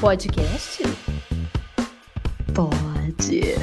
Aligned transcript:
podcast? 0.00 0.82
Pode. 2.54 3.54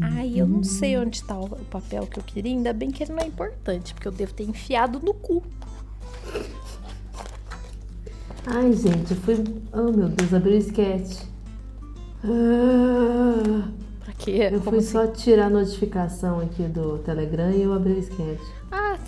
Ai, 0.00 0.32
eu 0.36 0.46
não 0.46 0.62
sei 0.64 0.96
onde 0.98 1.22
tá 1.22 1.38
o 1.38 1.48
papel 1.66 2.06
que 2.06 2.18
eu 2.18 2.22
queria. 2.22 2.52
Ainda 2.52 2.72
bem 2.72 2.90
que 2.90 3.02
ele 3.02 3.12
não 3.12 3.20
é 3.22 3.26
importante, 3.26 3.92
porque 3.94 4.08
eu 4.08 4.12
devo 4.12 4.32
ter 4.32 4.44
enfiado 4.44 5.00
no 5.00 5.12
cu. 5.12 5.42
Ai, 8.46 8.72
gente, 8.72 9.10
eu 9.12 9.16
fui. 9.18 9.44
Oh, 9.72 9.92
meu 9.92 10.08
Deus, 10.08 10.32
abri 10.32 10.54
o 10.54 10.58
sketch. 10.58 11.18
Ah, 12.24 13.68
Pra 14.04 14.12
quê? 14.14 14.48
eu 14.50 14.60
Como 14.60 14.62
fui 14.70 14.78
assim? 14.78 14.88
só 14.92 15.06
tirar 15.06 15.46
a 15.46 15.50
notificação 15.50 16.40
aqui 16.40 16.62
do 16.62 16.98
Telegram 16.98 17.50
e 17.50 17.62
eu 17.62 17.72
abri 17.74 17.92
o 17.92 17.98
sketch. 17.98 18.40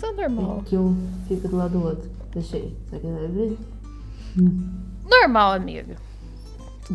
Isso 0.03 0.11
é 0.11 0.27
normal. 0.27 0.63
Que 0.65 0.75
um 0.75 1.09
fica 1.29 1.47
do 1.47 1.55
lado 1.55 1.79
do 1.79 1.85
outro. 1.85 2.11
Deixei. 2.33 2.75
Será 2.89 2.99
que 2.99 3.07
vai 3.07 3.25
abrir? 3.25 3.57
Normal, 5.09 5.53
amiga. 5.53 5.95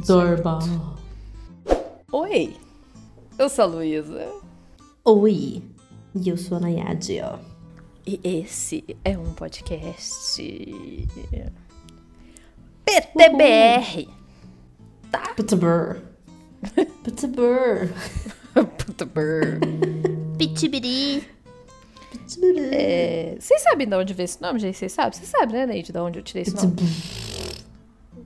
Doorbell. 0.06 0.58
Oi, 2.12 2.54
eu 3.38 3.48
sou 3.48 3.64
a 3.64 3.66
Luísa. 3.66 4.28
Oi. 5.06 5.62
E 6.14 6.28
eu 6.28 6.36
sou 6.36 6.58
a 6.58 6.60
Nayade, 6.60 7.18
ó. 7.22 7.38
E 8.06 8.20
esse 8.22 8.84
é 9.02 9.16
um 9.16 9.32
podcast. 9.32 10.52
PTBR. 12.84 14.06
Pittsburgh. 15.34 16.02
Pittsburgh. 17.04 17.90
PTBR. 18.76 19.60
Pitibiri. 20.36 20.36
Pittsburgh. 20.36 21.37
É, 22.72 23.36
Vocês 23.38 23.62
sabem 23.62 23.86
de 23.88 23.94
onde 23.94 24.12
veio 24.14 24.24
esse 24.26 24.40
nome, 24.42 24.58
gente? 24.58 24.76
Vocês 24.76 24.92
sabem? 24.92 25.12
Vocês 25.18 25.28
sabem, 25.28 25.54
né, 25.54 25.66
Neide, 25.66 25.92
de 25.92 25.98
onde 25.98 26.18
eu 26.18 26.22
tirei 26.22 26.42
esse 26.42 26.54
nome? 26.54 26.74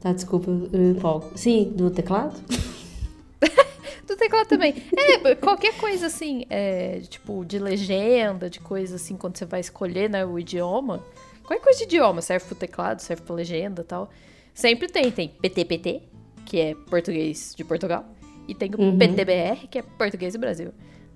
Tá, 0.00 0.12
desculpa, 0.12 0.50
eu 0.72 0.90
empolgo. 0.90 1.30
Sim, 1.36 1.72
do 1.76 1.90
teclado? 1.90 2.34
Do 4.06 4.16
teclado 4.16 4.48
também. 4.48 4.74
É, 4.96 5.34
qualquer 5.36 5.74
coisa 5.78 6.06
assim, 6.06 6.44
é, 6.50 7.00
tipo, 7.08 7.44
de 7.44 7.58
legenda, 7.58 8.50
de 8.50 8.58
coisa 8.60 8.96
assim, 8.96 9.16
quando 9.16 9.38
você 9.38 9.46
vai 9.46 9.60
escolher, 9.60 10.10
né, 10.10 10.26
o 10.26 10.38
idioma. 10.38 11.02
Qualquer 11.44 11.62
coisa 11.64 11.78
de 11.78 11.84
idioma, 11.84 12.20
serve 12.20 12.44
pro 12.46 12.54
teclado, 12.56 13.00
serve 13.00 13.22
pra 13.22 13.34
legenda 13.34 13.80
e 13.80 13.84
tal. 13.84 14.10
Sempre 14.52 14.88
tem, 14.88 15.10
tem 15.10 15.28
PTPT, 15.28 16.02
que 16.44 16.60
é 16.60 16.74
português 16.90 17.54
de 17.56 17.64
Portugal, 17.64 18.04
e 18.48 18.54
tem 18.54 18.70
o 18.76 18.80
Uhum. 18.82 18.98
PTBR, 18.98 19.68
que 19.68 19.78
é 19.78 19.82
português 19.82 20.34
do 20.34 20.40
Brasil. 20.40 20.72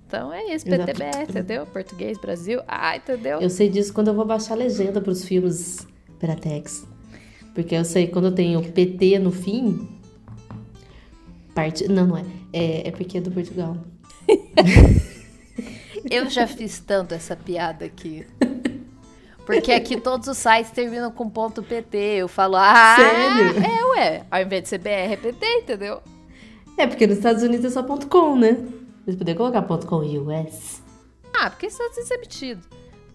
Então 0.07 0.33
é 0.33 0.55
isso. 0.55 0.65
PTBR, 0.65 1.23
entendeu? 1.29 1.65
Português, 1.65 2.17
Brasil. 2.17 2.61
Ah, 2.65 2.95
entendeu? 2.95 3.41
Eu 3.41 3.49
sei 3.49 3.69
disso 3.69 3.93
quando 3.93 4.07
eu 4.07 4.13
vou 4.13 4.25
baixar 4.25 4.53
a 4.53 4.57
legenda 4.57 5.01
pros 5.01 5.25
filmes 5.25 5.85
Piratex. 6.17 6.87
Porque 7.53 7.75
eu 7.75 7.83
sei 7.83 8.07
quando 8.07 8.25
eu 8.25 8.31
tenho 8.31 8.63
PT 8.63 9.19
no 9.19 9.31
fim. 9.31 9.87
Parte. 11.53 11.87
Não, 11.89 12.07
não 12.07 12.17
é. 12.17 12.23
É, 12.53 12.87
é 12.87 12.91
porque 12.91 13.17
é 13.17 13.21
do 13.21 13.31
Portugal. 13.31 13.77
Eu 16.09 16.29
já 16.29 16.47
fiz 16.47 16.79
tanto 16.79 17.13
essa 17.13 17.35
piada 17.35 17.83
aqui. 17.83 18.25
Porque 19.45 19.71
aqui 19.71 19.99
todos 19.99 20.27
os 20.27 20.37
sites 20.37 20.71
terminam 20.71 21.11
com 21.11 21.29
ponto 21.29 21.61
.pt. 21.61 21.97
Eu 21.97 22.27
falo, 22.27 22.55
ah, 22.57 22.95
Sério? 22.95 23.63
é, 23.63 23.85
ué. 23.85 24.25
Ao 24.29 24.41
invés 24.41 24.63
de 24.63 24.69
ser 24.69 24.77
BR, 24.77 24.89
é 24.89 25.17
PT, 25.17 25.45
entendeu? 25.45 26.01
É, 26.77 26.85
porque 26.85 27.07
nos 27.07 27.17
Estados 27.17 27.43
Unidos 27.43 27.65
é 27.65 27.69
só 27.69 27.83
ponto 27.83 28.07
.com, 28.07 28.37
né? 28.37 28.57
Eles 29.07 29.17
poderiam 29.17 29.37
colocar 29.37 29.61
ponto 29.63 29.87
.com 29.87 29.97
US. 30.01 30.83
Ah, 31.33 31.49
porque 31.49 31.67
isso 31.67 31.81
é 31.81 32.17
metido. 32.17 32.61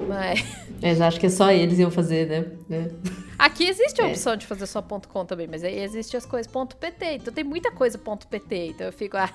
Mas 0.09 0.43
Mas 0.81 1.01
acho 1.01 1.21
que 1.21 1.27
é 1.27 1.29
só 1.29 1.51
eles 1.53 1.79
iam 1.79 1.91
fazer, 1.91 2.27
né? 2.29 2.51
É. 2.71 2.91
aqui 3.39 3.65
existe 3.65 4.01
a 4.01 4.09
É. 4.09 4.11
opção 4.11 4.37
de 4.37 4.47
fazer 4.47 4.67
só 4.67 4.81
ponto 4.81 5.07
.com 5.09 5.25
também, 5.25 5.47
mas 5.47 5.63
aí 5.63 5.79
existe 5.79 6.17
as 6.17 6.25
coisas 6.25 6.51
ponto 6.51 6.77
.pt. 6.77 7.05
Então 7.17 7.33
tem 7.33 7.45
muita 7.45 7.71
coisa 7.71 7.99
ponto 7.99 8.27
.pt. 8.27 8.69
Então 8.71 8.87
eu 8.87 8.93
fico... 8.93 9.17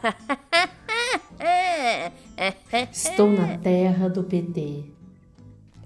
Estou 2.92 3.30
na 3.32 3.58
terra 3.60 4.10
do 4.10 4.24
PT. 4.24 4.86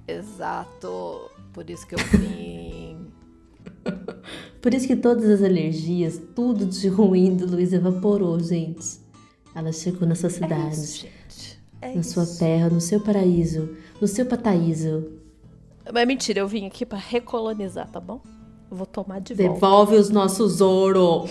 Exato. 0.07 1.29
Por 1.53 1.69
isso 1.69 1.85
que 1.85 1.95
eu 1.95 1.99
vim... 1.99 2.97
Por 4.61 4.73
isso 4.73 4.87
que 4.87 4.95
todas 4.95 5.25
as 5.25 5.41
alergias, 5.43 6.21
tudo 6.35 6.65
de 6.67 6.87
ruim 6.87 7.35
do 7.35 7.47
Luiz 7.47 7.73
evaporou, 7.73 8.39
gente. 8.39 8.99
Ela 9.53 9.71
chegou 9.71 10.07
nessa 10.07 10.27
É 10.27 10.29
cidade. 10.29 10.69
isso, 10.73 11.01
gente. 11.01 11.59
É 11.81 11.95
na 11.95 12.03
sua 12.03 12.23
isso. 12.23 12.39
terra, 12.39 12.69
no 12.69 12.79
seu 12.79 12.99
paraíso, 12.99 13.75
no 13.99 14.07
seu 14.07 14.25
pataíso. 14.25 15.11
Mas 15.91 16.07
mentira, 16.07 16.39
eu 16.39 16.47
vim 16.47 16.65
aqui 16.67 16.85
pra 16.85 16.97
recolonizar, 16.97 17.89
tá 17.89 17.99
bom? 17.99 18.21
Eu 18.69 18.77
vou 18.77 18.85
tomar 18.85 19.19
de 19.19 19.33
volta. 19.33 19.53
Devolve 19.53 19.95
os 19.95 20.09
nossos 20.09 20.61
ouro. 20.61 21.25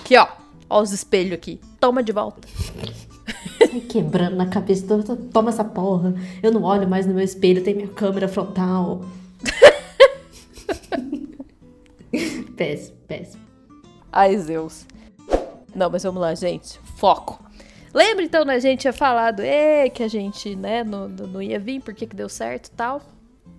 Aqui, 0.00 0.16
ó. 0.16 0.26
Ó 0.70 0.80
os 0.80 0.92
espelhos 0.92 1.32
aqui. 1.32 1.60
Toma 1.80 2.02
de 2.02 2.12
volta. 2.12 2.46
Sai 3.58 3.80
quebrando 3.80 4.36
na 4.36 4.46
cabeça. 4.46 4.86
to- 4.86 5.02
to- 5.02 5.16
Toma 5.32 5.50
essa 5.50 5.64
porra. 5.64 6.14
Eu 6.42 6.52
não 6.52 6.62
olho 6.62 6.88
mais 6.88 7.06
no 7.06 7.12
meu 7.12 7.24
espelho, 7.24 7.62
tem 7.62 7.74
minha 7.74 7.88
câmera 7.88 8.28
frontal. 8.28 9.04
péssimo, 12.56 12.96
péssimo. 13.06 13.42
Ai, 14.12 14.36
Zeus. 14.38 14.86
Não, 15.74 15.90
mas 15.90 16.02
vamos 16.02 16.20
lá, 16.20 16.34
gente. 16.34 16.78
Foco. 16.96 17.42
Lembra 17.92 18.24
então, 18.24 18.44
né? 18.44 18.54
A 18.54 18.60
gente 18.60 18.80
tinha 18.80 18.92
falado 18.92 19.40
é, 19.40 19.88
que 19.88 20.02
a 20.02 20.08
gente, 20.08 20.54
né, 20.54 20.84
não, 20.84 21.08
não 21.08 21.42
ia 21.42 21.58
vir, 21.58 21.80
por 21.80 21.92
que 21.94 22.06
deu 22.06 22.28
certo 22.28 22.68
e 22.68 22.70
tal. 22.70 23.02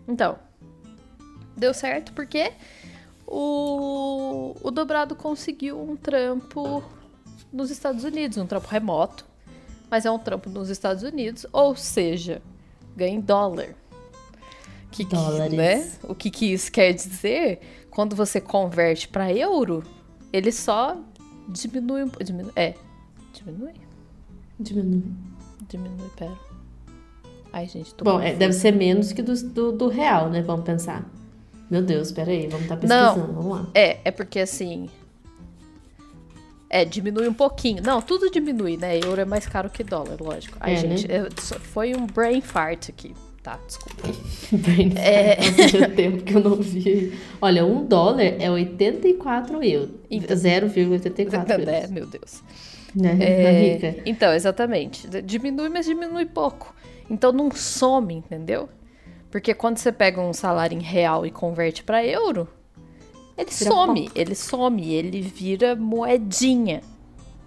Então, 0.08 0.38
deu 1.56 1.74
certo 1.74 2.14
porque 2.14 2.52
o, 3.28 4.56
o 4.62 4.72
Dobrado 4.72 5.16
conseguiu 5.16 5.82
um 5.82 5.96
trampo 5.96 6.84
nos 7.52 7.70
Estados 7.70 8.04
Unidos, 8.04 8.38
um 8.38 8.46
trampo 8.46 8.68
remoto, 8.68 9.26
mas 9.90 10.06
é 10.06 10.12
um 10.12 10.20
trampo 10.20 10.50
nos 10.50 10.70
Estados 10.70 11.04
Unidos, 11.04 11.46
ou 11.52 11.76
seja, 11.76 12.42
ganha 12.96 13.16
em 13.16 13.22
dólar. 13.22 13.76
Que, 14.90 15.06
que, 15.06 15.16
Dólares. 15.16 15.54
né? 15.54 15.92
O 16.04 16.14
que, 16.14 16.30
que 16.30 16.52
isso 16.52 16.70
quer 16.72 16.94
dizer? 16.94 17.62
Quando 17.90 18.16
você 18.16 18.42
converte 18.42 19.08
para 19.08 19.32
euro, 19.32 19.84
ele 20.34 20.52
só 20.52 20.98
diminui 21.52 22.04
um 22.04 22.10
pouco. 22.10 22.24
Diminui, 22.24 22.52
é, 22.56 22.74
diminui? 23.34 23.74
Diminui. 24.60 25.04
Diminui, 25.70 26.10
pera. 26.18 26.38
Ai, 27.54 27.68
gente, 27.68 27.94
tô 27.94 28.06
Bom, 28.06 28.20
é, 28.20 28.34
deve 28.34 28.54
ser 28.54 28.72
menos 28.72 29.12
que 29.12 29.22
do, 29.22 29.34
do, 29.50 29.72
do 29.74 29.88
real, 29.90 30.30
né? 30.30 30.42
Vamos 30.42 30.66
pensar. 30.66 31.06
Meu 31.70 31.82
Deus, 31.82 32.12
peraí, 32.12 32.48
vamos 32.48 32.64
estar 32.64 32.76
Não. 32.88 33.14
pesquisando. 33.16 33.34
Vamos 33.34 33.58
lá. 33.60 33.68
É, 33.74 34.00
é 34.06 34.12
porque 34.12 34.40
assim. 34.40 34.90
É, 36.70 36.86
diminui 36.86 37.28
um 37.28 37.34
pouquinho. 37.34 37.84
Não, 37.84 38.02
tudo 38.02 38.30
diminui, 38.32 38.78
né? 38.78 38.98
Euro 38.98 39.20
é 39.20 39.26
mais 39.26 39.46
caro 39.46 39.70
que 39.70 39.84
dólar, 39.84 40.16
lógico. 40.22 40.58
Ai, 40.62 40.74
É, 40.74 40.78
gente, 40.78 41.08
né? 41.08 41.20
eu- 41.20 41.28
só- 41.38 41.60
foi 41.60 41.94
um 41.94 42.06
brain 42.08 42.40
fart 42.40 42.90
aqui. 42.90 43.14
Tá, 43.44 43.60
desculpa. 43.66 44.08
Brain 44.54 44.94
É. 44.98 45.36
tinha 45.68 45.90
tempo 45.96 46.24
que 46.24 46.36
eu 46.36 46.42
não 46.44 46.56
vi. 46.58 47.18
Olha, 47.42 47.66
um 47.66 47.86
dólar 47.86 48.22
é 48.22 48.50
84 48.52 49.64
euros. 49.64 49.96
Então. 50.10 50.38
0,84 50.38 51.50
euros. 51.50 51.68
É, 51.68 51.88
meu 51.88 52.06
Deus. 52.06 52.44
Né? 52.96 53.18
É, 53.20 53.74
Rica. 53.74 54.02
então, 54.06 54.34
exatamente. 54.34 55.08
Diminui, 55.24 55.70
mas 55.70 55.86
diminui 55.86 56.26
pouco. 56.26 56.76
Então 57.10 57.32
não 57.32 57.50
some, 57.52 58.16
entendeu? 58.16 58.70
Porque 59.32 59.54
quando 59.54 59.78
você 59.78 59.92
pega 59.92 60.20
um 60.22 60.34
salário 60.34 60.78
em 60.78 60.82
real 60.82 61.26
e 61.26 61.32
converte 61.32 61.84
pra 61.84 62.06
euro, 62.06 62.48
ele 63.38 63.50
Vira 63.50 63.72
some, 63.72 64.12
ele 64.14 64.36
some, 64.36 64.94
ele 64.94 65.22
vira 65.22 65.76
moedinha. 65.76 66.82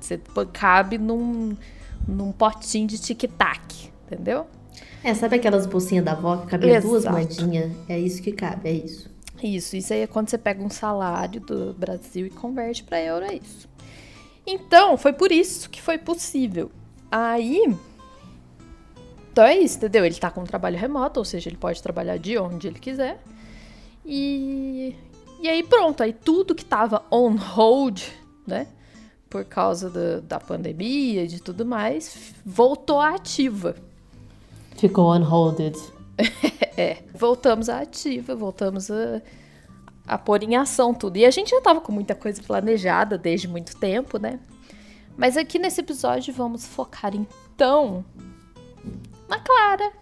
Você 0.01 0.19
cabe 0.53 0.99
num, 0.99 1.55
num 2.09 2.33
potinho 2.33 2.87
de 2.87 2.99
tic-tac, 2.99 3.91
entendeu? 4.07 4.47
É, 5.05 5.13
sabe 5.13 5.37
aquelas 5.37 5.67
bolsinhas 5.67 6.03
da 6.03 6.13
avó 6.13 6.39
que 6.39 6.47
cabia 6.47 6.81
duas 6.81 7.05
moedinhas? 7.05 7.71
É 7.87 7.99
isso 7.99 8.23
que 8.23 8.33
cabe, 8.33 8.71
é 8.71 8.73
isso. 8.73 9.11
Isso, 9.43 9.77
isso 9.77 9.93
aí 9.93 10.01
é 10.01 10.07
quando 10.07 10.31
você 10.31 10.39
pega 10.39 10.65
um 10.65 10.71
salário 10.71 11.43
do 11.43 11.75
Brasil 11.75 12.27
e 12.27 12.31
converte 12.31 12.83
pra 12.83 12.99
euro, 13.03 13.27
é 13.27 13.35
isso. 13.35 13.69
Então, 14.47 14.97
foi 14.97 15.13
por 15.13 15.31
isso 15.31 15.69
que 15.69 15.83
foi 15.83 15.99
possível. 15.99 16.71
Aí. 17.13 17.77
Então 19.31 19.45
é 19.45 19.59
isso, 19.59 19.77
entendeu? 19.77 20.07
Ele 20.07 20.15
tá 20.15 20.31
com 20.31 20.41
um 20.41 20.45
trabalho 20.45 20.79
remoto, 20.79 21.21
ou 21.21 21.25
seja, 21.25 21.51
ele 21.51 21.59
pode 21.59 21.83
trabalhar 21.83 22.17
de 22.17 22.39
onde 22.39 22.69
ele 22.69 22.79
quiser. 22.79 23.23
E. 24.07 24.97
E 25.43 25.49
aí 25.49 25.63
pronto, 25.63 26.03
aí 26.03 26.15
tudo 26.15 26.55
que 26.55 26.65
tava 26.65 27.05
on 27.11 27.37
hold, 27.37 28.01
né? 28.47 28.69
Por 29.29 29.45
causa 29.45 29.91
da, 29.91 30.21
da 30.21 30.41
pandemia 30.41 31.25
e 31.25 31.27
de 31.27 31.43
tudo 31.43 31.67
mais, 31.67 32.33
voltou 32.47 32.99
à 33.01 33.17
ativa. 33.17 33.77
Ficou 34.85 35.15
unholded. 35.15 35.79
É, 36.77 37.05
voltamos 37.15 37.69
à 37.69 37.83
ativa, 37.83 38.35
voltamos 38.35 38.91
a, 38.91 39.23
a 40.09 40.19
pôr 40.19 40.43
em 40.43 40.57
ação 40.57 40.93
tudo. 40.93 41.17
E 41.17 41.25
a 41.25 41.31
gente 41.31 41.51
já 41.51 41.61
tava 41.61 41.81
com 41.81 41.93
muita 41.93 42.17
coisa 42.17 42.43
planejada 42.43 43.17
desde 43.17 43.47
muito 43.47 43.77
tempo, 43.77 44.19
né? 44.19 44.41
Mas 45.17 45.37
aqui 45.37 45.57
nesse 45.57 45.81
episódio 45.81 46.35
vamos 46.35 46.67
focar 46.67 47.15
então 47.15 48.05
na 49.29 49.39
Clara. 49.39 49.93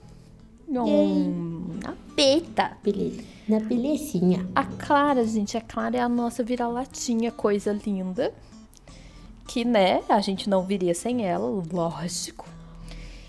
Na 1.84 1.94
Peta. 2.16 2.78
Beleza. 2.82 3.22
Na 3.46 3.60
belezinha. 3.60 4.48
A 4.54 4.64
Clara, 4.64 5.26
gente, 5.26 5.58
a 5.58 5.60
Clara 5.60 5.98
é 5.98 6.00
a 6.00 6.08
nossa 6.08 6.42
vira-latinha, 6.42 7.30
coisa 7.30 7.78
linda. 7.84 8.32
Que, 9.46 9.62
né, 9.62 10.02
a 10.08 10.20
gente 10.22 10.48
não 10.48 10.64
viria 10.64 10.94
sem 10.94 11.26
ela, 11.26 11.62
lógico. 11.70 12.46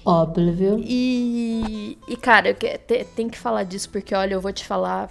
Óbvio. 0.06 0.80
E, 0.84 1.98
e 2.08 2.18
cara, 2.18 2.50
eu 2.50 2.56
te- 2.56 3.06
tem 3.16 3.30
que 3.30 3.38
falar 3.38 3.64
disso 3.64 3.90
porque, 3.90 4.14
olha, 4.14 4.34
eu 4.34 4.42
vou 4.42 4.52
te 4.52 4.66
falar, 4.66 5.10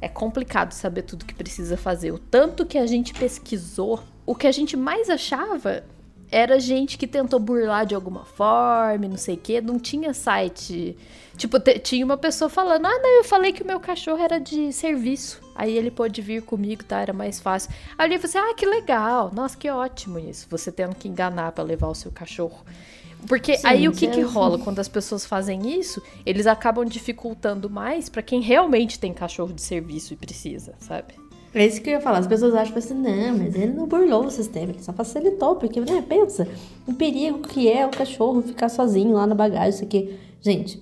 é 0.00 0.08
complicado 0.08 0.72
saber 0.72 1.02
tudo 1.02 1.24
que 1.24 1.34
precisa 1.34 1.76
fazer. 1.76 2.12
O 2.12 2.18
tanto 2.18 2.64
que 2.64 2.78
a 2.78 2.86
gente 2.86 3.12
pesquisou, 3.12 4.00
o 4.24 4.34
que 4.34 4.46
a 4.46 4.52
gente 4.52 4.76
mais 4.76 5.10
achava 5.10 5.82
era 6.32 6.60
gente 6.60 6.96
que 6.96 7.08
tentou 7.08 7.40
burlar 7.40 7.84
de 7.84 7.92
alguma 7.94 8.24
forma, 8.24 9.08
não 9.08 9.16
sei 9.16 9.34
o 9.34 9.38
quê, 9.38 9.60
não 9.60 9.80
tinha 9.80 10.14
site. 10.14 10.96
Tipo, 11.36 11.58
tinha 11.82 12.04
uma 12.04 12.16
pessoa 12.16 12.48
falando: 12.48 12.86
Ah, 12.86 12.98
não, 13.00 13.16
eu 13.18 13.24
falei 13.24 13.52
que 13.52 13.64
o 13.64 13.66
meu 13.66 13.80
cachorro 13.80 14.22
era 14.22 14.38
de 14.38 14.72
serviço. 14.72 15.40
Aí 15.56 15.76
ele 15.76 15.90
pôde 15.90 16.22
vir 16.22 16.42
comigo, 16.42 16.84
tá? 16.84 17.00
Era 17.00 17.12
mais 17.12 17.40
fácil. 17.40 17.70
Aí 17.98 18.12
eu 18.12 18.20
falei 18.20 18.36
assim: 18.42 18.50
Ah, 18.52 18.54
que 18.54 18.64
legal. 18.66 19.32
Nossa, 19.34 19.56
que 19.56 19.68
ótimo 19.68 20.20
isso. 20.20 20.46
Você 20.50 20.70
tendo 20.70 20.94
que 20.94 21.08
enganar 21.08 21.50
pra 21.50 21.64
levar 21.64 21.88
o 21.88 21.94
seu 21.96 22.12
cachorro. 22.12 22.64
Porque 23.26 23.56
Sim, 23.56 23.66
aí 23.66 23.88
o 23.88 23.92
que 23.92 24.08
que 24.08 24.20
rola 24.20 24.58
quando 24.58 24.78
as 24.78 24.88
pessoas 24.88 25.24
fazem 25.24 25.78
isso? 25.78 26.02
Eles 26.24 26.46
acabam 26.46 26.84
dificultando 26.84 27.68
mais 27.68 28.08
pra 28.08 28.22
quem 28.22 28.40
realmente 28.40 28.98
tem 28.98 29.12
cachorro 29.12 29.52
de 29.52 29.62
serviço 29.62 30.12
e 30.12 30.16
precisa, 30.16 30.74
sabe? 30.78 31.14
É 31.52 31.66
isso 31.66 31.82
que 31.82 31.90
eu 31.90 31.94
ia 31.94 32.00
falar. 32.00 32.18
As 32.18 32.26
pessoas 32.26 32.54
acham 32.54 32.76
assim, 32.76 32.94
não, 32.94 33.38
mas 33.38 33.54
ele 33.54 33.72
não 33.72 33.86
burlou 33.86 34.26
o 34.26 34.30
sistema, 34.30 34.72
ele 34.72 34.82
só 34.82 34.92
facilitou, 34.92 35.56
porque, 35.56 35.80
né, 35.80 36.04
pensa, 36.08 36.46
o 36.86 36.94
perigo 36.94 37.40
que 37.40 37.70
é 37.70 37.84
o 37.84 37.90
cachorro 37.90 38.40
ficar 38.40 38.68
sozinho 38.68 39.12
lá 39.12 39.26
na 39.26 39.34
bagagem, 39.34 39.70
isso 39.70 39.84
aqui. 39.84 40.16
Gente, 40.40 40.80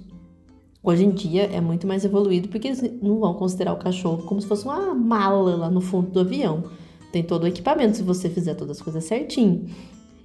hoje 0.82 1.04
em 1.04 1.10
dia 1.10 1.44
é 1.44 1.60
muito 1.60 1.86
mais 1.86 2.04
evoluído, 2.04 2.48
porque 2.48 2.68
eles 2.68 2.82
não 3.02 3.18
vão 3.18 3.34
considerar 3.34 3.72
o 3.72 3.78
cachorro 3.78 4.24
como 4.24 4.40
se 4.40 4.46
fosse 4.46 4.64
uma 4.64 4.94
mala 4.94 5.56
lá 5.56 5.70
no 5.70 5.80
fundo 5.80 6.10
do 6.10 6.20
avião. 6.20 6.64
Tem 7.10 7.22
todo 7.22 7.44
o 7.44 7.46
equipamento, 7.46 7.96
se 7.96 8.02
você 8.02 8.28
fizer 8.28 8.54
todas 8.54 8.76
as 8.76 8.82
coisas 8.82 9.04
certinho. 9.04 9.70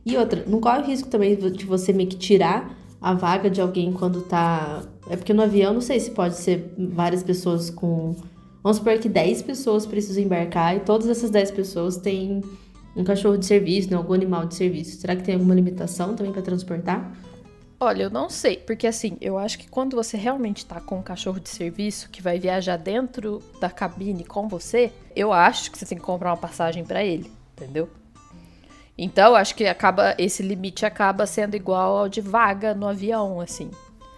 E 0.06 0.18
outra, 0.18 0.44
não 0.46 0.60
corre 0.60 0.82
o 0.82 0.86
risco 0.86 1.08
também 1.08 1.36
de 1.36 1.66
você 1.66 1.94
meio 1.94 2.10
que 2.10 2.18
tirar 2.18 2.76
a 3.02 3.14
vaga 3.14 3.50
de 3.50 3.62
alguém 3.62 3.92
quando 3.92 4.22
tá. 4.22 4.84
É 5.10 5.16
porque 5.16 5.34
no 5.34 5.44
avião, 5.44 5.74
não 5.74 5.82
sei 5.82 6.00
se 6.00 6.12
pode 6.12 6.36
ser 6.36 6.74
várias 6.78 7.24
pessoas 7.24 7.70
com. 7.70 8.16
Vamos 8.62 8.78
supor 8.78 8.98
que 8.98 9.10
10 9.10 9.42
pessoas 9.42 9.86
precisam 9.86 10.24
embarcar 10.24 10.76
e 10.78 10.80
todas 10.80 11.10
essas 11.10 11.30
10 11.30 11.52
pessoas 11.52 11.98
têm 11.98 12.42
um 12.96 13.04
cachorro 13.04 13.38
de 13.38 13.46
serviço, 13.46 13.90
né, 13.92 13.98
algum 13.98 14.14
animal 14.14 14.46
de 14.46 14.56
serviço. 14.56 15.02
Será 15.02 15.16
que 15.16 15.24
tem 15.24 15.36
alguma 15.36 15.54
limitação 15.54 16.16
também 16.16 16.32
para 16.32 16.42
transportar? 16.42 17.12
Olha, 17.78 18.04
eu 18.04 18.10
não 18.10 18.30
sei, 18.30 18.56
porque 18.56 18.88
assim, 18.88 19.18
eu 19.20 19.38
acho 19.38 19.60
que 19.60 19.68
quando 19.68 19.98
você 19.98 20.16
realmente 20.16 20.66
tá 20.66 20.80
com 20.80 21.00
um 21.00 21.04
cachorro 21.04 21.42
de 21.42 21.50
serviço 21.50 22.10
que 22.10 22.22
vai 22.22 22.40
viajar 22.40 22.78
dentro 22.78 23.42
da 23.60 23.70
cabine 23.70 24.24
com 24.24 24.48
você, 24.48 24.94
eu 25.14 25.34
acho 25.34 25.70
que 25.70 25.78
você 25.78 25.86
tem 25.86 25.98
que 25.98 26.04
comprar 26.04 26.30
uma 26.30 26.38
passagem 26.38 26.86
pra 26.86 27.04
ele, 27.04 27.30
entendeu? 27.52 27.90
Então, 28.98 29.36
acho 29.36 29.56
que 29.56 29.66
acaba 29.66 30.16
esse 30.18 30.44
limite 30.44 30.86
acaba 30.86 31.26
sendo 31.26 31.56
igual 31.56 31.98
ao 31.98 32.10
de 32.10 32.22
vaga 32.22 32.74
no 32.74 32.88
avião, 32.88 33.42
assim, 33.42 33.72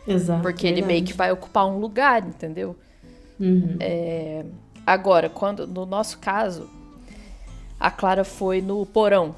Exato. 0.06 0.42
porque 0.42 0.68
ele 0.68 0.82
meio 0.82 1.04
que 1.04 1.14
vai 1.14 1.32
ocupar 1.32 1.66
um 1.66 1.80
lugar, 1.80 2.26
entendeu? 2.26 2.76
Uhum. 3.40 3.78
Agora, 4.86 5.30
quando 5.30 5.66
no 5.66 5.86
nosso 5.86 6.20
caso, 6.20 6.70
a 7.80 7.90
Clara 7.90 8.24
foi 8.24 8.62
no 8.62 8.86
porão, 8.86 9.34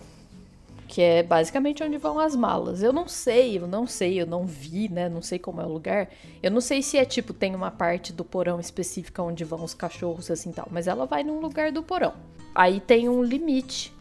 que 0.87 1.01
é 1.01 1.21
basicamente 1.21 1.83
onde 1.83 1.97
vão 1.97 2.19
as 2.19 2.35
malas. 2.35 2.81
Eu 2.81 2.91
não 2.91 3.07
sei, 3.07 3.57
eu 3.59 3.67
não 3.67 3.85
sei, 3.85 4.21
eu 4.21 4.25
não 4.25 4.45
vi, 4.45 4.89
né? 4.89 5.07
Não 5.07 5.21
sei 5.21 5.37
como 5.37 5.61
é 5.61 5.65
o 5.65 5.69
lugar. 5.71 6.09
Eu 6.41 6.49
não 6.49 6.61
sei 6.61 6.81
se 6.81 6.97
é 6.97 7.05
tipo 7.05 7.33
tem 7.33 7.53
uma 7.53 7.69
parte 7.69 8.11
do 8.11 8.23
porão 8.23 8.59
específica 8.59 9.21
onde 9.21 9.43
vão 9.43 9.63
os 9.63 9.73
cachorros 9.73 10.31
assim 10.31 10.51
tal, 10.51 10.67
mas 10.71 10.87
ela 10.87 11.05
vai 11.05 11.23
num 11.23 11.39
lugar 11.39 11.71
do 11.71 11.83
porão. 11.83 12.13
Aí 12.55 12.79
tem 12.79 13.07
um 13.07 13.21
limite 13.21 13.93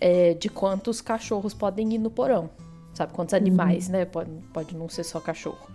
é, 0.00 0.34
de 0.34 0.48
quantos 0.48 1.00
cachorros 1.00 1.54
podem 1.54 1.92
ir 1.94 1.98
no 1.98 2.10
porão, 2.10 2.50
sabe? 2.94 3.12
Quantos 3.12 3.34
animais, 3.34 3.88
né? 3.88 4.04
Pode, 4.04 4.30
pode 4.52 4.76
não 4.76 4.88
ser 4.88 5.04
só 5.04 5.20
cachorro. 5.20 5.68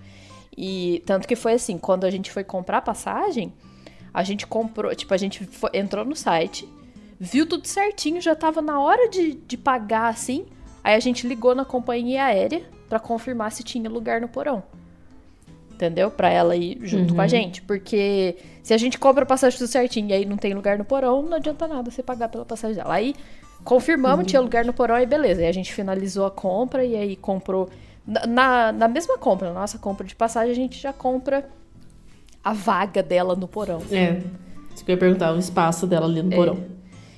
E 0.57 1.01
tanto 1.05 1.27
que 1.27 1.35
foi 1.35 1.53
assim, 1.53 1.77
quando 1.77 2.03
a 2.05 2.09
gente 2.09 2.31
foi 2.31 2.43
comprar 2.43 2.79
a 2.79 2.81
passagem, 2.81 3.53
a 4.13 4.23
gente 4.23 4.45
comprou, 4.45 4.93
tipo, 4.95 5.13
a 5.13 5.17
gente 5.17 5.45
foi- 5.45 5.69
entrou 5.73 6.03
no 6.03 6.15
site, 6.15 6.67
viu 7.19 7.45
tudo 7.45 7.67
certinho, 7.67 8.19
já 8.19 8.35
tava 8.35 8.61
na 8.61 8.79
hora 8.79 9.09
de, 9.09 9.33
de 9.33 9.57
pagar 9.57 10.07
assim. 10.09 10.45
Aí 10.83 10.95
a 10.95 10.99
gente 10.99 11.27
ligou 11.27 11.53
na 11.55 11.63
companhia 11.63 12.25
aérea 12.25 12.63
pra 12.89 12.99
confirmar 12.99 13.51
se 13.51 13.63
tinha 13.63 13.89
lugar 13.89 14.19
no 14.19 14.27
porão. 14.27 14.63
Entendeu? 15.71 16.11
Pra 16.11 16.29
ela 16.29 16.55
ir 16.55 16.77
junto 16.83 17.15
com 17.15 17.21
a 17.21 17.27
gente. 17.27 17.61
Porque 17.61 18.37
se 18.61 18.73
a 18.73 18.77
gente 18.77 18.99
compra 18.99 19.23
a 19.23 19.25
passagem 19.25 19.57
tudo 19.57 19.67
certinho 19.67 20.09
e 20.09 20.13
aí 20.13 20.25
não 20.25 20.37
tem 20.37 20.53
lugar 20.53 20.77
no 20.77 20.85
porão, 20.85 21.23
não 21.23 21.37
adianta 21.37 21.67
nada 21.67 21.89
você 21.89 22.03
pagar 22.03 22.29
pela 22.29 22.45
passagem 22.45 22.75
dela. 22.75 22.93
Aí 22.93 23.15
confirmamos, 23.63 24.27
tinha 24.27 24.41
lugar 24.41 24.65
no 24.65 24.73
porão 24.73 24.99
e 24.99 25.05
beleza. 25.05 25.41
Aí 25.41 25.47
a 25.47 25.51
gente 25.51 25.73
finalizou 25.73 26.25
a 26.25 26.31
compra 26.31 26.83
e 26.83 26.95
aí 26.95 27.15
comprou. 27.15 27.69
Na, 28.05 28.71
na, 28.71 28.87
mesma 28.87 29.17
compra, 29.17 29.53
na 29.53 29.59
nossa 29.59 29.77
compra 29.77 30.05
de 30.05 30.15
passagem, 30.15 30.51
a 30.51 30.55
gente 30.55 30.79
já 30.79 30.91
compra 30.91 31.47
a 32.43 32.53
vaga 32.53 33.03
dela 33.03 33.35
no 33.35 33.47
porão. 33.47 33.81
É. 33.91 34.21
Isso 34.73 34.83
que 34.83 34.91
eu 34.91 34.95
ia 34.95 34.99
perguntar, 34.99 35.33
o 35.33 35.37
espaço 35.37 35.85
dela 35.85 36.07
ali 36.07 36.21
no 36.23 36.31
porão. 36.31 36.63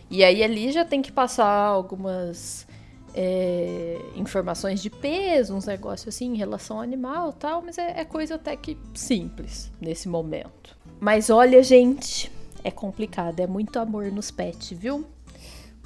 E 0.09 0.23
aí 0.23 0.43
ali 0.43 0.71
já 0.71 0.83
tem 0.83 1.01
que 1.01 1.11
passar 1.11 1.47
algumas 1.47 2.67
é, 3.15 3.99
informações 4.15 4.81
de 4.81 4.89
peso, 4.89 5.55
uns 5.55 5.65
negócios 5.65 6.13
assim 6.13 6.33
em 6.33 6.37
relação 6.37 6.77
ao 6.77 6.83
animal 6.83 7.29
e 7.29 7.33
tal, 7.33 7.61
mas 7.61 7.77
é, 7.77 8.01
é 8.01 8.05
coisa 8.05 8.35
até 8.35 8.55
que 8.55 8.77
simples 8.93 9.71
nesse 9.79 10.09
momento. 10.09 10.77
Mas 10.99 11.29
olha, 11.29 11.61
gente, 11.63 12.31
é 12.63 12.71
complicado, 12.71 13.39
é 13.39 13.47
muito 13.47 13.77
amor 13.79 14.11
nos 14.11 14.31
pets, 14.31 14.77
viu? 14.77 15.05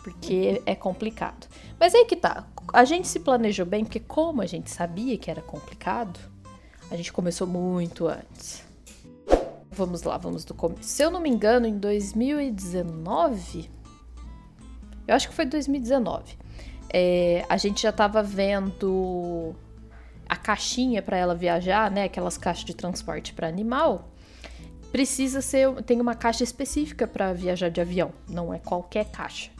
Porque 0.07 0.61
é 0.65 0.73
complicado. 0.73 1.47
Mas 1.77 1.93
aí 1.93 2.05
que 2.05 2.15
tá, 2.15 2.47
a 2.71 2.85
gente 2.85 3.09
se 3.09 3.19
planejou 3.19 3.65
bem, 3.65 3.83
porque 3.83 3.99
como 3.99 4.41
a 4.41 4.45
gente 4.45 4.71
sabia 4.71 5.17
que 5.17 5.29
era 5.29 5.41
complicado, 5.41 6.17
a 6.89 6.95
gente 6.95 7.11
começou 7.11 7.45
muito 7.45 8.07
antes. 8.07 8.63
Vamos 9.69 10.03
lá, 10.03 10.17
vamos 10.17 10.45
do 10.45 10.53
começo. 10.53 10.83
Se 10.83 11.03
eu 11.03 11.11
não 11.11 11.19
me 11.19 11.29
engano, 11.29 11.67
em 11.67 11.77
2019, 11.77 13.69
eu 15.05 15.13
acho 15.13 15.27
que 15.27 15.35
foi 15.35 15.45
2019. 15.45 16.37
É, 16.89 17.45
a 17.49 17.57
gente 17.57 17.81
já 17.81 17.91
tava 17.91 18.23
vendo 18.23 19.53
a 20.27 20.37
caixinha 20.37 21.01
para 21.01 21.17
ela 21.17 21.35
viajar, 21.35 21.91
né? 21.91 22.05
Aquelas 22.05 22.37
caixas 22.37 22.63
de 22.63 22.73
transporte 22.73 23.33
para 23.33 23.45
animal. 23.45 24.07
Precisa 24.89 25.41
ser, 25.41 25.69
tem 25.83 25.99
uma 25.99 26.15
caixa 26.15 26.45
específica 26.45 27.05
para 27.05 27.33
viajar 27.33 27.67
de 27.67 27.81
avião, 27.81 28.13
não 28.29 28.53
é 28.53 28.57
qualquer 28.57 29.11
caixa. 29.11 29.56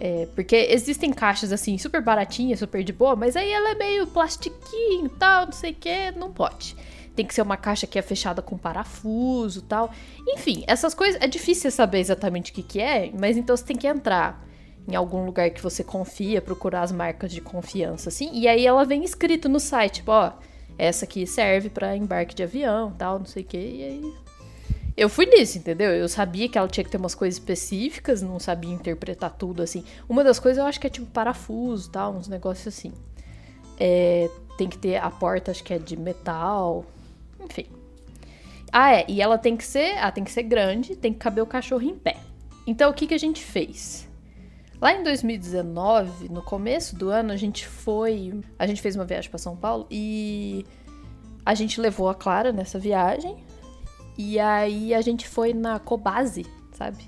É, 0.00 0.26
porque 0.34 0.56
existem 0.56 1.12
caixas 1.12 1.52
assim, 1.52 1.78
super 1.78 2.02
baratinhas, 2.02 2.58
super 2.58 2.82
de 2.82 2.92
boa, 2.92 3.14
mas 3.14 3.36
aí 3.36 3.50
ela 3.50 3.70
é 3.70 3.74
meio 3.74 4.06
plastiquinho 4.06 5.08
tal, 5.08 5.46
não 5.46 5.52
sei 5.52 5.70
o 5.70 5.74
que, 5.74 6.10
não 6.12 6.32
pode. 6.32 6.76
Tem 7.14 7.24
que 7.24 7.32
ser 7.32 7.42
uma 7.42 7.56
caixa 7.56 7.86
que 7.86 7.98
é 7.98 8.02
fechada 8.02 8.42
com 8.42 8.58
parafuso 8.58 9.62
tal. 9.62 9.92
Enfim, 10.28 10.64
essas 10.66 10.94
coisas. 10.94 11.20
É 11.22 11.28
difícil 11.28 11.70
saber 11.70 12.00
exatamente 12.00 12.50
o 12.50 12.54
que, 12.54 12.62
que 12.62 12.80
é, 12.80 13.10
mas 13.16 13.36
então 13.36 13.56
você 13.56 13.64
tem 13.64 13.76
que 13.76 13.86
entrar 13.86 14.44
em 14.86 14.96
algum 14.96 15.24
lugar 15.24 15.48
que 15.50 15.62
você 15.62 15.82
confia, 15.84 16.42
procurar 16.42 16.82
as 16.82 16.92
marcas 16.92 17.32
de 17.32 17.40
confiança, 17.40 18.08
assim. 18.08 18.30
E 18.32 18.48
aí 18.48 18.66
ela 18.66 18.84
vem 18.84 19.04
escrito 19.04 19.48
no 19.48 19.60
site, 19.60 19.96
tipo, 19.96 20.10
ó, 20.10 20.32
essa 20.76 21.04
aqui 21.04 21.26
serve 21.26 21.70
para 21.70 21.96
embarque 21.96 22.34
de 22.34 22.42
avião 22.42 22.92
tal, 22.92 23.18
não 23.18 23.26
sei 23.26 23.42
o 23.42 23.46
que. 23.46 23.56
E 23.56 23.84
aí. 23.84 24.23
Eu 24.96 25.08
fui 25.08 25.26
nisso, 25.26 25.58
entendeu? 25.58 25.90
Eu 25.90 26.08
sabia 26.08 26.48
que 26.48 26.56
ela 26.56 26.68
tinha 26.68 26.84
que 26.84 26.90
ter 26.90 26.96
umas 26.96 27.14
coisas 27.14 27.38
específicas, 27.38 28.22
não 28.22 28.38
sabia 28.38 28.72
interpretar 28.72 29.32
tudo 29.32 29.62
assim. 29.62 29.84
Uma 30.08 30.22
das 30.22 30.38
coisas 30.38 30.58
eu 30.58 30.66
acho 30.66 30.78
que 30.78 30.86
é 30.86 30.90
tipo 30.90 31.06
parafuso 31.06 31.90
tal, 31.90 32.14
uns 32.14 32.28
negócios 32.28 32.68
assim. 32.68 32.92
É, 33.78 34.30
tem 34.56 34.68
que 34.68 34.78
ter 34.78 34.96
a 34.96 35.10
porta, 35.10 35.50
acho 35.50 35.64
que 35.64 35.74
é 35.74 35.78
de 35.78 35.96
metal. 35.96 36.84
Enfim. 37.40 37.66
Ah, 38.72 38.92
é. 38.92 39.04
E 39.08 39.20
ela 39.20 39.36
tem 39.36 39.56
que 39.56 39.64
ser. 39.64 39.98
Ah, 39.98 40.12
tem 40.12 40.22
que 40.22 40.30
ser 40.30 40.44
grande, 40.44 40.94
tem 40.94 41.12
que 41.12 41.18
caber 41.18 41.42
o 41.42 41.46
cachorro 41.46 41.82
em 41.82 41.96
pé. 41.96 42.16
Então 42.66 42.90
o 42.90 42.94
que, 42.94 43.06
que 43.06 43.14
a 43.14 43.18
gente 43.18 43.42
fez? 43.42 44.08
Lá 44.80 44.92
em 44.92 45.02
2019, 45.02 46.28
no 46.28 46.42
começo 46.42 46.94
do 46.96 47.08
ano, 47.08 47.32
a 47.32 47.36
gente 47.36 47.66
foi. 47.66 48.40
A 48.58 48.66
gente 48.66 48.80
fez 48.80 48.94
uma 48.94 49.04
viagem 49.04 49.28
para 49.30 49.38
São 49.38 49.56
Paulo 49.56 49.86
e 49.90 50.64
a 51.44 51.54
gente 51.54 51.80
levou 51.80 52.08
a 52.08 52.14
Clara 52.14 52.52
nessa 52.52 52.78
viagem. 52.78 53.36
E 54.16 54.38
aí 54.38 54.94
a 54.94 55.00
gente 55.00 55.28
foi 55.28 55.52
na 55.52 55.78
Cobase, 55.78 56.46
sabe? 56.72 57.04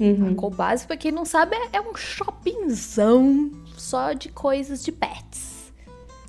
Uhum. 0.00 0.32
A 0.32 0.34
Cobase, 0.34 0.86
pra 0.86 0.96
quem 0.96 1.12
não 1.12 1.24
sabe, 1.24 1.54
é- 1.54 1.76
é 1.76 1.80
um 1.80 1.94
shoppingzão 1.94 3.50
só 3.76 4.12
de 4.12 4.28
coisas 4.30 4.82
de 4.84 4.90
pets. 4.92 5.52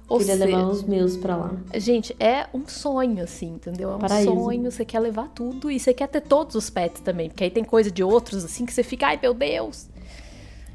Ou 0.08 0.20
Queria 0.20 0.34
seja, 0.34 0.46
levar 0.46 0.68
os 0.68 0.84
meus 0.84 1.16
pra 1.18 1.36
lá. 1.36 1.52
Gente, 1.76 2.16
é 2.20 2.46
um 2.54 2.68
sonho, 2.68 3.24
assim, 3.24 3.54
entendeu? 3.54 3.90
É 3.92 3.96
um 3.96 4.00
Paraíso. 4.00 4.32
sonho, 4.32 4.70
você 4.70 4.84
quer 4.86 5.00
levar 5.00 5.30
tudo 5.30 5.72
e 5.72 5.80
você 5.80 5.94
quer 5.94 6.08
ter 6.08 6.22
todos 6.22 6.56
os 6.56 6.70
pets 6.70 7.02
também. 7.02 7.30
Porque 7.30 7.46
aí 7.46 7.50
tem 7.50 7.64
coisa 7.64 7.90
de 7.90 8.04
outros, 8.04 8.44
assim, 8.44 8.66
que 8.66 8.74
você 8.74 8.84
fica, 8.84 9.08
ai 9.08 9.18
meu 9.20 9.34
Deus. 9.34 9.88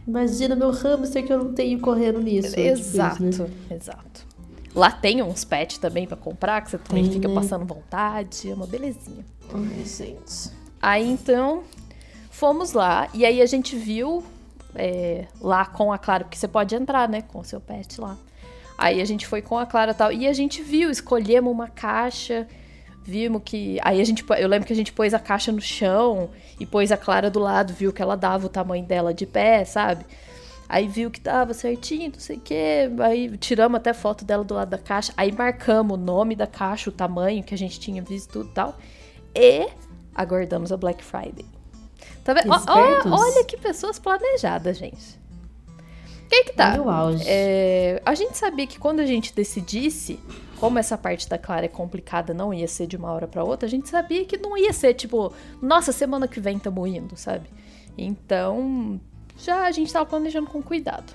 Imagina 0.06 0.56
meu 0.56 0.70
hamster 0.70 1.24
que 1.24 1.32
eu 1.32 1.44
não 1.44 1.52
tenho 1.52 1.78
correndo 1.80 2.20
nisso. 2.20 2.48
tipo 2.48 2.60
isso, 2.62 2.80
exato, 2.96 3.22
né? 3.22 3.30
exato. 3.70 4.26
Lá 4.74 4.90
tem 4.90 5.22
uns 5.22 5.44
pets 5.44 5.78
também 5.78 6.06
pra 6.06 6.16
comprar, 6.16 6.62
que 6.62 6.70
você 6.70 6.78
também 6.78 7.04
Tem, 7.04 7.14
fica 7.14 7.28
né? 7.28 7.34
passando 7.34 7.64
vontade, 7.64 8.50
é 8.50 8.54
uma 8.54 8.66
belezinha. 8.66 9.24
Ai, 9.52 9.84
gente. 9.84 10.50
Aí 10.80 11.10
então 11.10 11.62
fomos 12.30 12.72
lá 12.72 13.08
e 13.12 13.24
aí 13.24 13.42
a 13.42 13.46
gente 13.46 13.74
viu 13.76 14.22
é, 14.74 15.26
lá 15.40 15.64
com 15.64 15.92
a 15.92 15.98
Clara, 15.98 16.24
porque 16.24 16.38
você 16.38 16.46
pode 16.46 16.74
entrar, 16.74 17.08
né, 17.08 17.22
com 17.22 17.40
o 17.40 17.44
seu 17.44 17.60
pet 17.60 18.00
lá. 18.00 18.16
Aí 18.76 19.00
a 19.00 19.04
gente 19.04 19.26
foi 19.26 19.42
com 19.42 19.58
a 19.58 19.66
Clara 19.66 19.90
e 19.90 19.94
tal, 19.94 20.12
e 20.12 20.26
a 20.28 20.32
gente 20.32 20.62
viu, 20.62 20.88
escolhemos 20.88 21.52
uma 21.52 21.66
caixa, 21.66 22.46
vimos 23.02 23.42
que. 23.44 23.78
Aí 23.82 24.00
a 24.00 24.04
gente. 24.04 24.24
Eu 24.38 24.48
lembro 24.48 24.66
que 24.66 24.72
a 24.72 24.76
gente 24.76 24.92
pôs 24.92 25.12
a 25.12 25.18
caixa 25.18 25.50
no 25.50 25.60
chão 25.60 26.30
e 26.60 26.64
pôs 26.64 26.92
a 26.92 26.96
Clara 26.96 27.28
do 27.28 27.40
lado, 27.40 27.72
viu 27.72 27.92
que 27.92 28.00
ela 28.00 28.16
dava 28.16 28.46
o 28.46 28.48
tamanho 28.48 28.84
dela 28.84 29.12
de 29.12 29.26
pé, 29.26 29.64
sabe? 29.64 30.04
Aí 30.68 30.86
viu 30.86 31.10
que 31.10 31.20
tava 31.20 31.54
certinho, 31.54 32.12
não 32.12 32.20
sei 32.20 32.36
o 32.36 32.40
quê. 32.40 32.90
Aí 33.00 33.36
tiramos 33.38 33.76
até 33.78 33.94
foto 33.94 34.24
dela 34.24 34.44
do 34.44 34.54
lado 34.54 34.68
da 34.68 34.78
caixa. 34.78 35.12
Aí 35.16 35.32
marcamos 35.32 35.98
o 35.98 36.00
nome 36.00 36.36
da 36.36 36.46
caixa, 36.46 36.90
o 36.90 36.92
tamanho 36.92 37.42
que 37.42 37.54
a 37.54 37.58
gente 37.58 37.80
tinha 37.80 38.02
visto 38.02 38.30
tudo 38.30 38.50
e 38.50 38.52
tal. 38.52 38.76
E 39.34 39.68
aguardamos 40.14 40.70
a 40.70 40.76
Black 40.76 41.02
Friday. 41.02 41.46
Tá 42.22 42.34
vendo? 42.34 42.50
Ó, 42.50 43.16
olha 43.16 43.44
que 43.44 43.56
pessoas 43.56 43.98
planejadas, 43.98 44.76
gente. 44.76 45.18
Quem 46.28 46.44
que 46.44 46.52
tá? 46.52 46.76
É, 47.24 48.02
a 48.04 48.14
gente 48.14 48.36
sabia 48.36 48.66
que 48.66 48.78
quando 48.78 49.00
a 49.00 49.06
gente 49.06 49.34
decidisse, 49.34 50.20
como 50.60 50.78
essa 50.78 50.98
parte 50.98 51.26
da 51.26 51.38
Clara 51.38 51.64
é 51.64 51.68
complicada, 51.68 52.34
não 52.34 52.52
ia 52.52 52.68
ser 52.68 52.86
de 52.86 52.98
uma 52.98 53.10
hora 53.10 53.26
para 53.26 53.42
outra, 53.42 53.66
a 53.66 53.70
gente 53.70 53.88
sabia 53.88 54.26
que 54.26 54.36
não 54.36 54.54
ia 54.54 54.72
ser 54.74 54.92
tipo, 54.92 55.32
nossa, 55.62 55.90
semana 55.90 56.28
que 56.28 56.38
vem 56.38 56.58
tamo 56.58 56.86
indo, 56.86 57.16
sabe? 57.16 57.48
Então, 57.96 59.00
já 59.38 59.64
a 59.64 59.70
gente 59.70 59.92
tava 59.92 60.06
planejando 60.06 60.48
com 60.48 60.62
cuidado. 60.62 61.12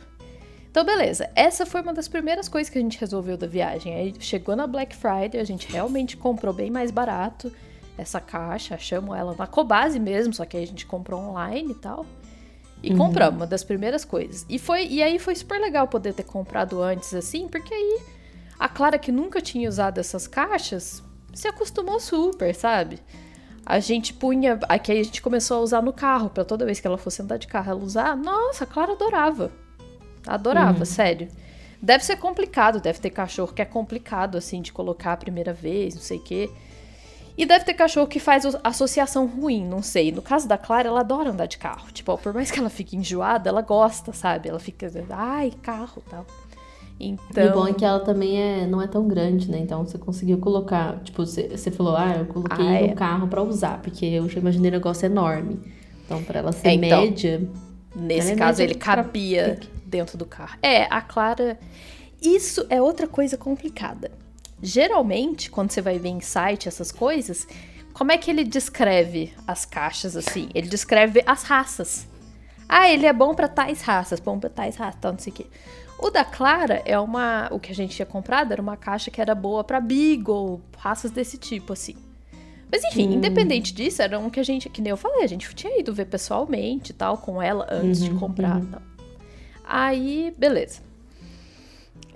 Então, 0.72 0.84
beleza. 0.84 1.30
Essa 1.36 1.66
foi 1.66 1.82
uma 1.82 1.94
das 1.94 2.08
primeiras 2.08 2.50
coisas 2.50 2.72
que 2.72 2.80
a 2.80 2.82
gente 2.82 3.00
resolveu 3.00 3.38
da 3.38 3.46
viagem. 3.46 3.94
Aí 3.94 4.16
chegou 4.20 4.56
na 4.56 4.66
Black 4.66 4.96
Friday, 4.96 5.40
a 5.40 5.44
gente 5.44 5.72
realmente 5.72 6.18
comprou 6.18 6.52
bem 6.52 6.72
mais 6.72 6.90
barato 6.90 7.54
essa 7.96 8.20
caixa, 8.20 8.74
achamos 8.74 9.16
ela 9.16 9.36
na 9.38 9.46
Cobase 9.46 10.00
mesmo, 10.00 10.34
só 10.34 10.46
que 10.46 10.58
aí 10.58 10.64
a 10.64 10.68
gente 10.68 10.86
comprou 10.86 11.22
online 11.22 11.74
e 11.74 11.76
tal. 11.76 12.06
E 12.82 12.92
uhum. 12.92 12.98
compramos, 12.98 13.40
uma 13.40 13.46
das 13.46 13.64
primeiras 13.64 14.04
coisas. 14.04 14.46
E, 14.50 14.58
foi, 14.58 14.88
e 14.88 15.04
aí 15.04 15.20
foi 15.20 15.36
super 15.36 15.60
legal 15.60 15.88
poder 15.88 16.14
ter 16.14 16.24
comprado 16.24 16.82
antes, 16.82 17.14
assim, 17.14 17.48
porque 17.48 17.74
aí 17.74 18.02
a 18.60 18.68
Clara, 18.68 18.98
que 18.98 19.12
nunca 19.12 19.42
tinha 19.42 19.70
usado 19.70 20.00
essas 20.00 20.28
caixas, 20.28 21.04
se 21.34 21.48
acostumou 21.48 22.00
super, 22.00 22.54
sabe? 22.56 23.00
A 23.66 23.80
gente 23.80 24.14
punha. 24.14 24.60
Aqui 24.68 24.92
a 24.92 24.96
gente 24.96 25.22
começou 25.22 25.58
a 25.58 25.62
usar 25.62 25.82
no 25.82 25.94
carro, 25.94 26.30
para 26.30 26.44
toda 26.44 26.66
vez 26.66 26.80
que 26.80 26.88
ela 26.88 26.98
fosse 26.98 27.22
andar 27.22 27.38
de 27.38 27.48
carro, 27.48 27.72
ela 27.72 27.84
usar. 27.84 28.16
Nossa, 28.16 28.64
a 28.64 28.68
Clara 28.68 28.94
adorava. 28.94 29.52
Adorava, 30.28 30.80
uhum. 30.80 30.86
sério. 30.86 31.30
Deve 31.82 32.06
ser 32.06 32.16
complicado, 32.18 32.80
deve 32.80 33.00
ter 33.00 33.10
cachorro 33.10 33.54
que 33.54 33.62
é 33.62 33.66
complicado, 33.66 34.38
assim, 34.38 34.62
de 34.62 34.72
colocar 34.72 35.14
a 35.14 35.18
primeira 35.18 35.54
vez, 35.54 35.96
não 35.96 36.02
sei 36.02 36.18
o 36.18 36.24
quê. 36.24 36.50
E 37.38 37.46
deve 37.46 37.66
ter 37.66 37.74
cachorro 37.74 38.08
que 38.08 38.20
faz 38.20 38.46
associação 38.64 39.26
ruim, 39.26 39.66
não 39.66 39.82
sei. 39.82 40.12
No 40.12 40.22
caso 40.22 40.48
da 40.48 40.58
Clara, 40.58 40.88
ela 40.88 41.00
adora 41.00 41.32
andar 41.32 41.48
de 41.48 41.58
carro. 41.58 41.92
Tipo, 41.92 42.18
por 42.18 42.34
mais 42.34 42.52
que 42.52 42.60
ela 42.60 42.70
fique 42.70 42.96
enjoada, 42.96 43.50
ela 43.50 43.62
gosta, 43.62 44.14
sabe? 44.14 44.50
Ela 44.50 44.60
fica, 44.60 44.90
ai, 45.10 45.52
carro 45.62 46.04
tal. 46.10 46.26
Então... 47.00 47.44
E 47.44 47.48
o 47.50 47.54
bom 47.54 47.68
é 47.68 47.74
que 47.74 47.84
ela 47.84 48.00
também 48.00 48.42
é, 48.42 48.66
não 48.66 48.82
é 48.82 48.88
tão 48.88 49.08
grande, 49.08 49.50
né? 49.50 49.60
Então 49.60 49.86
você 49.86 49.98
conseguiu 49.98 50.38
colocar, 50.38 51.00
tipo, 51.04 51.26
você, 51.26 51.72
falou, 51.72 51.96
ah, 51.96 52.16
eu 52.18 52.26
coloquei 52.26 52.66
ah, 52.66 52.82
é. 52.82 52.88
no 52.88 52.96
carro 52.96 53.28
para 53.28 53.42
usar, 53.42 53.82
porque 53.82 54.06
eu 54.06 54.28
já 54.30 54.40
imaginei 54.40 54.70
um 54.72 54.74
negócio 54.74 55.06
enorme. 55.06 55.60
Então, 56.06 56.24
para 56.24 56.40
ela 56.40 56.52
ser 56.52 56.68
é, 56.68 56.74
então, 56.74 57.02
média. 57.02 57.50
Nesse 57.96 58.36
caso, 58.36 58.62
ele 58.62 58.76
cabia 58.76 59.58
pra... 59.60 59.70
dentro 59.86 60.18
do 60.18 60.26
carro. 60.26 60.58
É, 60.62 60.84
a 60.86 61.02
Clara. 61.02 61.60
Isso 62.22 62.66
é 62.70 62.82
outra 62.82 63.08
coisa 63.08 63.38
complicada. 63.38 64.12
Geralmente, 64.62 65.52
quando 65.52 65.72
você 65.72 65.82
vai 65.82 66.00
ver 66.00 66.10
em 66.10 66.22
site 66.22 66.70
essas 66.70 66.92
coisas, 66.92 67.46
como 67.94 68.12
é 68.12 68.18
que 68.18 68.32
ele 68.32 68.44
descreve 68.44 69.34
as 69.46 69.66
caixas 69.66 70.16
assim? 70.16 70.50
Ele 70.56 70.68
descreve 70.68 71.22
as 71.26 71.44
raças. 71.44 72.08
Ah, 72.68 72.90
ele 72.90 73.06
é 73.06 73.14
bom 73.14 73.36
para 73.36 73.48
tais 73.48 73.82
raças, 73.82 74.20
bom 74.20 74.40
para 74.40 74.50
tais 74.50 74.78
raças, 74.78 75.00
tal, 75.02 75.12
não 75.12 75.20
sei 75.20 75.32
o 75.34 75.36
quê. 75.36 75.46
O 76.04 76.10
da 76.10 76.26
Clara 76.26 76.82
é 76.84 77.00
uma. 77.00 77.48
O 77.50 77.58
que 77.58 77.72
a 77.72 77.76
gente 77.76 77.96
tinha 77.96 78.06
comprado 78.06 78.52
era 78.52 78.62
uma 78.62 78.76
caixa 78.76 79.10
que 79.10 79.22
era 79.22 79.34
boa 79.34 79.64
para 79.64 79.80
Beagle, 79.80 80.62
raças 80.78 81.12
desse 81.12 81.38
tipo, 81.38 81.72
assim. 81.72 81.96
Mas 82.70 82.84
enfim, 82.84 83.08
hum. 83.08 83.14
independente 83.14 83.74
disso, 83.74 84.02
era 84.02 84.20
um 84.20 84.30
que 84.30 84.38
a 84.38 84.44
gente, 84.44 84.68
que 84.68 84.82
nem 84.82 84.90
eu 84.90 84.98
falei, 84.98 85.24
a 85.24 85.28
gente 85.28 85.56
tinha 85.56 85.80
ido 85.80 85.94
ver 85.94 86.08
pessoalmente 86.08 86.92
e 86.92 86.94
tal, 86.94 87.20
com 87.20 87.42
ela 87.42 87.66
antes 87.72 88.02
uhum, 88.02 88.10
de 88.10 88.20
comprar. 88.20 88.58
Uhum. 88.58 88.74
Aí, 89.64 90.36
beleza. 90.38 90.82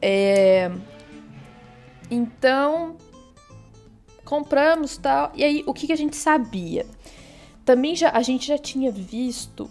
É, 0.01 0.69
então, 2.11 2.97
compramos 4.25 4.97
tal. 4.97 5.31
E 5.33 5.45
aí, 5.45 5.63
o 5.65 5.73
que, 5.73 5.87
que 5.87 5.93
a 5.93 5.97
gente 5.97 6.17
sabia? 6.17 6.85
Também 7.63 7.95
já 7.95 8.09
a 8.09 8.21
gente 8.21 8.49
já 8.49 8.57
tinha 8.57 8.91
visto. 8.91 9.69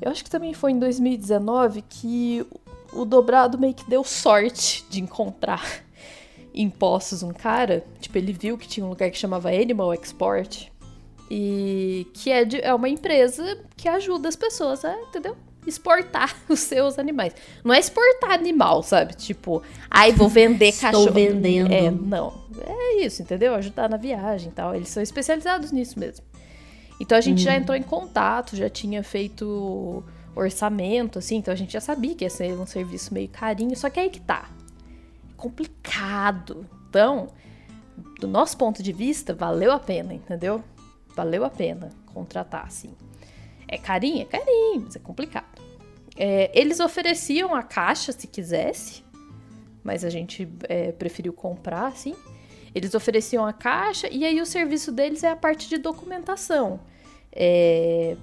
Eu 0.00 0.10
acho 0.10 0.24
que 0.24 0.30
também 0.30 0.54
foi 0.54 0.72
em 0.72 0.78
2019 0.78 1.82
que 1.82 2.46
o 2.94 3.04
dobrado 3.04 3.58
meio 3.58 3.74
que 3.74 3.88
deu 3.88 4.04
sorte 4.04 4.84
de 4.88 5.00
encontrar 5.00 5.64
em 6.54 6.70
Poços 6.70 7.22
um 7.22 7.32
cara. 7.32 7.84
Tipo, 8.00 8.18
ele 8.18 8.32
viu 8.32 8.56
que 8.56 8.68
tinha 8.68 8.84
um 8.84 8.88
lugar 8.88 9.10
que 9.10 9.18
chamava 9.18 9.50
Animal 9.50 9.92
Export. 9.94 10.72
E 11.30 12.06
que 12.12 12.30
é, 12.30 12.44
de, 12.44 12.60
é 12.60 12.74
uma 12.74 12.88
empresa 12.88 13.58
que 13.76 13.88
ajuda 13.88 14.28
as 14.28 14.36
pessoas 14.36 14.84
a, 14.84 14.94
entendeu? 14.94 15.34
exportar 15.66 16.36
os 16.48 16.60
seus 16.60 16.98
animais. 16.98 17.34
Não 17.64 17.74
é 17.74 17.78
exportar 17.78 18.32
animal, 18.32 18.82
sabe? 18.82 19.14
Tipo, 19.14 19.62
ai, 19.90 20.12
vou 20.12 20.28
vender 20.28 20.72
cachorro. 20.78 21.08
Estou 21.08 21.14
vendendo. 21.14 21.72
É, 21.72 21.90
não. 21.90 22.34
É 22.66 23.04
isso, 23.04 23.22
entendeu? 23.22 23.54
Ajudar 23.54 23.88
na 23.88 23.96
viagem 23.96 24.48
e 24.48 24.52
tal. 24.52 24.74
Eles 24.74 24.88
são 24.88 25.02
especializados 25.02 25.72
nisso 25.72 25.98
mesmo. 25.98 26.24
Então 27.00 27.18
a 27.18 27.20
gente 27.20 27.42
já 27.42 27.52
uhum. 27.52 27.56
entrou 27.56 27.76
em 27.76 27.82
contato, 27.82 28.56
já 28.56 28.68
tinha 28.68 29.02
feito 29.02 30.04
orçamento, 30.34 31.18
assim, 31.18 31.36
então 31.36 31.52
a 31.52 31.56
gente 31.56 31.72
já 31.72 31.80
sabia 31.80 32.14
que 32.14 32.24
ia 32.24 32.30
ser 32.30 32.58
um 32.58 32.66
serviço 32.66 33.12
meio 33.14 33.28
carinho, 33.28 33.76
só 33.76 33.88
que 33.88 34.00
aí 34.00 34.10
que 34.10 34.20
tá. 34.20 34.50
É 35.30 35.34
complicado. 35.36 36.66
Então, 36.88 37.28
do 38.20 38.26
nosso 38.26 38.56
ponto 38.56 38.82
de 38.82 38.92
vista, 38.92 39.34
valeu 39.34 39.72
a 39.72 39.78
pena, 39.78 40.14
entendeu? 40.14 40.62
Valeu 41.14 41.44
a 41.44 41.50
pena 41.50 41.90
contratar, 42.06 42.66
assim. 42.66 42.94
É 43.68 43.78
carinho? 43.78 44.22
É 44.22 44.24
carinho, 44.24 44.82
mas 44.84 44.96
é 44.96 44.98
complicado. 44.98 45.62
É, 46.16 46.50
eles 46.54 46.80
ofereciam 46.80 47.54
a 47.54 47.62
caixa 47.62 48.12
se 48.12 48.26
quisesse, 48.26 49.02
mas 49.82 50.04
a 50.04 50.10
gente 50.10 50.48
é, 50.68 50.92
preferiu 50.92 51.32
comprar, 51.32 51.86
assim. 51.86 52.14
Eles 52.74 52.94
ofereciam 52.94 53.46
a 53.46 53.52
caixa 53.52 54.08
e 54.10 54.24
aí 54.24 54.40
o 54.40 54.46
serviço 54.46 54.90
deles 54.90 55.22
é 55.22 55.30
a 55.30 55.36
parte 55.36 55.68
de 55.68 55.78
documentação. 55.78 56.80
É, 57.30 58.16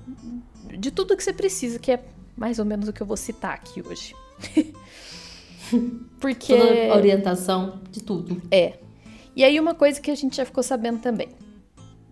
de 0.77 0.91
tudo 0.91 1.15
que 1.15 1.23
você 1.23 1.33
precisa, 1.33 1.79
que 1.79 1.91
é 1.91 2.03
mais 2.35 2.59
ou 2.59 2.65
menos 2.65 2.87
o 2.87 2.93
que 2.93 3.01
eu 3.01 3.07
vou 3.07 3.17
citar 3.17 3.53
aqui 3.53 3.81
hoje. 3.81 4.15
Porque. 6.19 6.57
Toda 6.57 6.95
orientação 6.95 7.81
de 7.89 8.03
tudo. 8.03 8.41
É. 8.51 8.79
E 9.35 9.43
aí, 9.43 9.59
uma 9.59 9.73
coisa 9.73 10.01
que 10.01 10.11
a 10.11 10.15
gente 10.15 10.35
já 10.35 10.45
ficou 10.45 10.61
sabendo 10.61 10.99
também 10.99 11.29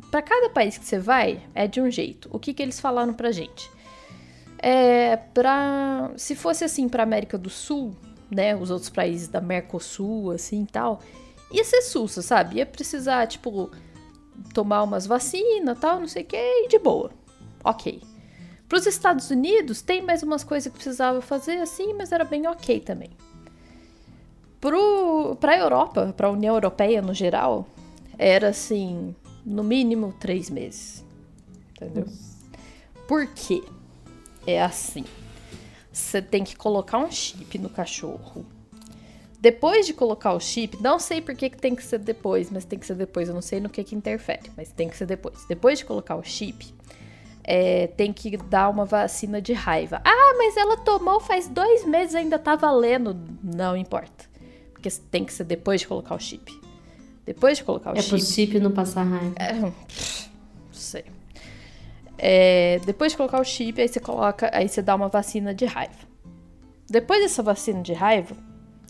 para 0.10 0.22
cada 0.22 0.50
país 0.50 0.78
que 0.78 0.86
você 0.86 1.00
vai, 1.00 1.42
é 1.54 1.68
de 1.68 1.82
um 1.82 1.90
jeito. 1.90 2.30
O 2.32 2.40
que, 2.40 2.54
que 2.54 2.62
eles 2.62 2.80
falaram 2.80 3.14
pra 3.14 3.32
gente? 3.32 3.70
É, 4.58 5.16
pra, 5.16 6.12
se 6.18 6.36
fosse 6.36 6.64
assim 6.64 6.90
pra 6.90 7.04
América 7.04 7.38
do 7.38 7.50
Sul, 7.50 7.96
né, 8.30 8.56
os 8.56 8.72
outros 8.72 8.90
países 8.90 9.28
da 9.28 9.40
Mercosul, 9.40 10.32
assim, 10.32 10.66
tal, 10.66 11.00
ia 11.52 11.64
ser 11.64 11.82
sussa, 11.82 12.22
sabe? 12.22 12.58
Ia 12.58 12.66
precisar, 12.66 13.28
tipo, 13.28 13.72
tomar 14.54 14.84
umas 14.84 15.06
vacinas, 15.06 15.80
tal, 15.80 16.00
não 16.00 16.08
sei 16.08 16.24
o 16.24 16.26
que, 16.26 16.38
e 16.38 16.68
de 16.68 16.80
boa. 16.80 17.12
Ok. 17.64 18.02
Para 18.70 18.78
os 18.78 18.86
Estados 18.86 19.32
Unidos, 19.32 19.82
tem 19.82 20.00
mais 20.00 20.22
umas 20.22 20.44
coisas 20.44 20.72
que 20.72 20.78
precisava 20.78 21.22
fazer, 21.22 21.58
assim, 21.58 21.92
mas 21.96 22.12
era 22.12 22.24
bem 22.24 22.46
ok 22.46 22.80
também. 22.80 23.10
Para 24.62 25.54
a 25.54 25.58
Europa, 25.58 26.14
para 26.16 26.28
a 26.28 26.32
União 26.32 26.54
Europeia 26.54 27.02
no 27.02 27.12
geral, 27.12 27.68
era 28.16 28.50
assim, 28.50 29.16
no 29.44 29.64
mínimo 29.64 30.14
três 30.20 30.52
meses. 30.52 31.04
Entendeu? 31.72 32.06
Por 33.08 33.26
quê? 33.34 33.64
É 34.46 34.62
assim. 34.62 35.04
Você 35.92 36.22
tem 36.22 36.44
que 36.44 36.56
colocar 36.56 37.00
um 37.00 37.12
chip 37.12 37.58
no 37.58 37.70
cachorro. 37.70 38.46
Depois 39.40 39.88
de 39.88 39.94
colocar 39.94 40.34
o 40.34 40.40
chip, 40.40 40.78
não 40.80 41.00
sei 41.00 41.22
por 41.22 41.34
que, 41.34 41.50
que 41.50 41.58
tem 41.58 41.74
que 41.74 41.84
ser 41.84 41.98
depois, 41.98 42.52
mas 42.52 42.66
tem 42.66 42.78
que 42.78 42.86
ser 42.86 42.96
depois. 42.96 43.30
Eu 43.30 43.34
não 43.34 43.42
sei 43.42 43.60
no 43.60 43.70
que, 43.70 43.84
que 43.84 43.96
interfere, 43.96 44.52
mas 44.56 44.72
tem 44.72 44.88
que 44.88 44.96
ser 44.96 45.08
depois. 45.08 45.44
Depois 45.48 45.80
de 45.80 45.86
colocar 45.86 46.18
o 46.18 46.24
chip, 46.24 46.72
é, 47.44 47.88
tem 47.88 48.14
que 48.14 48.38
dar 48.38 48.70
uma 48.70 48.86
vacina 48.86 49.42
de 49.42 49.54
raiva. 49.54 50.02
Ah, 50.04 50.36
mas 50.38 50.56
ela 50.58 50.78
tomou 50.78 51.20
faz 51.20 51.48
dois 51.48 51.86
meses 51.86 52.16
ainda 52.16 52.38
tá 52.38 52.56
valendo. 52.56 53.18
Não 53.44 53.76
importa. 53.76 54.26
Porque 54.74 54.90
tem 55.12 55.26
que 55.26 55.34
ser 55.34 55.44
depois 55.44 55.82
de 55.82 55.88
colocar 55.88 56.16
o 56.16 56.20
chip. 56.20 56.60
Depois 57.26 57.58
de 57.58 57.64
colocar 57.64 57.94
o 57.94 57.98
é 57.98 58.02
chip. 58.02 58.16
É 58.16 58.18
pro 58.18 58.26
chip 58.26 58.60
não 58.60 58.72
passar 58.72 59.04
raiva. 59.04 59.36
É, 59.38 59.54
não 59.54 59.74
sei. 60.72 61.06
É, 62.18 62.80
depois 62.86 63.14
de 63.14 63.18
colocar 63.18 63.40
o 63.40 63.44
chip, 63.44 63.82
aí 63.82 63.88
você 63.88 64.00
coloca, 64.00 64.50
aí 64.54 64.68
você 64.68 64.82
dá 64.82 64.94
uma 64.96 65.08
vacina 65.08 65.54
de 65.54 65.66
raiva. 65.66 66.10
Depois 66.90 67.22
dessa 67.22 67.42
vacina 67.42 67.82
de 67.82 67.94
raiva, 67.94 68.36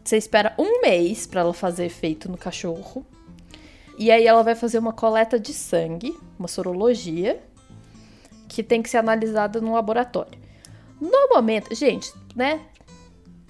você 0.03 0.17
espera 0.17 0.55
um 0.57 0.81
mês 0.81 1.27
para 1.27 1.41
ela 1.41 1.53
fazer 1.53 1.85
efeito 1.85 2.29
no 2.29 2.37
cachorro. 2.37 3.05
E 3.97 4.09
aí 4.09 4.25
ela 4.25 4.41
vai 4.41 4.55
fazer 4.55 4.79
uma 4.79 4.93
coleta 4.93 5.39
de 5.39 5.53
sangue, 5.53 6.17
uma 6.37 6.47
sorologia, 6.47 7.39
que 8.49 8.63
tem 8.63 8.81
que 8.81 8.89
ser 8.89 8.97
analisada 8.97 9.61
no 9.61 9.73
laboratório. 9.73 10.37
No 10.99 11.29
momento, 11.29 11.73
gente, 11.73 12.11
né? 12.35 12.59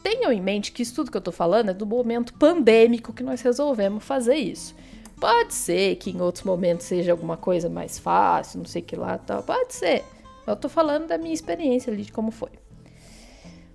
Tenham 0.04 0.32
em 0.32 0.42
mente 0.42 0.72
que 0.72 0.84
isso 0.84 0.94
tudo 0.94 1.10
que 1.10 1.18
eu 1.18 1.22
tô 1.22 1.32
falando 1.32 1.70
é 1.70 1.74
do 1.74 1.86
momento 1.86 2.34
pandêmico 2.36 3.12
que 3.12 3.24
nós 3.24 3.42
resolvemos 3.42 4.04
fazer 4.04 4.36
isso. 4.36 4.76
Pode 5.20 5.54
ser 5.54 5.96
que 5.96 6.12
em 6.12 6.22
outros 6.22 6.44
momentos 6.44 6.86
seja 6.86 7.12
alguma 7.12 7.36
coisa 7.36 7.70
mais 7.70 7.98
fácil, 7.98 8.60
não 8.60 8.66
sei 8.66 8.82
que 8.82 8.96
lá 8.96 9.18
tal. 9.18 9.42
Pode 9.42 9.74
ser. 9.74 10.04
Eu 10.46 10.56
tô 10.56 10.70
falando 10.70 11.08
da 11.08 11.18
minha 11.18 11.34
experiência 11.34 11.92
ali, 11.92 12.04
de 12.04 12.12
como 12.12 12.32
foi. 12.32 12.52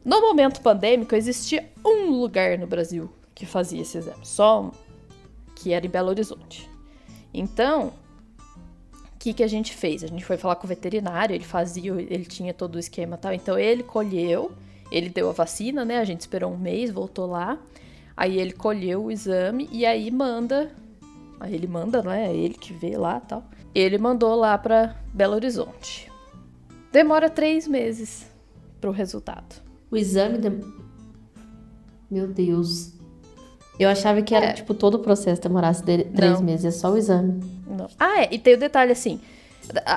No 0.04 0.21
momento 0.21 0.61
pandêmico, 0.61 1.14
existia 1.14 1.71
um 1.85 2.11
lugar 2.11 2.59
no 2.59 2.66
Brasil 2.66 3.11
que 3.35 3.45
fazia 3.45 3.83
esse 3.83 3.99
exame. 3.99 4.25
Só 4.25 4.62
um, 4.62 4.71
que 5.54 5.73
era 5.73 5.85
em 5.85 5.90
Belo 5.90 6.09
Horizonte. 6.09 6.69
Então, 7.33 7.93
que, 9.25 9.35
que 9.35 9.43
a 9.43 9.49
gente 9.49 9.75
fez? 9.75 10.04
A 10.04 10.07
gente 10.07 10.25
foi 10.25 10.37
falar 10.37 10.57
com 10.57 10.66
o 10.66 10.69
veterinário, 10.69 11.35
ele 11.35 11.45
fazia, 11.45 11.93
ele 11.93 12.25
tinha 12.25 12.54
todo 12.54 12.76
o 12.76 12.78
esquema 12.78 13.16
tal. 13.16 13.33
Então, 13.33 13.59
ele 13.59 13.83
colheu, 13.83 14.52
ele 14.90 15.09
deu 15.09 15.28
a 15.28 15.33
vacina, 15.33 15.85
né? 15.85 15.99
A 15.99 16.04
gente 16.04 16.21
esperou 16.21 16.52
um 16.52 16.59
mês, 16.59 16.90
voltou 16.90 17.26
lá. 17.26 17.59
Aí 18.16 18.38
ele 18.38 18.52
colheu 18.52 19.04
o 19.04 19.11
exame 19.11 19.69
e 19.73 19.85
aí 19.85 20.09
manda 20.11 20.71
Aí 21.45 21.54
ele 21.54 21.66
manda, 21.66 22.02
né? 22.02 22.28
É 22.28 22.35
ele 22.35 22.54
que 22.54 22.73
vê 22.73 22.97
lá 22.97 23.21
tal. 23.21 23.45
Ele 23.75 23.99
mandou 23.99 24.35
lá 24.35 24.57
para 24.57 24.97
Belo 25.12 25.35
Horizonte. 25.35 26.11
Demora 26.93 27.28
três 27.28 27.66
meses 27.66 28.26
pro 28.81 28.90
resultado. 28.90 29.62
O 29.90 29.97
exame. 29.97 30.38
De... 30.38 30.50
Meu 32.11 32.26
Deus. 32.28 32.95
Eu 33.78 33.88
achava 33.88 34.23
que 34.23 34.35
era, 34.35 34.47
é. 34.47 34.52
tipo, 34.52 34.73
todo 34.73 34.95
o 34.95 34.99
processo 35.00 35.43
demorasse 35.43 35.83
três 35.83 36.35
Não. 36.35 36.43
meses, 36.43 36.64
é 36.64 36.71
só 36.71 36.93
o 36.93 36.97
exame. 36.97 37.43
Não. 37.66 37.88
Ah, 37.99 38.23
é. 38.23 38.28
E 38.33 38.38
tem 38.38 38.54
o 38.54 38.59
detalhe 38.59 38.93
assim: 38.93 39.21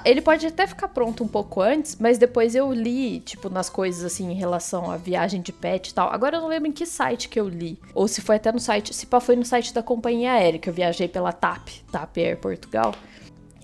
ele 0.06 0.22
pode 0.22 0.46
até 0.46 0.66
ficar 0.66 0.88
pronto 0.88 1.24
um 1.24 1.28
pouco 1.28 1.62
antes, 1.62 1.98
mas 2.00 2.18
depois 2.18 2.56
eu 2.56 2.72
li, 2.72 3.20
tipo, 3.20 3.50
nas 3.50 3.70
coisas 3.70 4.04
assim, 4.04 4.32
em 4.32 4.36
relação 4.36 4.90
à 4.90 4.98
viagem 4.98 5.42
de 5.42 5.52
pet 5.52 5.90
e 5.90 5.94
tal. 5.94 6.10
Agora 6.12 6.38
eu 6.38 6.42
não 6.42 6.48
lembro 6.48 6.70
em 6.70 6.72
que 6.72 6.86
site 6.86 7.30
que 7.30 7.40
eu 7.40 7.48
li. 7.48 7.78
Ou 7.94 8.08
se 8.08 8.22
foi 8.22 8.38
até 8.38 8.52
no 8.52 8.60
site, 8.60 8.94
se 8.94 9.06
pá, 9.06 9.20
foi 9.20 9.36
no 9.36 9.46
site 9.46 9.74
da 9.74 9.84
companhia 9.84 10.34
aérea, 10.34 10.60
que 10.60 10.70
eu 10.70 10.74
viajei 10.74 11.08
pela 11.08 11.32
TAP, 11.32 11.68
TAP 11.92 12.18
Air 12.18 12.38
Portugal. 12.38 12.94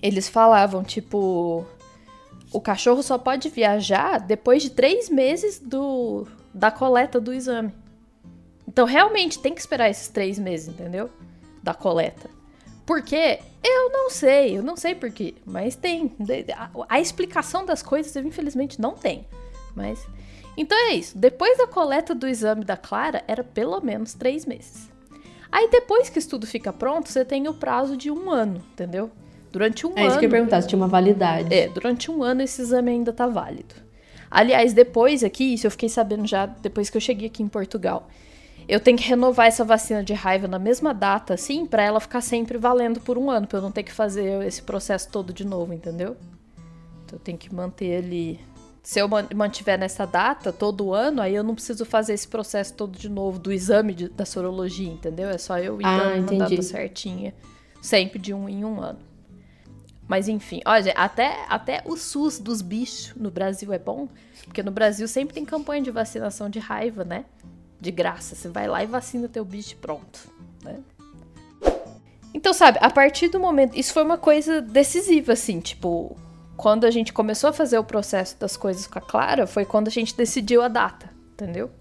Eles 0.02 0.28
falavam, 0.28 0.84
tipo, 0.84 1.66
o 2.52 2.60
cachorro 2.60 3.02
só 3.02 3.18
pode 3.18 3.50
viajar 3.50 4.20
depois 4.20 4.62
de 4.62 4.70
três 4.70 5.10
meses 5.10 5.60
do, 5.60 6.28
da 6.54 6.70
coleta 6.70 7.20
do 7.20 7.34
exame. 7.34 7.72
Então, 8.74 8.86
realmente, 8.86 9.38
tem 9.38 9.54
que 9.54 9.62
esperar 9.62 9.88
esses 9.88 10.08
três 10.08 10.40
meses, 10.40 10.68
entendeu? 10.68 11.08
Da 11.62 11.76
coleta. 11.76 12.28
Porque 12.88 13.40
eu 13.64 13.92
não 13.92 14.10
sei, 14.10 14.58
eu 14.58 14.64
não 14.64 14.76
sei 14.76 14.96
porquê, 14.96 15.36
mas 15.46 15.76
tem. 15.76 16.12
A, 16.58 16.70
a, 16.90 17.00
explicação 17.00 17.66
das 17.66 17.84
coisas, 17.84 18.14
eu, 18.16 18.24
infelizmente, 18.24 18.82
não 18.82 18.94
tem. 18.94 19.26
Mas. 19.76 20.06
Então 20.58 20.78
é 20.90 20.96
isso. 20.96 21.18
Depois 21.18 21.58
da 21.58 21.68
coleta 21.68 22.14
do 22.14 22.28
exame 22.28 22.66
da 22.66 22.76
Clara, 22.76 23.24
era 23.28 23.44
pelo 23.44 23.80
menos 23.80 24.16
três 24.16 24.46
meses. 24.46 24.90
Aí 25.52 25.70
depois 25.70 26.10
que 26.10 26.18
o 26.18 26.20
estudo 26.20 26.48
fica 26.48 26.74
pronto, 26.74 27.10
você 27.10 27.24
tem 27.24 27.48
o 27.48 27.54
prazo 27.54 27.96
de 27.96 28.10
um 28.10 28.30
ano, 28.32 28.62
entendeu? 28.74 29.12
Durante 29.52 29.86
um 29.86 29.92
é 29.92 29.94
ano. 29.94 30.00
É 30.00 30.08
isso 30.08 30.20
que 30.20 30.26
eu 30.26 30.30
ia 30.30 30.32
perguntar, 30.32 30.62
se 30.62 30.68
tinha 30.68 30.78
uma 30.78 30.88
validade. 30.88 31.54
É, 31.54 31.68
durante 31.70 32.10
um 32.10 32.24
ano 32.24 32.42
esse 32.42 32.60
exame 32.62 32.92
ainda 32.92 33.14
tá 33.14 33.28
válido. 33.28 33.76
Aliás, 34.30 34.74
depois 34.74 35.24
aqui, 35.24 35.54
isso 35.54 35.68
eu 35.68 35.72
fiquei 35.72 35.90
sabendo 35.90 36.26
já 36.26 36.48
depois 36.48 36.90
que 36.90 36.98
eu 36.98 37.02
cheguei 37.02 37.28
aqui 37.28 37.44
em 37.44 37.48
Portugal 37.48 38.10
eu 38.68 38.80
tenho 38.80 38.98
que 38.98 39.04
renovar 39.04 39.48
essa 39.48 39.64
vacina 39.64 40.04
de 40.04 40.14
raiva 40.14 40.48
na 40.48 40.60
mesma 40.60 40.94
data, 40.94 41.34
assim, 41.34 41.66
para 41.66 41.84
ela 41.84 42.00
ficar 42.00 42.22
sempre 42.22 42.58
valendo 42.58 43.00
por 43.00 43.18
um 43.18 43.30
ano, 43.30 43.48
pra 43.48 43.60
eu 43.60 43.62
não 43.62 43.72
ter 43.72 43.84
que 43.84 43.92
fazer 43.92 44.46
esse 44.46 44.62
processo 44.62 45.10
todo 45.10 45.34
de 45.34 45.46
novo, 45.46 45.74
entendeu? 45.74 46.16
Então 47.06 47.18
eu 47.18 47.20
tenho 47.20 47.38
que 47.38 47.54
manter 47.54 47.98
ali. 47.98 48.40
Se 48.82 49.00
eu 49.00 49.08
mantiver 49.34 49.80
nessa 49.80 50.06
data 50.06 50.52
todo 50.52 50.94
ano, 50.94 51.22
aí 51.22 51.34
eu 51.34 51.44
não 51.44 51.56
preciso 51.56 51.86
fazer 51.86 52.14
esse 52.14 52.28
processo 52.28 52.74
todo 52.74 52.98
de 52.98 53.08
novo 53.08 53.40
do 53.40 53.52
exame 53.52 53.94
de, 53.94 54.10
da 54.10 54.26
sorologia, 54.26 54.92
entendeu? 54.92 55.30
É 55.30 55.38
só 55.38 55.58
eu 55.58 55.80
ir 55.80 55.86
ah, 55.86 55.98
dando 55.98 56.32
uma 56.32 56.50
data 56.50 56.62
certinha, 56.62 57.34
sempre 57.82 58.20
de 58.20 58.34
um 58.34 58.50
em 58.50 58.66
um 58.66 58.82
ano. 58.82 59.00
Mas 60.06 60.28
enfim, 60.28 60.60
olha, 60.66 60.92
até, 60.98 61.46
até 61.48 61.82
o 61.86 61.96
SUS 61.96 62.40
dos 62.40 62.62
bichos 62.62 63.14
no 63.16 63.32
Brasil 63.32 63.72
é 63.72 63.80
bom, 63.80 64.10
porque 64.44 64.62
no 64.62 64.72
Brasil 64.72 65.08
sempre 65.08 65.34
tem 65.34 65.46
campanha 65.46 65.82
de 65.82 65.92
vacinação 65.92 66.50
de 66.50 66.60
raiva, 66.60 67.06
né? 67.06 67.26
De 67.84 67.92
graça. 67.92 68.34
Você 68.36 68.48
vai 68.48 68.68
lá 68.68 68.84
e 68.84 68.88
vacina 68.88 69.28
teu 69.28 69.44
bicho 69.44 69.76
pronto, 69.76 70.20
né? 70.64 70.80
Então, 72.34 72.52
sabe, 72.52 72.80
a 72.82 72.90
partir 72.90 73.28
do 73.28 73.40
momento. 73.40 73.78
Isso 73.78 73.94
foi 73.94 74.04
uma 74.04 74.18
coisa 74.18 74.62
decisiva, 74.62 75.34
assim, 75.34 75.60
tipo. 75.60 76.18
Quando 76.56 76.86
a 76.86 76.92
gente 76.92 77.12
começou 77.12 77.50
a 77.50 77.54
fazer 77.54 77.80
o 77.80 77.84
processo 77.84 78.40
das 78.40 78.56
coisas 78.56 78.86
com 78.86 79.00
a 79.00 79.02
Clara, 79.02 79.48
foi 79.48 79.66
quando 79.66 79.88
a 79.88 79.92
gente 79.92 80.16
decidiu 80.16 80.62
a 80.62 80.68
data, 80.68 81.10
entendeu? 81.34 81.72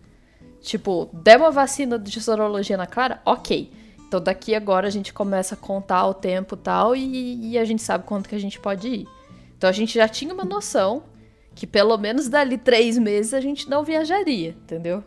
Tipo, 0.62 1.10
der 1.12 1.36
uma 1.36 1.50
vacina 1.50 1.98
de 1.98 2.20
sorologia 2.20 2.76
na 2.78 2.86
Clara? 2.86 3.20
Ok. 3.24 3.70
Então 4.08 4.18
daqui 4.18 4.54
agora 4.54 4.86
a 4.86 4.90
gente 4.90 5.12
começa 5.12 5.54
a 5.54 5.58
contar 5.58 6.06
o 6.06 6.14
tempo 6.14 6.56
tal 6.56 6.96
e, 6.96 7.52
e 7.52 7.58
a 7.58 7.64
gente 7.66 7.82
sabe 7.82 8.04
quanto 8.04 8.28
que 8.28 8.34
a 8.34 8.40
gente 8.40 8.58
pode 8.58 8.88
ir. 8.88 9.08
Então 9.56 9.68
a 9.68 9.72
gente 9.72 9.94
já 9.94 10.08
tinha 10.08 10.32
uma 10.32 10.44
noção 10.44 11.02
que 11.54 11.66
pelo 11.66 11.96
menos 11.98 12.28
dali 12.28 12.56
três 12.56 12.96
meses 12.98 13.34
a 13.34 13.40
gente 13.40 13.68
não 13.68 13.84
viajaria, 13.84 14.50
entendeu? 14.50 15.04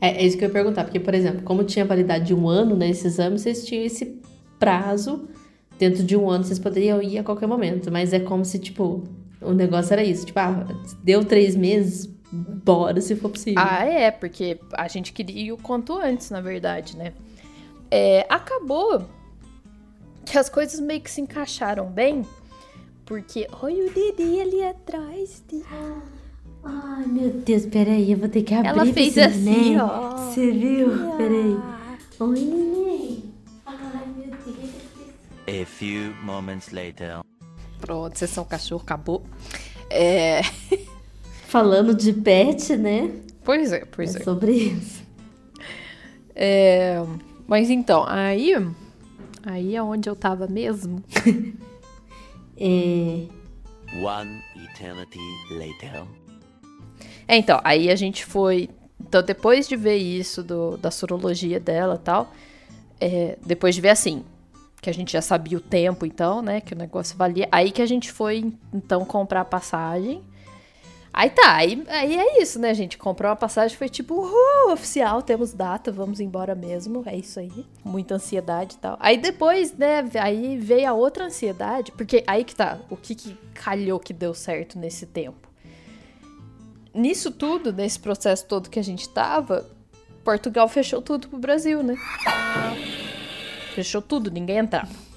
É, 0.00 0.22
é, 0.22 0.26
isso 0.26 0.36
que 0.36 0.44
eu 0.44 0.48
ia 0.48 0.52
perguntar, 0.52 0.84
porque, 0.84 1.00
por 1.00 1.14
exemplo, 1.14 1.42
como 1.42 1.64
tinha 1.64 1.84
validade 1.84 2.26
de 2.26 2.34
um 2.34 2.48
ano 2.48 2.76
nesse 2.76 3.06
exame, 3.06 3.38
vocês 3.38 3.64
tinham 3.64 3.84
esse 3.84 4.20
prazo, 4.58 5.28
dentro 5.78 6.02
de 6.02 6.16
um 6.16 6.30
ano 6.30 6.44
vocês 6.44 6.58
poderiam 6.58 7.02
ir 7.02 7.18
a 7.18 7.24
qualquer 7.24 7.46
momento, 7.46 7.90
mas 7.90 8.12
é 8.12 8.20
como 8.20 8.44
se, 8.44 8.58
tipo, 8.58 9.04
o 9.40 9.52
negócio 9.52 9.92
era 9.92 10.02
isso, 10.02 10.26
tipo, 10.26 10.38
ah, 10.38 10.66
deu 11.02 11.24
três 11.24 11.56
meses, 11.56 12.06
bora 12.32 13.00
se 13.00 13.16
for 13.16 13.30
possível. 13.30 13.62
Ah, 13.64 13.84
é, 13.84 14.10
porque 14.10 14.58
a 14.72 14.86
gente 14.88 15.12
queria 15.12 15.46
ir 15.46 15.52
o 15.52 15.56
quanto 15.56 15.96
antes, 15.98 16.30
na 16.30 16.40
verdade, 16.40 16.96
né? 16.96 17.12
É, 17.90 18.26
acabou 18.28 19.04
que 20.24 20.36
as 20.36 20.48
coisas 20.48 20.78
meio 20.78 21.00
que 21.00 21.10
se 21.10 21.20
encaixaram 21.20 21.86
bem, 21.86 22.24
porque 23.06 23.48
olha 23.62 23.86
o 23.86 23.90
Didi 23.90 24.40
ali 24.40 24.62
atrás. 24.62 25.42
De... 25.48 25.62
Ai, 26.68 27.06
meu 27.06 27.30
Deus, 27.30 27.64
peraí, 27.64 28.12
eu 28.12 28.18
vou 28.18 28.28
ter 28.28 28.42
que 28.42 28.52
abrir 28.52 28.68
Ela 28.68 28.84
fez 28.86 29.16
assim, 29.16 29.44
neném. 29.44 29.80
ó. 29.80 30.16
Você 30.16 30.50
viu? 30.50 30.90
Peraí. 31.16 31.56
Oi, 32.20 32.40
neném. 32.40 33.24
Ai, 33.64 33.76
meu 34.16 34.30
Deus. 34.44 35.62
A 35.62 35.64
few 35.64 36.14
moments 36.22 36.70
later. 36.72 37.20
Pronto, 37.80 38.18
sessão 38.18 38.44
cachorro 38.44 38.82
acabou. 38.82 39.22
É... 39.88 40.42
Falando 41.48 41.94
de 41.94 42.12
pet, 42.12 42.76
né? 42.76 43.10
Pois 43.42 43.72
é, 43.72 43.86
pois 43.86 44.14
é. 44.14 44.18
é. 44.18 44.22
Sobre 44.22 44.52
isso. 44.52 45.02
É... 46.34 47.02
Mas 47.46 47.70
então, 47.70 48.04
aí... 48.06 48.52
Aí 49.42 49.74
é 49.74 49.82
onde 49.82 50.10
eu 50.10 50.14
tava 50.14 50.46
mesmo. 50.46 51.02
é... 52.58 53.26
One 54.02 54.42
eternity 54.74 55.18
later. 55.50 56.04
É, 57.28 57.36
então, 57.36 57.60
aí 57.62 57.90
a 57.90 57.94
gente 57.94 58.24
foi. 58.24 58.70
Então, 58.98 59.22
depois 59.22 59.68
de 59.68 59.76
ver 59.76 59.96
isso, 59.96 60.42
do, 60.42 60.78
da 60.78 60.90
sorologia 60.90 61.60
dela 61.60 61.96
e 61.96 61.98
tal, 61.98 62.32
é, 62.98 63.36
depois 63.44 63.74
de 63.74 63.82
ver 63.82 63.90
assim, 63.90 64.24
que 64.80 64.88
a 64.88 64.94
gente 64.94 65.12
já 65.12 65.20
sabia 65.20 65.58
o 65.58 65.60
tempo, 65.60 66.06
então, 66.06 66.40
né, 66.40 66.60
que 66.62 66.72
o 66.72 66.76
negócio 66.76 67.16
valia, 67.16 67.46
aí 67.52 67.70
que 67.70 67.82
a 67.82 67.86
gente 67.86 68.10
foi, 68.10 68.52
então, 68.72 69.04
comprar 69.04 69.42
a 69.42 69.44
passagem. 69.44 70.22
Aí 71.12 71.30
tá, 71.30 71.54
aí, 71.54 71.84
aí 71.88 72.16
é 72.16 72.42
isso, 72.42 72.58
né, 72.58 72.72
gente? 72.74 72.96
Comprou 72.96 73.30
uma 73.30 73.36
passagem, 73.36 73.76
foi 73.76 73.88
tipo, 73.88 74.14
uhul, 74.14 74.72
oficial, 74.72 75.20
temos 75.20 75.52
data, 75.52 75.90
vamos 75.90 76.20
embora 76.20 76.54
mesmo, 76.54 77.02
é 77.06 77.16
isso 77.16 77.40
aí. 77.40 77.66
Muita 77.84 78.14
ansiedade 78.14 78.76
e 78.76 78.78
tal. 78.78 78.96
Aí 79.00 79.16
depois, 79.16 79.72
né, 79.76 80.04
aí 80.20 80.56
veio 80.56 80.88
a 80.88 80.92
outra 80.92 81.24
ansiedade, 81.24 81.92
porque 81.92 82.22
aí 82.26 82.44
que 82.44 82.54
tá, 82.54 82.78
o 82.88 82.96
que 82.96 83.14
que 83.14 83.36
calhou 83.54 83.98
que 83.98 84.12
deu 84.12 84.32
certo 84.32 84.78
nesse 84.78 85.06
tempo 85.06 85.47
nisso 86.94 87.30
tudo, 87.30 87.72
nesse 87.72 87.98
processo 87.98 88.44
todo 88.46 88.70
que 88.70 88.78
a 88.78 88.84
gente 88.84 89.08
tava, 89.08 89.66
Portugal 90.24 90.68
fechou 90.68 91.00
tudo 91.00 91.28
pro 91.28 91.38
Brasil, 91.38 91.82
né? 91.82 91.96
Fechou 93.74 94.02
tudo, 94.02 94.30
ninguém 94.30 94.58
entrava. 94.58 95.08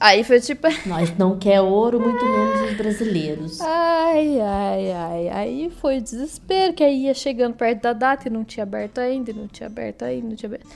Aí 0.00 0.24
foi 0.24 0.40
tipo. 0.40 0.66
Nós 0.88 1.16
não 1.18 1.38
quer 1.38 1.60
ouro, 1.60 2.00
muito 2.00 2.24
menos 2.24 2.70
os 2.70 2.76
brasileiros. 2.76 3.60
Ai, 3.60 4.40
ai, 4.40 4.92
ai. 4.92 5.28
Aí 5.28 5.70
foi 5.70 5.98
o 5.98 6.00
desespero, 6.00 6.72
que 6.72 6.82
aí 6.82 7.04
ia 7.04 7.14
chegando 7.14 7.54
perto 7.54 7.82
da 7.82 7.92
data 7.92 8.26
e 8.26 8.30
não 8.30 8.42
tinha 8.42 8.62
aberto 8.62 8.98
ainda, 8.98 9.30
não 9.32 9.46
tinha 9.46 9.66
aberto 9.66 10.02
ainda, 10.02 10.28
não 10.28 10.36
tinha 10.36 10.48
aberto. 10.48 10.66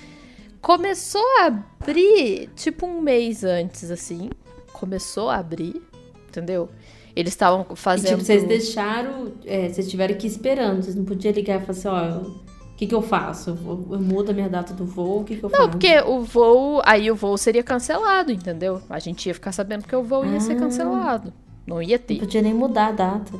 Começou 0.60 1.24
a 1.40 1.46
abrir, 1.46 2.50
tipo, 2.54 2.86
um 2.86 3.00
mês 3.00 3.44
antes, 3.44 3.90
assim. 3.90 4.30
Começou 4.72 5.30
a 5.30 5.36
abrir, 5.36 5.82
entendeu? 6.28 6.68
Eles 7.16 7.32
estavam 7.32 7.64
fazendo. 7.76 8.06
E, 8.06 8.10
tipo, 8.10 8.24
vocês 8.24 8.44
deixaram. 8.44 9.32
É, 9.44 9.68
vocês 9.68 9.88
tiveram 9.88 10.14
que 10.16 10.26
ir 10.26 10.30
esperando. 10.30 10.82
Vocês 10.82 10.96
não 10.96 11.04
podiam 11.04 11.32
ligar 11.32 11.60
e 11.60 11.64
falar 11.64 11.78
assim: 11.78 11.88
ó, 11.88 12.28
o 12.74 12.76
que, 12.76 12.86
que 12.86 12.94
eu 12.94 13.02
faço? 13.02 13.50
Eu, 13.50 13.86
eu 13.92 14.00
mudo 14.00 14.30
a 14.30 14.32
minha 14.34 14.48
data 14.48 14.74
do 14.74 14.84
voo? 14.84 15.20
O 15.20 15.24
que, 15.24 15.36
que 15.36 15.44
eu 15.44 15.48
não, 15.48 15.56
faço? 15.56 15.62
Não, 15.62 15.70
porque 15.70 16.00
o 16.00 16.20
voo. 16.22 16.82
Aí 16.84 17.10
o 17.10 17.14
voo 17.14 17.38
seria 17.38 17.62
cancelado, 17.62 18.32
entendeu? 18.32 18.82
A 18.90 18.98
gente 18.98 19.26
ia 19.26 19.34
ficar 19.34 19.52
sabendo 19.52 19.86
que 19.86 19.94
o 19.94 20.02
voo 20.02 20.24
ia 20.24 20.38
ah. 20.38 20.40
ser 20.40 20.56
cancelado. 20.56 21.32
Não 21.66 21.80
ia 21.80 21.96
Não 21.98 22.04
ter. 22.04 22.18
podia 22.18 22.42
nem 22.42 22.52
mudar 22.52 22.88
a 22.88 22.92
data. 22.92 23.32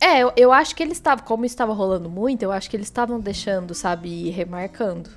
É, 0.00 0.20
eu, 0.20 0.32
eu 0.36 0.52
acho 0.52 0.74
que 0.74 0.82
eles 0.82 0.96
estavam, 0.96 1.24
como 1.24 1.44
estava 1.44 1.72
rolando 1.72 2.08
muito, 2.08 2.42
eu 2.42 2.52
acho 2.52 2.70
que 2.70 2.76
eles 2.76 2.86
estavam 2.86 3.18
deixando, 3.20 3.74
sabe, 3.74 4.08
ir 4.08 4.30
remarcando 4.30 5.10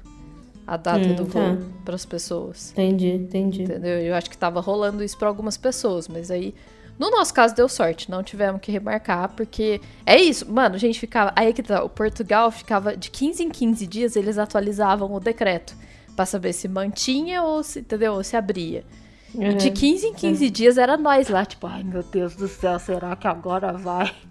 a 0.66 0.76
data 0.76 1.00
Hum, 1.06 1.16
do 1.16 1.26
tá. 1.26 1.40
voo 1.40 1.58
para 1.86 1.96
as 1.96 2.06
pessoas. 2.06 2.72
Entendi, 2.72 3.12
entendi. 3.12 3.64
Entendeu? 3.64 4.00
Eu 4.00 4.16
acho 4.16 4.30
que 4.30 4.38
tava 4.38 4.60
rolando 4.60 5.04
isso 5.04 5.18
pra 5.18 5.28
algumas 5.28 5.56
pessoas, 5.56 6.08
mas 6.08 6.30
aí. 6.30 6.54
No 7.02 7.10
nosso 7.10 7.34
caso 7.34 7.56
deu 7.56 7.68
sorte, 7.68 8.12
não 8.12 8.22
tivemos 8.22 8.62
que 8.62 8.72
remarcar, 8.72 9.30
porque 9.30 9.82
é 10.06 10.22
isso, 10.22 10.48
mano, 10.48 10.76
a 10.76 10.78
gente 10.78 11.00
ficava. 11.00 11.34
Aí 11.36 11.52
que 11.52 11.64
tá, 11.64 11.84
o 11.84 11.90
Portugal 11.90 12.52
ficava 12.52 12.96
de 12.96 13.10
15 13.10 13.42
em 13.42 13.50
15 13.50 13.88
dias, 13.88 14.16
eles 14.16 14.38
atualizavam 14.38 15.12
o 15.12 15.20
decreto 15.20 15.76
pra 16.16 16.28
saber 16.28 16.54
se 16.54 16.68
mantinha 16.68 17.42
ou 17.42 17.64
se, 17.64 17.80
entendeu? 17.80 18.14
Ou 18.14 18.24
se 18.24 18.38
abria. 18.38 18.86
E 19.34 19.52
de 19.56 19.70
Uhum. 19.70 19.74
15 19.74 20.08
em 20.10 20.14
15 20.14 20.50
dias 20.52 20.78
era 20.78 20.96
nós 20.96 21.28
lá, 21.28 21.44
tipo, 21.44 21.66
ai 21.66 21.82
meu 21.82 22.04
Deus 22.04 22.36
do 22.36 22.48
céu, 22.48 22.78
será 22.78 23.16
que 23.16 23.28
agora 23.28 23.74
vai? 23.74 24.14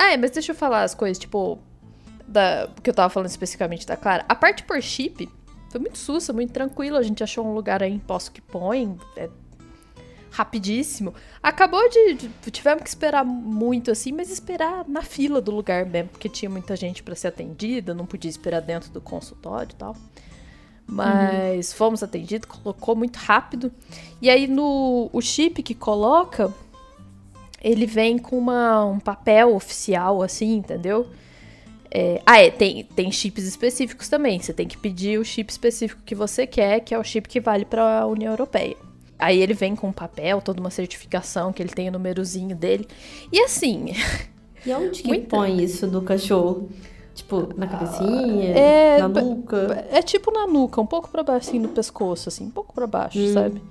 Ah, 0.00 0.12
é, 0.12 0.16
mas 0.16 0.30
deixa 0.30 0.52
eu 0.52 0.56
falar 0.56 0.84
as 0.84 0.94
coisas, 0.94 1.18
tipo, 1.18 1.58
da, 2.26 2.70
que 2.82 2.88
eu 2.88 2.94
tava 2.94 3.10
falando 3.10 3.28
especificamente 3.28 3.84
da 3.84 3.96
Clara. 3.96 4.24
A 4.28 4.34
parte 4.34 4.62
por 4.62 4.80
chip 4.80 5.28
foi 5.68 5.80
muito 5.80 5.98
sussa, 5.98 6.32
muito 6.32 6.52
tranquilo. 6.52 6.96
A 6.96 7.02
gente 7.02 7.20
achou 7.24 7.44
um 7.44 7.52
lugar 7.52 7.82
aí 7.82 7.92
em 7.92 7.98
Poço 7.98 8.30
que 8.30 8.40
Põe, 8.40 8.96
é 9.16 9.28
rapidíssimo. 10.30 11.14
Acabou 11.42 11.88
de, 11.88 12.28
Tivemos 12.50 12.82
que 12.82 12.88
esperar 12.88 13.24
muito 13.24 13.90
assim, 13.90 14.12
mas 14.12 14.30
esperar 14.30 14.84
na 14.88 15.02
fila 15.02 15.40
do 15.40 15.50
lugar 15.50 15.86
mesmo, 15.86 16.10
porque 16.10 16.28
tinha 16.28 16.50
muita 16.50 16.76
gente 16.76 17.02
pra 17.02 17.14
ser 17.14 17.28
atendida, 17.28 17.94
não 17.94 18.06
podia 18.06 18.30
esperar 18.30 18.60
dentro 18.60 18.90
do 18.90 19.00
consultório 19.00 19.72
e 19.72 19.76
tal. 19.76 19.96
Mas 20.86 21.72
fomos 21.72 22.02
atendidos, 22.02 22.48
colocou 22.48 22.96
muito 22.96 23.16
rápido. 23.16 23.70
E 24.22 24.30
aí 24.30 24.46
no 24.46 25.10
o 25.12 25.20
chip 25.20 25.62
que 25.62 25.74
coloca, 25.74 26.52
ele 27.62 27.84
vem 27.84 28.16
com 28.16 28.38
uma, 28.38 28.86
um 28.86 28.98
papel 28.98 29.54
oficial, 29.54 30.22
assim, 30.22 30.54
entendeu? 30.56 31.06
É, 31.90 32.20
ah, 32.24 32.38
é, 32.38 32.50
tem, 32.50 32.84
tem 32.84 33.10
chips 33.10 33.44
específicos 33.44 34.08
também. 34.08 34.38
Você 34.38 34.52
tem 34.52 34.66
que 34.66 34.78
pedir 34.78 35.18
o 35.18 35.24
chip 35.24 35.50
específico 35.50 36.02
que 36.04 36.14
você 36.14 36.46
quer, 36.46 36.80
que 36.80 36.94
é 36.94 36.98
o 36.98 37.04
chip 37.04 37.28
que 37.28 37.40
vale 37.40 37.64
para 37.64 38.00
a 38.00 38.06
União 38.06 38.32
Europeia. 38.32 38.87
Aí 39.18 39.40
ele 39.40 39.52
vem 39.54 39.74
com 39.74 39.88
um 39.88 39.92
papel, 39.92 40.40
toda 40.40 40.60
uma 40.60 40.70
certificação, 40.70 41.52
que 41.52 41.60
ele 41.62 41.70
tem 41.70 41.88
o 41.88 41.92
númerozinho 41.92 42.54
dele. 42.54 42.86
E 43.32 43.40
assim, 43.40 43.92
E 44.66 44.72
onde 44.72 45.02
que 45.02 45.08
Muita. 45.08 45.28
põe 45.28 45.62
isso 45.62 45.86
do 45.86 46.02
cachorro? 46.02 46.68
Tipo, 47.14 47.48
na 47.56 47.66
cabecinha? 47.66 48.50
é, 48.56 48.98
na 48.98 49.08
nuca? 49.08 49.86
é 49.90 50.00
tipo 50.02 50.30
na 50.30 50.46
nuca, 50.46 50.80
um 50.80 50.86
pouco 50.86 51.08
pra 51.08 51.22
baixo, 51.24 51.48
assim, 51.48 51.58
no 51.58 51.68
pescoço, 51.68 52.28
assim, 52.28 52.44
um 52.46 52.50
pouco 52.50 52.72
pra 52.72 52.86
baixo, 52.86 53.18
Hum. 53.18 53.32
sabe? 53.32 53.62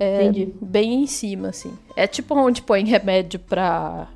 É, 0.00 0.24
Entendi. 0.24 0.52
bem 0.60 1.02
em 1.04 1.06
cima, 1.06 1.48
assim. 1.50 1.72
É 1.96 2.06
tipo 2.08 2.34
onde 2.34 2.62
põe 2.62 2.84
remédio 2.84 3.38
pra 3.38 4.08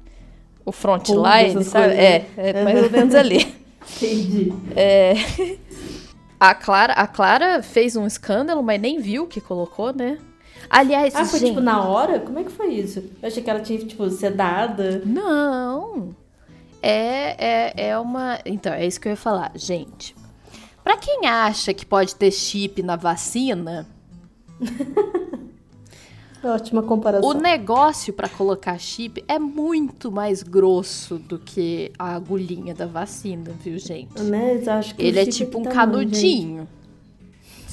o 0.64 0.72
frontline, 0.72 1.62
sabe? 1.62 1.94
coisas. 1.94 1.98
É, 1.98 2.26
é 2.36 2.64
mais 2.64 2.82
ou 2.82 2.90
menos 2.90 3.14
ali. 3.14 3.54
Entendi. 3.96 4.52
A 6.40 6.54
Clara, 6.54 6.92
a 6.92 7.06
Clara 7.06 7.62
fez 7.64 7.96
um 7.96 8.06
escândalo, 8.06 8.62
mas 8.62 8.80
nem 8.80 9.00
viu 9.00 9.24
o 9.24 9.26
que 9.26 9.40
colocou, 9.40 9.92
né? 9.92 10.18
Aliás, 10.70 11.14
Ah, 11.14 11.24
foi 11.24 11.38
gente, 11.40 11.48
tipo 11.50 11.60
na 11.60 11.82
hora? 11.82 12.20
Como 12.20 12.38
é 12.38 12.44
que 12.44 12.50
foi 12.52 12.68
isso? 12.74 12.98
Eu 13.22 13.28
achei 13.28 13.42
que 13.42 13.48
ela 13.50 13.60
tinha, 13.60 13.78
tipo, 13.78 14.08
sedada. 14.10 15.02
não. 15.04 16.14
É, 16.80 17.74
é, 17.78 17.88
é 17.88 17.98
uma. 17.98 18.38
Então, 18.46 18.72
é 18.72 18.86
isso 18.86 19.00
que 19.00 19.08
eu 19.08 19.10
ia 19.10 19.16
falar. 19.16 19.50
Gente, 19.56 20.14
pra 20.84 20.96
quem 20.96 21.26
acha 21.26 21.74
que 21.74 21.84
pode 21.84 22.14
ter 22.14 22.30
chip 22.30 22.82
na 22.84 22.94
vacina, 22.94 23.84
Ótima 26.42 26.82
comparação. 26.84 27.28
o 27.28 27.32
negócio 27.34 28.12
pra 28.12 28.28
colocar 28.28 28.78
chip 28.78 29.24
é 29.26 29.40
muito 29.40 30.10
mais 30.12 30.40
grosso 30.44 31.18
do 31.18 31.36
que 31.36 31.90
a 31.98 32.14
agulhinha 32.14 32.74
da 32.74 32.86
vacina, 32.86 33.50
viu, 33.60 33.76
gente? 33.76 34.22
Né? 34.22 34.62
Acho 34.68 34.94
que 34.94 35.02
Ele 35.04 35.18
é 35.18 35.26
tipo 35.26 35.58
um 35.58 35.64
gente. 35.64 35.74
canudinho. 35.74 36.68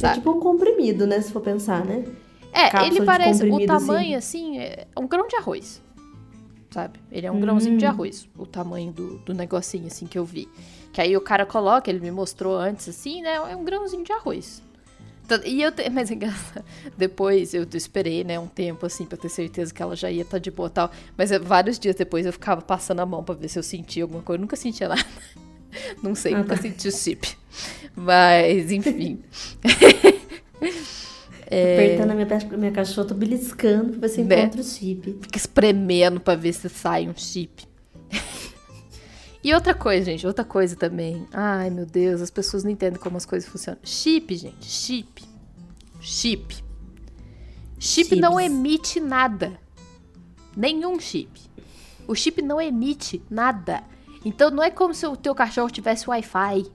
É 0.01 0.13
tipo 0.13 0.31
um 0.31 0.39
comprimido, 0.39 1.05
né? 1.05 1.21
Se 1.21 1.31
for 1.31 1.41
pensar, 1.41 1.85
né? 1.85 2.05
É, 2.55 2.87
ele 2.87 3.03
parece. 3.05 3.43
O 3.49 3.65
tamanho, 3.65 4.17
assim, 4.17 4.57
é 4.59 4.87
um 4.97 5.07
grão 5.07 5.27
de 5.27 5.35
arroz. 5.35 5.81
Sabe? 6.71 6.99
Ele 7.11 7.25
é 7.25 7.31
um 7.31 7.39
grãozinho 7.39 7.75
Hum. 7.75 7.77
de 7.77 7.85
arroz. 7.85 8.27
O 8.37 8.45
tamanho 8.45 8.91
do, 8.91 9.17
do 9.19 9.33
negocinho, 9.33 9.87
assim, 9.87 10.05
que 10.07 10.17
eu 10.17 10.25
vi. 10.25 10.49
Que 10.91 10.99
aí 11.01 11.15
o 11.15 11.21
cara 11.21 11.45
coloca, 11.45 11.89
ele 11.89 11.99
me 11.99 12.11
mostrou 12.11 12.57
antes, 12.57 12.89
assim, 12.89 13.21
né? 13.21 13.35
É 13.35 13.55
um 13.55 13.63
grãozinho 13.63 14.03
de 14.03 14.11
arroz. 14.11 14.61
Então, 15.25 15.39
E 15.45 15.61
eu 15.61 15.71
te... 15.71 15.87
Mas 15.89 16.11
é. 16.11 16.17
Depois 16.97 17.53
eu 17.53 17.65
esperei, 17.73 18.23
né, 18.25 18.37
um 18.39 18.47
tempo, 18.47 18.85
assim, 18.85 19.05
pra 19.05 19.17
ter 19.17 19.29
certeza 19.29 19.73
que 19.73 19.81
ela 19.81 19.95
já 19.95 20.11
ia 20.11 20.21
estar 20.23 20.37
de 20.37 20.51
boa 20.51 20.67
e 20.67 20.71
tal. 20.71 20.91
Mas 21.17 21.31
é, 21.31 21.39
vários 21.39 21.79
dias 21.79 21.95
depois 21.95 22.25
eu 22.25 22.33
ficava 22.33 22.61
passando 22.61 22.99
a 22.99 23.05
mão 23.05 23.23
pra 23.23 23.35
ver 23.35 23.47
se 23.47 23.57
eu 23.57 23.63
sentia 23.63 24.03
alguma 24.03 24.21
coisa. 24.21 24.37
Eu 24.37 24.41
nunca 24.41 24.55
sentia 24.57 24.89
nada. 24.89 25.05
Não 26.03 26.13
sei, 26.13 26.33
Ah, 26.33 26.37
nunca 26.39 26.55
tá. 26.55 26.61
senti 26.61 26.87
o 26.87 26.91
chip. 26.91 27.37
Mas, 27.95 28.71
enfim. 28.71 29.21
Apertando 31.45 32.11
a 32.11 32.15
minha, 32.15 32.57
minha 32.57 32.71
cachorra, 32.71 33.07
tô 33.07 33.13
beliscando 33.13 33.91
pra 33.91 34.01
ver 34.01 34.09
se 34.09 34.23
Né? 34.23 34.41
encontra 34.41 34.61
o 34.61 34.63
chip. 34.63 35.17
Fica 35.21 35.37
espremendo 35.37 36.19
pra 36.19 36.35
ver 36.35 36.53
se 36.53 36.67
sai 36.69 37.07
um 37.07 37.13
chip. 37.15 37.67
e 39.43 39.53
outra 39.53 39.73
coisa, 39.73 40.05
gente, 40.05 40.25
outra 40.25 40.43
coisa 40.43 40.75
também. 40.75 41.27
Ai, 41.31 41.69
meu 41.69 41.85
Deus, 41.85 42.21
as 42.21 42.31
pessoas 42.31 42.63
não 42.63 42.71
entendem 42.71 42.99
como 42.99 43.17
as 43.17 43.25
coisas 43.25 43.47
funcionam. 43.47 43.79
Chip, 43.83 44.35
gente, 44.35 44.65
chip. 44.65 45.23
Chip. 46.01 46.63
Chip 47.79 48.15
não 48.15 48.33
Chips. 48.39 48.45
emite 48.45 48.99
nada. 48.99 49.59
Nenhum 50.55 50.99
chip. 50.99 51.29
O 52.07 52.15
chip 52.15 52.41
não 52.41 52.59
emite 52.61 53.21
nada. 53.29 53.83
Então 54.23 54.49
não 54.49 54.63
é 54.63 54.71
como 54.71 54.93
se 54.93 55.05
o 55.05 55.15
teu 55.15 55.35
cachorro 55.35 55.69
tivesse 55.69 56.09
Wi-Fi. 56.09 56.65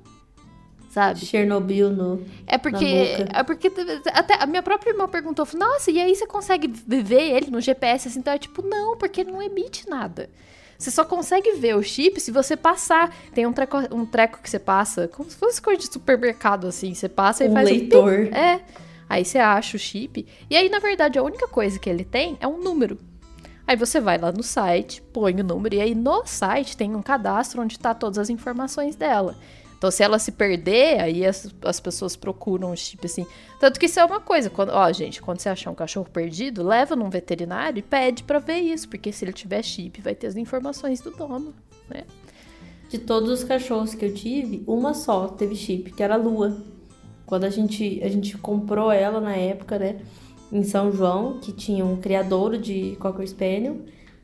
Sabe? 0.90 1.20
Chernobyl 1.20 1.88
no. 1.90 2.24
É 2.46 2.58
porque. 2.58 2.84
É 3.32 3.42
porque. 3.44 3.70
Até 4.12 4.42
a 4.42 4.46
minha 4.46 4.62
própria 4.62 4.90
irmã 4.90 5.08
perguntou: 5.08 5.46
Nossa, 5.54 5.90
e 5.90 6.00
aí 6.00 6.14
você 6.14 6.26
consegue 6.26 6.66
ver 6.66 7.36
ele 7.36 7.48
no 7.48 7.60
GPS 7.60 8.08
assim? 8.08 8.18
Então 8.18 8.32
é 8.32 8.38
tipo, 8.38 8.60
não, 8.60 8.96
porque 8.96 9.20
ele 9.20 9.30
não 9.30 9.40
emite 9.40 9.88
nada. 9.88 10.28
Você 10.76 10.90
só 10.90 11.04
consegue 11.04 11.52
ver 11.52 11.76
o 11.76 11.82
chip 11.82 12.18
se 12.20 12.32
você 12.32 12.56
passar. 12.56 13.14
Tem 13.32 13.46
um 13.46 13.52
treco, 13.52 13.76
um 13.94 14.04
treco 14.04 14.40
que 14.42 14.50
você 14.50 14.58
passa, 14.58 15.06
como 15.06 15.30
se 15.30 15.36
fosse 15.36 15.62
coisa 15.62 15.78
de 15.78 15.92
supermercado, 15.92 16.66
assim. 16.66 16.92
Você 16.92 17.08
passa 17.08 17.44
e 17.44 17.48
Um 17.48 17.52
faz 17.52 17.68
leitor. 17.70 18.12
um. 18.12 18.24
pip. 18.24 18.34
É. 18.34 18.60
Aí 19.08 19.24
você 19.24 19.38
acha 19.38 19.76
o 19.76 19.80
chip. 19.80 20.26
E 20.48 20.56
aí, 20.56 20.68
na 20.68 20.78
verdade, 20.80 21.18
a 21.18 21.22
única 21.22 21.46
coisa 21.46 21.78
que 21.78 21.88
ele 21.88 22.04
tem 22.04 22.36
é 22.40 22.48
um 22.48 22.60
número. 22.60 22.98
Aí 23.66 23.76
você 23.76 24.00
vai 24.00 24.18
lá 24.18 24.32
no 24.32 24.42
site, 24.42 25.00
põe 25.12 25.40
o 25.40 25.44
número, 25.44 25.76
e 25.76 25.80
aí 25.80 25.94
no 25.94 26.26
site 26.26 26.76
tem 26.76 26.96
um 26.96 27.02
cadastro 27.02 27.62
onde 27.62 27.78
tá 27.78 27.94
todas 27.94 28.18
as 28.18 28.28
informações 28.28 28.96
dela. 28.96 29.36
Então, 29.80 29.90
se 29.90 30.02
ela 30.02 30.18
se 30.18 30.30
perder, 30.32 31.00
aí 31.00 31.24
as, 31.24 31.48
as 31.62 31.80
pessoas 31.80 32.14
procuram 32.14 32.70
o 32.70 32.76
chip 32.76 33.06
assim. 33.06 33.26
Tanto 33.58 33.80
que 33.80 33.86
isso 33.86 33.98
é 33.98 34.04
uma 34.04 34.20
coisa. 34.20 34.50
Quando, 34.50 34.68
ó, 34.68 34.92
gente, 34.92 35.22
quando 35.22 35.40
você 35.40 35.48
achar 35.48 35.70
um 35.70 35.74
cachorro 35.74 36.06
perdido, 36.12 36.62
leva 36.62 36.94
num 36.94 37.08
veterinário 37.08 37.78
e 37.78 37.82
pede 37.82 38.22
pra 38.22 38.38
ver 38.38 38.58
isso. 38.58 38.86
Porque 38.90 39.10
se 39.10 39.24
ele 39.24 39.32
tiver 39.32 39.62
chip, 39.62 40.02
vai 40.02 40.14
ter 40.14 40.26
as 40.26 40.36
informações 40.36 41.00
do 41.00 41.10
dono, 41.10 41.54
né? 41.88 42.02
De 42.90 42.98
todos 42.98 43.30
os 43.30 43.42
cachorros 43.42 43.94
que 43.94 44.04
eu 44.04 44.12
tive, 44.12 44.62
uma 44.66 44.92
só 44.92 45.28
teve 45.28 45.56
chip, 45.56 45.92
que 45.92 46.02
era 46.02 46.12
a 46.12 46.18
Lua. 46.18 46.62
Quando 47.24 47.44
a 47.44 47.50
gente, 47.50 48.02
a 48.04 48.08
gente 48.10 48.36
comprou 48.36 48.92
ela 48.92 49.18
na 49.18 49.34
época, 49.34 49.78
né? 49.78 50.00
Em 50.52 50.62
São 50.62 50.92
João, 50.92 51.38
que 51.40 51.52
tinha 51.52 51.86
um 51.86 51.96
criadouro 51.96 52.58
de 52.58 52.96
Cocker 53.00 53.26
Spaniel. 53.26 53.78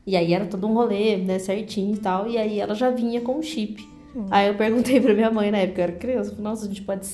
E 0.05 0.15
aí 0.15 0.35
era 0.35 0.45
todo 0.45 0.67
um 0.67 0.75
rolê, 0.75 1.17
né? 1.17 1.39
Certinho 1.39 1.95
e 1.95 1.97
tal. 1.97 2.27
E 2.27 2.37
aí 2.37 2.59
ela 2.59 2.75
já 2.75 2.91
vinha 2.91 3.21
com 3.21 3.39
o 3.39 3.41
chip. 3.41 3.96
Aí 4.31 4.47
eu 4.47 4.55
perguntei 4.55 4.99
pra 4.99 5.13
minha 5.13 5.29
mãe 5.31 5.51
na 5.51 5.59
época, 5.59 5.81
eu 5.81 5.83
era 5.83 5.91
criança. 5.93 6.29
eu 6.31 6.35
falei, 6.35 6.43
Nossa, 6.51 6.65
a 6.65 6.67
gente 6.67 6.81
pode 6.81 7.07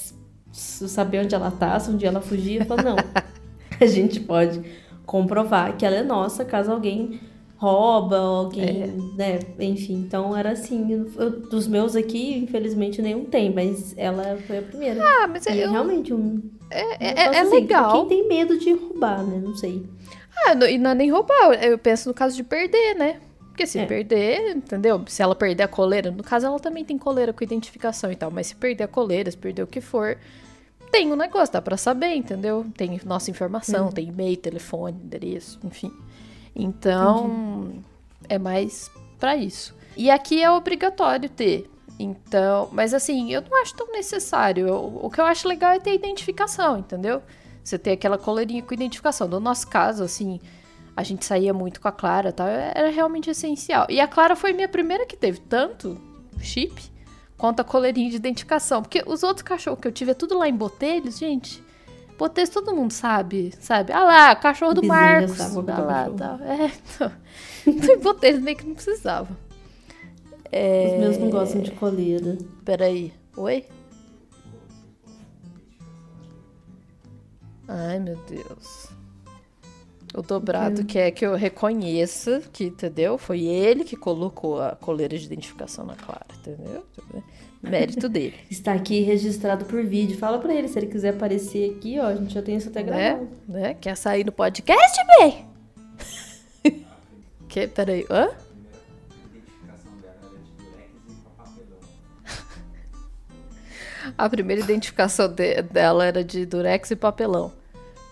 saber 0.51 1.19
onde 1.23 1.33
ela 1.35 1.51
tá, 1.51 1.79
se 1.79 1.89
um 1.89 1.97
dia 1.97 2.09
ela 2.09 2.21
fugir. 2.21 2.57
Ela 2.57 2.65
falou, 2.65 2.83
não. 2.83 2.95
a 3.79 3.85
gente 3.85 4.19
pode 4.19 4.61
comprovar 5.05 5.75
que 5.77 5.85
ela 5.85 5.95
é 5.97 6.03
nossa 6.03 6.45
caso 6.45 6.71
alguém 6.71 7.19
rouba, 7.57 8.19
ou 8.19 8.35
alguém, 8.45 8.87
né? 9.17 9.39
Enfim, 9.59 9.95
então 10.05 10.35
era 10.35 10.51
assim. 10.51 11.07
Eu- 11.17 11.29
dos 11.49 11.65
meus 11.67 11.95
aqui, 11.95 12.37
infelizmente, 12.37 13.01
nenhum 13.01 13.23
tem, 13.25 13.53
mas 13.53 13.93
ela 13.97 14.37
foi 14.47 14.57
a 14.57 14.61
primeira. 14.61 15.01
Ah, 15.01 15.27
mas 15.27 15.45
e 15.45 15.59
eu, 15.59 15.71
realmente 15.71 16.13
um. 16.13 16.41
é, 16.69 17.05
é- 17.07 17.19
é 17.25 17.39
assim, 17.39 17.51
legal. 17.55 18.05
Quem 18.05 18.07
tem 18.19 18.27
medo 18.27 18.57
de 18.57 18.73
roubar, 18.73 19.23
né? 19.23 19.41
Não 19.43 19.55
sei. 19.55 19.85
Ah, 20.45 20.55
não- 20.55 20.67
e 20.67 20.77
não 20.77 20.91
é 20.91 20.95
nem 20.95 21.09
roubar. 21.11 21.53
Eu 21.63 21.77
penso 21.77 22.09
no 22.09 22.13
caso 22.13 22.35
de 22.35 22.43
perder, 22.43 22.95
né? 22.95 23.17
Porque 23.53 23.67
se 23.67 23.77
É. 23.77 23.85
perder, 23.85 24.55
entendeu? 24.57 25.03
Se 25.05 25.21
ela 25.21 25.35
perder 25.35 25.61
a 25.61 25.67
coleira, 25.67 26.09
no 26.09 26.23
caso 26.23 26.47
ela 26.47 26.59
também 26.59 26.83
tem 26.83 26.97
coleira 26.97 27.31
com 27.31 27.43
identificação 27.43 28.11
e 28.11 28.15
tal, 28.15 28.31
mas 28.31 28.47
se 28.47 28.55
perder 28.55 28.85
a 28.85 28.87
coleira, 28.87 29.29
se 29.29 29.37
perder 29.37 29.61
o 29.61 29.67
que 29.67 29.79
for, 29.79 30.17
tem 30.91 31.11
um 31.11 31.15
negócio, 31.15 31.53
dá 31.53 31.61
pra 31.61 31.77
saber, 31.77 32.15
entendeu? 32.15 32.65
Tem 32.75 32.99
nossa 33.05 33.29
informação, 33.29 33.91
tem 33.91 34.07
e-mail, 34.09 34.35
telefone, 34.37 34.97
endereço, 35.03 35.59
enfim. 35.63 35.91
Então, 36.55 37.73
é 38.27 38.39
mais 38.39 38.89
pra 39.19 39.35
isso. 39.35 39.75
E 39.95 40.09
aqui 40.09 40.41
é 40.41 40.49
obrigatório 40.49 41.29
ter. 41.29 41.69
Então, 41.99 42.69
mas 42.71 42.91
assim, 42.93 43.31
eu 43.31 43.41
não 43.41 43.61
acho 43.61 43.75
tão 43.75 43.91
necessário. 43.91 44.67
Eu- 44.67 44.99
o 45.03 45.09
que 45.11 45.21
eu 45.21 45.25
acho 45.25 45.47
legal 45.47 45.73
é 45.73 45.79
ter 45.79 45.93
identificação, 45.93 46.79
entendeu? 46.79 47.21
Você 47.63 47.77
ter 47.77 47.91
aquela 47.91 48.17
coleirinha 48.17 48.63
com 48.63 48.73
identificação. 48.73 49.27
No 49.27 49.39
nosso 49.39 49.67
caso, 49.67 50.03
assim, 50.03 50.39
a 50.95 51.03
gente 51.03 51.25
saía 51.25 51.53
muito 51.53 51.81
com 51.81 51.87
a 51.87 51.91
Clara, 51.91 52.31
tal, 52.31 52.47
era 52.47 52.89
realmente 52.89 53.29
essencial. 53.29 53.85
E 53.89 53.99
a 53.99 54.07
Clara 54.07 54.35
foi 54.35 54.53
minha 54.53 54.67
primeira 54.67 55.05
que 55.05 55.17
teve 55.17 55.39
tanto 55.39 55.99
chip 56.39 56.91
quanto 57.37 57.59
a 57.59 57.63
coleirinha 57.63 58.09
de 58.09 58.15
identificação, 58.15 58.81
porque 58.81 59.03
os 59.05 59.23
outros 59.23 59.43
cachorros 59.43 59.79
que 59.79 59.87
eu 59.87 59.91
tive 59.91 60.11
é 60.11 60.13
tudo 60.13 60.37
lá 60.37 60.47
em 60.47 60.55
Botelhos, 60.55 61.17
gente. 61.17 61.63
Botelhos 62.17 62.51
todo 62.51 62.75
mundo 62.75 62.91
sabe, 62.91 63.51
sabe? 63.59 63.91
Ah 63.91 64.03
lá, 64.03 64.35
cachorro 64.35 64.75
do 64.75 64.81
Vizinho 64.81 64.97
Marcos. 64.97 65.31
sabe 65.37 65.71
Ah 65.71 65.79
lá, 65.79 66.09
tal. 66.15 66.39
É, 66.41 66.71
então, 66.85 67.11
então 67.67 67.95
em 67.95 67.99
Botelhos 67.99 68.41
meio 68.41 68.55
que 68.57 68.65
não 68.65 68.75
precisava. 68.75 69.27
É, 70.51 70.93
Os 70.93 70.99
meus 70.99 71.17
não 71.17 71.31
gostam 71.31 71.61
de 71.61 71.71
coleira. 71.71 72.37
Peraí. 72.63 73.11
Oi? 73.35 73.65
Ai, 77.67 77.97
meu 77.97 78.15
Deus. 78.27 78.92
O 80.13 80.21
dobrado 80.21 80.85
quer 80.85 81.09
que 81.11 81.25
eu 81.25 81.33
reconheça 81.35 82.41
que, 82.53 82.65
entendeu? 82.65 83.17
Foi 83.17 83.41
ele 83.41 83.83
que 83.83 83.95
colocou 83.95 84.61
a 84.61 84.75
coleira 84.75 85.17
de 85.17 85.25
identificação 85.25 85.85
na 85.85 85.95
Clara, 85.95 86.27
entendeu? 86.39 86.85
Mérito 87.61 88.07
dele, 88.07 88.35
Está 88.51 88.73
aqui 88.73 89.01
registrado 89.01 89.65
por 89.65 89.83
vídeo. 89.83 90.17
Fala 90.17 90.37
pra 90.37 90.53
ele, 90.53 90.67
se 90.67 90.77
ele 90.77 90.87
quiser 90.87 91.15
aparecer 91.15 91.71
aqui, 91.71 91.97
ó, 91.99 92.07
a 92.07 92.15
gente 92.15 92.33
já 92.33 92.41
tem 92.43 92.55
isso 92.57 92.69
até 92.69 92.83
né? 92.83 92.85
gravado. 93.13 93.27
né? 93.47 93.73
Quer 93.75 93.97
sair 93.97 94.23
no 94.23 94.31
podcast, 94.31 94.97
bem? 95.17 95.45
que, 97.49 97.67
peraí, 97.67 98.05
hã? 98.09 98.29
A 104.17 104.29
primeira 104.29 104.61
identificação 104.61 105.27
de- 105.27 105.61
dela 105.63 106.05
era 106.05 106.23
de 106.23 106.45
durex 106.45 106.91
e 106.91 106.95
papelão. 106.95 107.51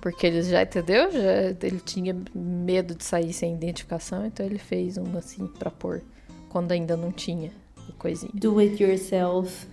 Porque 0.01 0.25
ele 0.25 0.41
já, 0.41 0.63
entendeu? 0.63 1.11
Já, 1.11 1.67
ele 1.67 1.79
tinha 1.79 2.15
medo 2.33 2.95
de 2.95 3.03
sair 3.03 3.31
sem 3.31 3.53
identificação, 3.53 4.25
então 4.25 4.45
ele 4.45 4.57
fez 4.57 4.97
uma 4.97 5.19
assim 5.19 5.45
pra 5.47 5.69
pôr 5.69 6.01
quando 6.49 6.71
ainda 6.71 6.97
não 6.97 7.11
tinha 7.11 7.51
coisinha. 7.97 8.31
Do 8.33 8.59
it 8.59 8.81
yourself, 8.83 9.67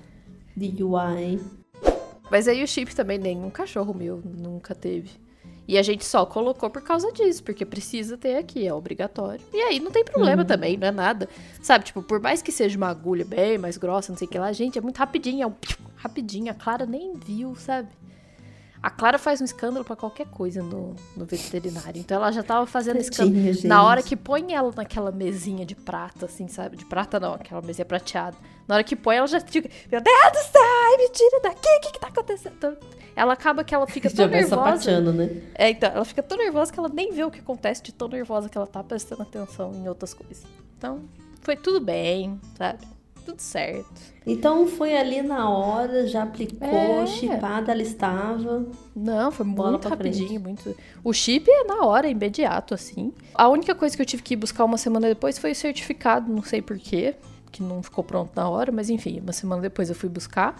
DUI. 0.55 1.41
Mas 2.31 2.47
aí 2.47 2.63
o 2.63 2.69
chip 2.69 2.95
também 2.95 3.19
nenhum 3.19 3.49
cachorro 3.49 3.95
meu 3.95 4.21
nunca 4.23 4.75
teve. 4.75 5.11
E 5.67 5.77
a 5.77 5.83
gente 5.83 6.05
só 6.05 6.25
colocou 6.25 6.71
por 6.71 6.81
causa 6.83 7.13
disso, 7.13 7.43
porque 7.43 7.65
precisa 7.65 8.17
ter 8.17 8.37
aqui, 8.37 8.67
é 8.67 8.73
obrigatório. 8.73 9.45
E 9.53 9.61
aí 9.61 9.81
não 9.81 9.91
tem 9.91 10.03
problema 10.03 10.43
também, 10.43 10.79
não 10.79 10.89
é 10.89 10.91
nada. 10.91 11.29
Sabe, 11.61 11.85
tipo, 11.85 12.03
por 12.03 12.21
mais 12.21 12.41
que 12.41 12.51
seja 12.51 12.77
uma 12.77 12.89
agulha 12.89 13.25
bem 13.25 13.59
mais 13.59 13.77
grossa, 13.77 14.11
não 14.11 14.19
sei 14.19 14.27
o 14.27 14.31
que 14.31 14.39
lá, 14.39 14.51
gente, 14.53 14.79
é 14.79 14.81
muito 14.81 14.97
rapidinho, 14.97 15.43
é 15.43 15.47
um 15.47 15.55
rapidinho. 15.97 16.51
A 16.51 16.55
Clara 16.55 16.87
nem 16.87 17.13
viu, 17.15 17.55
sabe? 17.55 17.89
A 18.83 18.91
Clara 18.91 19.19
faz 19.19 19.41
um 19.41 19.45
escândalo 19.45 19.85
pra 19.85 19.97
qualquer 19.97 20.27
coisa 20.27 20.63
no, 20.63 20.95
no 21.17 21.25
veterinário. 21.25 21.99
Então 21.99 22.17
ela 22.17 22.31
já 22.31 22.43
tava 22.43 22.65
fazendo 22.67 22.99
escândalo. 22.99 23.35
Tadinha, 23.35 23.53
gente. 23.53 23.67
Na 23.67 23.83
hora 23.83 24.03
que 24.03 24.17
põe 24.17 24.55
ela 24.55 24.73
naquela 24.75 25.11
mesinha 25.11 25.67
de 25.67 25.75
prata, 25.75 26.27
assim, 26.27 26.47
sabe? 26.47 26.77
De 26.77 26.85
prata 26.85 27.19
não, 27.19 27.35
aquela 27.35 27.61
mesinha 27.61 27.85
prateada. 27.85 28.37
Na 28.69 28.77
hora 28.77 28.85
que 28.85 28.95
põe, 28.95 29.17
ela 29.17 29.27
já 29.27 29.41
fica, 29.41 29.69
meu 29.91 30.01
Deus 30.01 30.33
do 30.33 30.53
céu, 30.53 30.63
ai, 30.63 30.97
me 30.99 31.09
tira 31.09 31.41
daqui, 31.43 31.69
o 31.69 31.81
que 31.81 31.93
que 31.93 31.99
tá 31.99 32.09
acontecendo? 32.09 32.55
Então, 32.59 32.77
ela 33.17 33.33
acaba 33.33 33.65
que 33.65 33.75
ela 33.75 33.87
fica 33.89 34.11
tão 34.11 34.29
nervosa. 34.29 34.57
sapateando, 34.57 35.13
né? 35.13 35.43
É, 35.55 35.71
então, 35.71 35.91
ela 35.91 36.05
fica 36.05 36.23
tão 36.23 36.37
nervosa 36.37 36.71
que 36.71 36.79
ela 36.79 36.91
nem 36.91 37.11
vê 37.13 37.25
o 37.25 37.31
que 37.31 37.41
acontece 37.41 37.83
de 37.83 37.93
tão 37.93 38.09
nervosa 38.09 38.49
que 38.49 38.59
ela 38.59 38.67
tá 38.67 38.85
prestando 38.85 39.23
atenção 39.23 39.73
em 39.75 39.89
outras 39.89 40.13
coisas. 40.13 40.45
Então, 40.77 41.01
foi 41.41 41.57
tudo 41.57 41.81
bem, 41.81 42.39
sabe? 42.57 42.87
Tudo 43.29 43.41
certo. 43.41 44.01
Então 44.27 44.67
foi 44.67 44.97
ali 44.97 45.21
na 45.21 45.51
hora, 45.51 46.07
já 46.07 46.23
aplicou, 46.23 46.67
É. 47.03 47.07
chipada 47.07 47.73
ela 47.73 47.83
estava. 47.83 48.67
Não, 48.97 49.31
foi 49.31 49.45
Bola 49.45 49.73
muito 49.73 49.87
frente. 49.87 49.99
rapidinho, 49.99 50.41
muito. 50.41 50.75
O 51.05 51.13
chip 51.13 51.47
é 51.51 51.65
na 51.65 51.85
hora, 51.85 52.09
imediato, 52.09 52.73
assim. 52.73 53.13
A 53.35 53.47
única 53.49 53.75
coisa 53.75 53.95
que 53.95 54.01
eu 54.01 54.07
tive 54.07 54.23
que 54.23 54.35
buscar 54.35 54.65
uma 54.65 54.79
semana 54.79 55.09
depois 55.09 55.37
foi 55.39 55.53
o 55.53 55.55
certificado, 55.55 56.33
não 56.33 56.43
sei 56.43 56.63
porquê, 56.63 57.17
que 57.53 57.63
não 57.63 57.83
ficou 57.83 58.03
pronto 58.03 58.31
na 58.35 58.49
hora, 58.49 58.73
mas 58.73 58.89
enfim, 58.89 59.21
uma 59.21 59.33
semana 59.33 59.61
depois 59.61 59.91
eu 59.91 59.95
fui 59.95 60.09
buscar. 60.09 60.57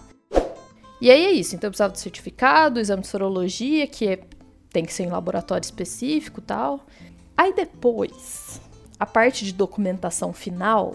E 1.01 1.11
aí 1.11 1.25
é 1.25 1.31
isso, 1.33 1.55
então 1.55 1.69
eu 1.69 1.71
precisava 1.71 1.93
do 1.93 1.99
certificado, 1.99 2.79
exame 2.79 3.01
de 3.03 3.09
sorologia, 3.09 3.87
que 3.87 4.07
é- 4.09 4.21
tem 4.71 4.85
que 4.85 4.93
ser 4.93 5.05
em 5.05 5.09
laboratório 5.11 5.65
específico 5.65 6.41
e 6.41 6.43
tal. 6.43 6.81
Aí 7.35 7.55
depois, 7.55 8.61
a 9.01 9.07
parte 9.07 9.45
de 9.45 9.53
documentação 9.55 10.33
final, 10.35 10.95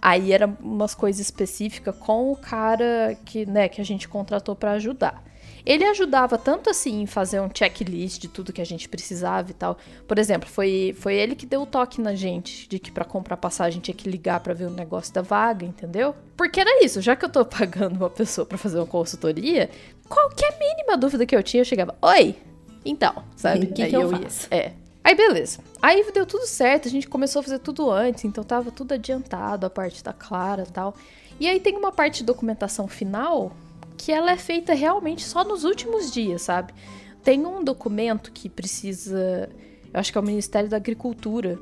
Aí 0.00 0.32
era 0.32 0.46
umas 0.60 0.94
coisas 0.94 1.20
específicas 1.20 1.94
com 1.96 2.30
o 2.30 2.36
cara 2.36 3.16
que, 3.24 3.46
né, 3.46 3.68
que 3.68 3.80
a 3.80 3.84
gente 3.84 4.08
contratou 4.08 4.54
pra 4.54 4.72
ajudar. 4.72 5.24
Ele 5.64 5.84
ajudava 5.84 6.38
tanto 6.38 6.70
assim 6.70 7.02
em 7.02 7.06
fazer 7.06 7.40
um 7.40 7.48
checklist 7.52 8.20
de 8.20 8.28
tudo 8.28 8.52
que 8.52 8.60
a 8.60 8.64
gente 8.64 8.88
precisava 8.88 9.50
e 9.50 9.54
tal. 9.54 9.76
Por 10.06 10.16
exemplo, 10.16 10.48
foi, 10.48 10.94
foi 10.96 11.16
ele 11.16 11.34
que 11.34 11.44
deu 11.44 11.62
o 11.62 11.66
toque 11.66 12.00
na 12.00 12.14
gente 12.14 12.68
de 12.68 12.78
que 12.78 12.92
pra 12.92 13.04
comprar 13.04 13.36
passagem 13.36 13.80
tinha 13.80 13.94
que 13.94 14.08
ligar 14.08 14.38
pra 14.38 14.54
ver 14.54 14.66
o 14.66 14.70
negócio 14.70 15.12
da 15.12 15.22
vaga, 15.22 15.66
entendeu? 15.66 16.14
Porque 16.36 16.60
era 16.60 16.84
isso, 16.84 17.00
já 17.00 17.16
que 17.16 17.24
eu 17.24 17.28
tô 17.28 17.42
pagando 17.44 17.96
uma 17.96 18.10
pessoa 18.10 18.46
pra 18.46 18.56
fazer 18.56 18.78
uma 18.78 18.86
consultoria, 18.86 19.68
qualquer 20.08 20.56
mínima 20.56 20.96
dúvida 20.96 21.26
que 21.26 21.34
eu 21.34 21.42
tinha, 21.42 21.62
eu 21.62 21.64
chegava, 21.64 21.96
oi, 22.00 22.36
então, 22.84 23.24
sabe? 23.34 23.66
O 23.66 23.72
que 23.74 23.86
que 23.88 23.96
eu 23.96 24.12
ia. 24.12 24.18
faço? 24.18 24.46
É. 24.52 24.72
Aí 25.06 25.14
beleza. 25.14 25.60
Aí 25.80 26.04
deu 26.12 26.26
tudo 26.26 26.48
certo, 26.48 26.88
a 26.88 26.90
gente 26.90 27.06
começou 27.06 27.38
a 27.38 27.42
fazer 27.44 27.60
tudo 27.60 27.92
antes, 27.92 28.24
então 28.24 28.42
tava 28.42 28.72
tudo 28.72 28.92
adiantado, 28.94 29.64
a 29.64 29.70
parte 29.70 30.02
da 30.02 30.12
Clara 30.12 30.64
e 30.68 30.72
tal. 30.72 30.96
E 31.38 31.46
aí 31.46 31.60
tem 31.60 31.76
uma 31.76 31.92
parte 31.92 32.18
de 32.18 32.24
documentação 32.24 32.88
final 32.88 33.52
que 33.96 34.10
ela 34.10 34.32
é 34.32 34.36
feita 34.36 34.74
realmente 34.74 35.22
só 35.22 35.44
nos 35.44 35.62
últimos 35.62 36.10
dias, 36.10 36.42
sabe? 36.42 36.74
Tem 37.22 37.46
um 37.46 37.62
documento 37.62 38.32
que 38.32 38.48
precisa, 38.48 39.48
eu 39.94 40.00
acho 40.00 40.10
que 40.10 40.18
é 40.18 40.20
o 40.20 40.24
Ministério 40.24 40.68
da 40.68 40.76
Agricultura. 40.76 41.56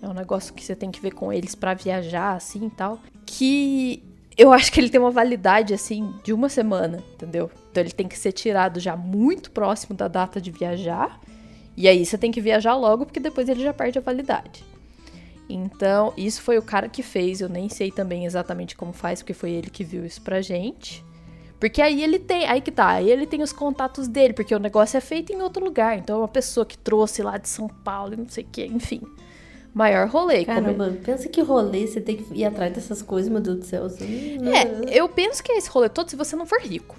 É 0.00 0.08
um 0.08 0.14
negócio 0.14 0.54
que 0.54 0.64
você 0.64 0.74
tem 0.74 0.90
que 0.90 0.98
ver 0.98 1.12
com 1.12 1.30
eles 1.30 1.54
pra 1.54 1.74
viajar 1.74 2.34
assim 2.34 2.64
e 2.64 2.70
tal, 2.70 2.98
que 3.26 4.02
eu 4.38 4.54
acho 4.54 4.72
que 4.72 4.80
ele 4.80 4.88
tem 4.88 4.98
uma 4.98 5.10
validade 5.10 5.74
assim 5.74 6.14
de 6.24 6.32
uma 6.32 6.48
semana, 6.48 7.04
entendeu? 7.12 7.50
Então 7.70 7.82
ele 7.82 7.92
tem 7.92 8.08
que 8.08 8.18
ser 8.18 8.32
tirado 8.32 8.80
já 8.80 8.96
muito 8.96 9.50
próximo 9.50 9.94
da 9.94 10.08
data 10.08 10.40
de 10.40 10.50
viajar. 10.50 11.20
E 11.76 11.86
aí 11.86 12.04
você 12.04 12.16
tem 12.16 12.30
que 12.30 12.40
viajar 12.40 12.74
logo, 12.74 13.04
porque 13.04 13.20
depois 13.20 13.48
ele 13.48 13.62
já 13.62 13.72
perde 13.72 13.98
a 13.98 14.02
validade. 14.02 14.64
Então, 15.48 16.12
isso 16.16 16.42
foi 16.42 16.58
o 16.58 16.62
cara 16.62 16.88
que 16.88 17.02
fez, 17.02 17.40
eu 17.40 17.48
nem 17.48 17.68
sei 17.68 17.90
também 17.90 18.24
exatamente 18.24 18.74
como 18.74 18.92
faz, 18.92 19.20
porque 19.20 19.34
foi 19.34 19.52
ele 19.52 19.70
que 19.70 19.84
viu 19.84 20.04
isso 20.04 20.20
pra 20.22 20.40
gente. 20.40 21.04
Porque 21.60 21.80
aí 21.80 22.02
ele 22.02 22.18
tem, 22.18 22.46
aí 22.46 22.60
que 22.60 22.70
tá, 22.70 22.88
aí 22.88 23.10
ele 23.10 23.26
tem 23.26 23.42
os 23.42 23.52
contatos 23.52 24.08
dele, 24.08 24.34
porque 24.34 24.54
o 24.54 24.58
negócio 24.58 24.96
é 24.96 25.00
feito 25.00 25.32
em 25.32 25.40
outro 25.40 25.64
lugar. 25.64 25.96
Então 25.96 26.16
é 26.16 26.18
uma 26.20 26.28
pessoa 26.28 26.66
que 26.66 26.76
trouxe 26.76 27.22
lá 27.22 27.38
de 27.38 27.48
São 27.48 27.68
Paulo 27.68 28.14
e 28.14 28.16
não 28.16 28.28
sei 28.28 28.44
o 28.44 28.46
que, 28.50 28.66
enfim. 28.66 29.00
Maior 29.72 30.08
rolê. 30.08 30.44
Caramba, 30.44 30.96
pensa 31.04 31.28
que 31.28 31.40
rolê 31.42 31.86
você 31.86 32.00
tem 32.00 32.16
que 32.16 32.34
ir 32.34 32.44
atrás 32.44 32.72
dessas 32.72 33.02
coisas, 33.02 33.30
meu 33.30 33.40
Deus 33.40 33.58
do 33.58 33.64
céu. 33.64 33.86
É, 33.86 34.98
eu 34.98 35.08
penso 35.08 35.42
que 35.42 35.52
é 35.52 35.58
esse 35.58 35.68
rolê 35.68 35.88
todo 35.88 36.08
se 36.08 36.16
você 36.16 36.34
não 36.34 36.46
for 36.46 36.60
rico. 36.60 36.96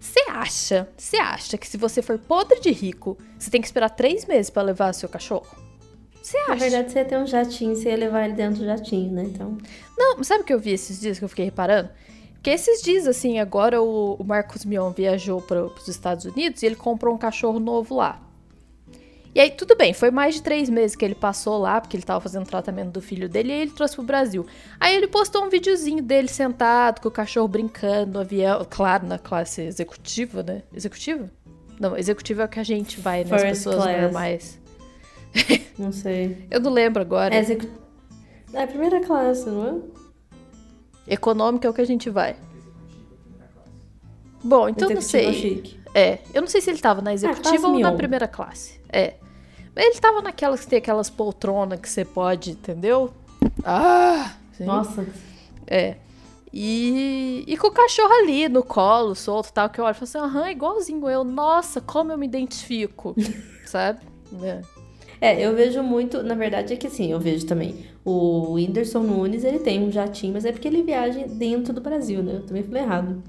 Você 0.00 0.20
acha, 0.30 0.88
você 0.96 1.16
acha 1.16 1.58
que 1.58 1.66
se 1.66 1.76
você 1.76 2.00
for 2.00 2.18
podre 2.18 2.60
de 2.60 2.70
rico, 2.70 3.18
você 3.38 3.50
tem 3.50 3.60
que 3.60 3.66
esperar 3.66 3.90
três 3.90 4.24
meses 4.24 4.50
pra 4.50 4.62
levar 4.62 4.92
seu 4.92 5.08
cachorro? 5.08 5.46
Você 6.22 6.36
acha? 6.38 6.50
Na 6.50 6.54
verdade, 6.56 6.92
você 6.92 6.98
ia 6.98 7.04
ter 7.04 7.18
um 7.18 7.26
jatinho, 7.26 7.74
você 7.74 7.88
ia 7.90 7.96
levar 7.96 8.24
ele 8.24 8.34
dentro 8.34 8.60
do 8.60 8.64
jatinho, 8.64 9.12
né? 9.12 9.24
Então. 9.24 9.56
Não, 9.96 10.22
sabe 10.22 10.42
o 10.42 10.44
que 10.44 10.52
eu 10.52 10.60
vi 10.60 10.72
esses 10.72 11.00
dias 11.00 11.18
que 11.18 11.24
eu 11.24 11.28
fiquei 11.28 11.46
reparando? 11.46 11.88
Porque 12.34 12.50
esses 12.50 12.82
dias, 12.82 13.06
assim, 13.06 13.38
agora 13.38 13.82
o, 13.82 14.14
o 14.14 14.24
Marcos 14.24 14.64
Mion 14.64 14.92
viajou 14.92 15.40
para 15.40 15.64
os 15.64 15.88
Estados 15.88 16.24
Unidos 16.24 16.62
e 16.62 16.66
ele 16.66 16.76
comprou 16.76 17.14
um 17.14 17.18
cachorro 17.18 17.58
novo 17.58 17.96
lá. 17.96 18.20
E 19.34 19.40
aí, 19.40 19.50
tudo 19.50 19.76
bem, 19.76 19.92
foi 19.92 20.10
mais 20.10 20.34
de 20.34 20.42
três 20.42 20.68
meses 20.68 20.96
que 20.96 21.04
ele 21.04 21.14
passou 21.14 21.58
lá, 21.58 21.80
porque 21.80 21.96
ele 21.96 22.04
tava 22.04 22.20
fazendo 22.20 22.46
tratamento 22.46 22.90
do 22.90 23.00
filho 23.00 23.28
dele, 23.28 23.50
e 23.50 23.52
aí 23.52 23.60
ele 23.62 23.70
trouxe 23.70 23.94
pro 23.94 24.04
Brasil. 24.04 24.46
Aí 24.80 24.96
ele 24.96 25.06
postou 25.06 25.44
um 25.44 25.48
videozinho 25.48 26.02
dele 26.02 26.28
sentado, 26.28 27.00
com 27.00 27.08
o 27.08 27.12
cachorro 27.12 27.46
brincando 27.46 28.12
no 28.14 28.20
avião, 28.20 28.66
claro, 28.68 29.06
na 29.06 29.18
classe 29.18 29.62
executiva, 29.62 30.42
né? 30.42 30.62
Executiva? 30.74 31.30
Não, 31.78 31.96
executiva 31.96 32.42
é 32.42 32.44
o 32.46 32.48
que 32.48 32.58
a 32.58 32.64
gente 32.64 33.00
vai, 33.00 33.24
né? 33.24 33.34
As 33.34 33.42
First 33.42 33.64
pessoas 33.64 33.76
class. 33.76 34.02
normais. 34.02 34.60
Não 35.78 35.92
sei. 35.92 36.46
Eu 36.50 36.58
não 36.58 36.72
lembro 36.72 37.00
agora. 37.00 37.32
É, 37.32 37.38
execu... 37.38 37.68
é 38.52 38.62
a 38.64 38.66
primeira 38.66 39.00
classe, 39.00 39.48
não 39.48 39.68
é? 41.06 41.14
Econômica 41.14 41.68
é 41.68 41.70
o 41.70 41.74
que 41.74 41.80
a 41.80 41.86
gente 41.86 42.10
vai. 42.10 42.34
Bom, 44.42 44.68
então 44.68 44.88
não 44.90 45.00
sei. 45.00 45.32
chique. 45.32 45.77
É, 45.94 46.18
eu 46.34 46.40
não 46.40 46.48
sei 46.48 46.60
se 46.60 46.70
ele 46.70 46.78
tava 46.78 47.00
na 47.00 47.12
executiva 47.12 47.50
classe 47.50 47.66
ou 47.66 47.78
na 47.78 47.92
primeira 47.92 48.28
classe. 48.28 48.80
É. 48.92 49.14
Ele 49.76 50.00
tava 50.00 50.20
naquelas 50.20 50.60
que 50.60 50.66
tem 50.66 50.78
aquelas 50.78 51.08
poltronas 51.08 51.80
que 51.80 51.88
você 51.88 52.04
pode, 52.04 52.52
entendeu? 52.52 53.12
Ah! 53.64 54.34
sim. 54.52 54.64
Nossa. 54.64 55.06
É. 55.66 55.96
E, 56.52 57.44
e 57.46 57.56
com 57.56 57.68
o 57.68 57.70
cachorro 57.70 58.12
ali 58.12 58.48
no 58.48 58.62
colo, 58.62 59.14
solto 59.14 59.50
e 59.50 59.52
tal, 59.52 59.68
que 59.70 59.80
eu 59.80 59.84
olho 59.84 59.92
e 59.92 59.94
falo 59.94 60.04
assim, 60.04 60.18
aham, 60.18 60.50
igualzinho 60.50 61.08
eu. 61.08 61.22
Nossa, 61.22 61.80
como 61.80 62.10
eu 62.10 62.18
me 62.18 62.26
identifico. 62.26 63.14
Sabe? 63.64 64.00
É. 64.42 64.62
É, 65.20 65.44
eu 65.44 65.54
vejo 65.54 65.82
muito, 65.82 66.22
na 66.22 66.34
verdade 66.34 66.72
é 66.72 66.76
que 66.76 66.86
assim, 66.86 67.10
eu 67.10 67.18
vejo 67.18 67.44
também. 67.46 67.86
O 68.04 68.52
Whindersson 68.52 69.00
Nunes, 69.00 69.44
ele 69.44 69.58
tem 69.58 69.82
um 69.82 69.90
jatinho, 69.90 70.32
mas 70.32 70.44
é 70.44 70.52
porque 70.52 70.68
ele 70.68 70.82
viaja 70.82 71.26
dentro 71.26 71.72
do 71.72 71.80
Brasil, 71.80 72.22
né? 72.22 72.36
Eu 72.36 72.46
também 72.46 72.62
falei 72.62 72.82
errado. 72.82 73.22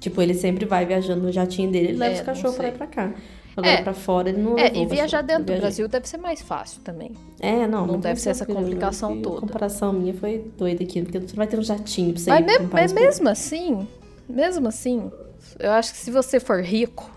Tipo, 0.00 0.20
ele 0.22 0.34
sempre 0.34 0.64
vai 0.64 0.84
viajando 0.86 1.22
no 1.22 1.30
jatinho 1.30 1.70
dele, 1.70 1.88
ele 1.88 1.98
leva 1.98 2.14
É, 2.14 2.18
os 2.20 2.20
cachorros 2.22 2.52
não 2.52 2.54
pra 2.54 2.62
lá 2.68 2.74
e 2.74 2.76
pra 2.78 2.86
cá. 2.86 3.12
Agora 3.56 3.72
É. 3.74 3.82
pra 3.82 3.92
fora 3.92 4.30
ele 4.30 4.40
não 4.40 4.58
É, 4.58 4.74
e 4.74 4.86
viajar 4.86 5.20
dentro 5.22 5.44
do. 5.44 5.56
Brasil 5.58 5.86
deve 5.88 6.08
ser 6.08 6.16
mais 6.16 6.40
fácil 6.40 6.80
também. 6.82 7.12
É, 7.38 7.66
não. 7.66 7.86
Não 7.86 8.00
deve 8.00 8.14
tem 8.14 8.16
ser 8.16 8.30
essa 8.30 8.46
complicação 8.46 9.20
toda. 9.20 9.36
A 9.36 9.40
comparação 9.40 9.92
minha 9.92 10.14
foi 10.14 10.50
doida 10.56 10.82
aqui, 10.82 11.02
porque 11.02 11.18
você 11.20 11.36
vai 11.36 11.46
ter 11.46 11.58
um 11.58 11.62
jatinho 11.62 12.12
pra 12.14 12.22
você 12.22 12.30
Mas, 12.30 12.40
ir 12.40 12.46
me- 12.46 12.66
pra 12.68 12.80
mas 12.80 12.92
mesmo 12.92 13.28
assim, 13.28 13.86
mesmo 14.28 14.68
assim, 14.68 15.10
eu 15.58 15.72
acho 15.72 15.92
que 15.92 15.98
se 15.98 16.10
você 16.10 16.40
for 16.40 16.62
rico, 16.62 17.10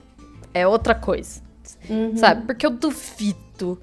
é 0.54 0.68
outra 0.68 0.94
coisa. 0.94 1.40
Uhum. 1.90 2.18
Sabe? 2.18 2.46
Porque 2.46 2.66
eu 2.66 2.72
duvido 2.72 3.80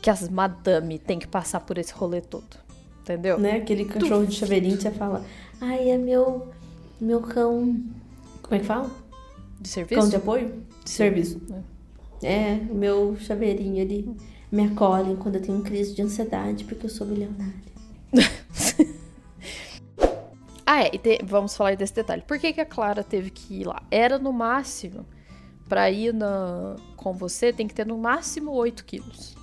que 0.00 0.08
as 0.10 0.28
madame 0.28 0.98
tem 0.98 1.18
que 1.18 1.26
passar 1.26 1.60
por 1.60 1.78
esse 1.78 1.92
rolê 1.92 2.20
todo. 2.20 2.62
Entendeu? 3.00 3.38
Né? 3.38 3.56
Aquele 3.56 3.84
cachorro 3.86 4.24
de 4.26 4.34
chaveirinho 4.34 4.76
que 4.76 4.82
você 4.82 4.90
fala, 4.90 5.24
ai, 5.60 5.90
é 5.90 5.98
meu, 5.98 6.48
meu 7.00 7.20
cão... 7.20 7.76
Como 8.44 8.54
é 8.56 8.58
que 8.60 8.64
fala? 8.66 8.90
De 9.60 9.68
Cão 9.70 9.72
serviço? 9.86 10.10
de 10.10 10.16
apoio? 10.16 10.62
De 10.84 10.90
serviço. 10.90 11.40
É, 12.22 12.54
o 12.70 12.74
meu 12.74 13.16
chaveirinho, 13.18 13.78
ele 13.80 14.16
me 14.52 14.66
acolhe 14.66 15.16
quando 15.16 15.36
eu 15.36 15.42
tenho 15.42 15.60
crise 15.62 15.94
de 15.94 16.02
ansiedade, 16.02 16.64
porque 16.64 16.86
eu 16.86 16.90
sou 16.90 17.06
milionária. 17.06 17.54
Ah, 20.66 20.82
é, 20.84 20.90
e 20.94 20.98
te- 20.98 21.20
vamos 21.22 21.54
falar 21.54 21.76
desse 21.76 21.94
detalhe. 21.94 22.22
Por 22.22 22.38
que, 22.38 22.52
que 22.52 22.60
a 22.60 22.64
Clara 22.64 23.04
teve 23.04 23.28
que 23.30 23.60
ir 23.60 23.66
lá? 23.66 23.82
Era 23.90 24.18
no 24.18 24.32
máximo, 24.32 25.04
pra 25.68 25.90
ir 25.90 26.12
na, 26.14 26.74
com 26.96 27.12
você, 27.12 27.52
tem 27.52 27.68
que 27.68 27.74
ter 27.74 27.86
no 27.86 27.98
máximo 27.98 28.50
8 28.50 28.82
quilos. 28.84 29.36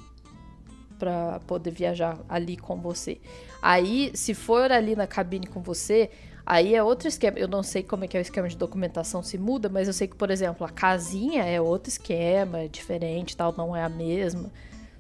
Pra 0.98 1.40
poder 1.46 1.72
viajar 1.72 2.18
ali 2.28 2.58
com 2.58 2.82
você. 2.82 3.22
Aí, 3.62 4.12
se 4.16 4.34
for 4.34 4.72
ali 4.72 4.96
na 4.96 5.06
cabine 5.06 5.46
com 5.46 5.62
você, 5.62 6.10
aí 6.46 6.76
é 6.76 6.84
outro 6.84 7.08
esquema. 7.08 7.38
Eu 7.38 7.48
não 7.48 7.64
sei 7.64 7.84
como 7.84 8.04
é 8.04 8.08
que 8.08 8.18
é 8.18 8.20
o 8.20 8.22
esquema 8.22 8.48
de 8.48 8.58
documentação 8.58 9.22
se 9.22 9.38
muda, 9.38 9.70
mas 9.70 9.88
eu 9.88 9.94
sei 9.94 10.08
que, 10.08 10.16
por 10.16 10.30
exemplo, 10.32 10.66
a 10.66 10.70
casinha 10.70 11.44
é 11.44 11.60
outro 11.60 11.90
esquema, 11.90 12.60
é 12.60 12.68
diferente, 12.68 13.36
tal, 13.36 13.54
não 13.58 13.76
é 13.76 13.84
a 13.84 13.90
mesma. 13.90 14.52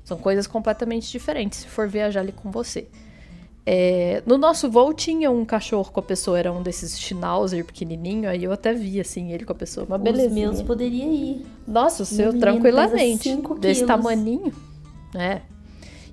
São 0.04 0.18
coisas 0.18 0.48
completamente 0.48 1.12
diferentes 1.12 1.60
se 1.60 1.68
for 1.68 1.88
viajar 1.88 2.22
ali 2.22 2.32
com 2.32 2.50
você. 2.52 2.88
É, 3.64 4.24
no 4.26 4.40
nosso 4.40 4.70
voo 4.72 4.92
tinha 4.92 5.30
um 5.30 5.46
cachorro 5.46 5.92
com 5.92 6.00
a 6.00 6.04
pessoa, 6.04 6.38
era 6.40 6.52
um 6.52 6.64
desses 6.64 7.00
Schnauzer 7.00 7.64
pequenininho, 7.64 8.28
aí 8.28 8.44
eu 8.44 8.52
até 8.52 8.74
vi 8.74 9.00
assim 9.00 9.32
ele 9.32 9.46
com 9.46 9.52
a 9.52 9.56
pessoa, 9.56 9.86
uma 9.86 9.98
Os 9.98 10.02
beleza. 10.02 10.34
meus 10.34 10.62
poderia 10.64 11.06
ir. 11.06 11.46
Nossa, 11.68 12.02
o 12.02 12.06
seu 12.06 12.34
menino 12.34 12.40
tranquilamente, 12.40 13.38
desse 13.60 13.86
tamaninho, 13.86 14.52
né? 15.14 15.44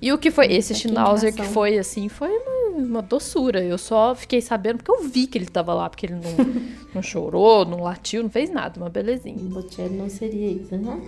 E 0.01 0.13
o 0.13 0.19
que 0.19 0.31
foi 0.31 0.53
esse 0.53 0.75
Schnauzer 0.75 1.35
que 1.35 1.43
foi 1.43 1.77
assim, 1.77 2.09
foi 2.09 2.31
uma, 2.31 2.79
uma 2.79 3.03
doçura. 3.03 3.63
Eu 3.63 3.77
só 3.77 4.15
fiquei 4.15 4.41
sabendo 4.41 4.79
porque 4.79 4.91
eu 4.91 5.09
vi 5.09 5.27
que 5.27 5.37
ele 5.37 5.47
tava 5.47 5.75
lá, 5.75 5.91
porque 5.91 6.07
ele 6.07 6.15
não, 6.15 6.55
não 6.95 7.03
chorou, 7.03 7.65
não 7.65 7.83
latiu, 7.83 8.23
não 8.23 8.31
fez 8.31 8.49
nada, 8.51 8.79
uma 8.79 8.89
belezinha. 8.89 9.37
O 9.37 9.49
Bocelli 9.49 9.97
não 9.97 10.09
seria 10.09 10.51
isso. 10.51 10.77
né? 10.77 11.01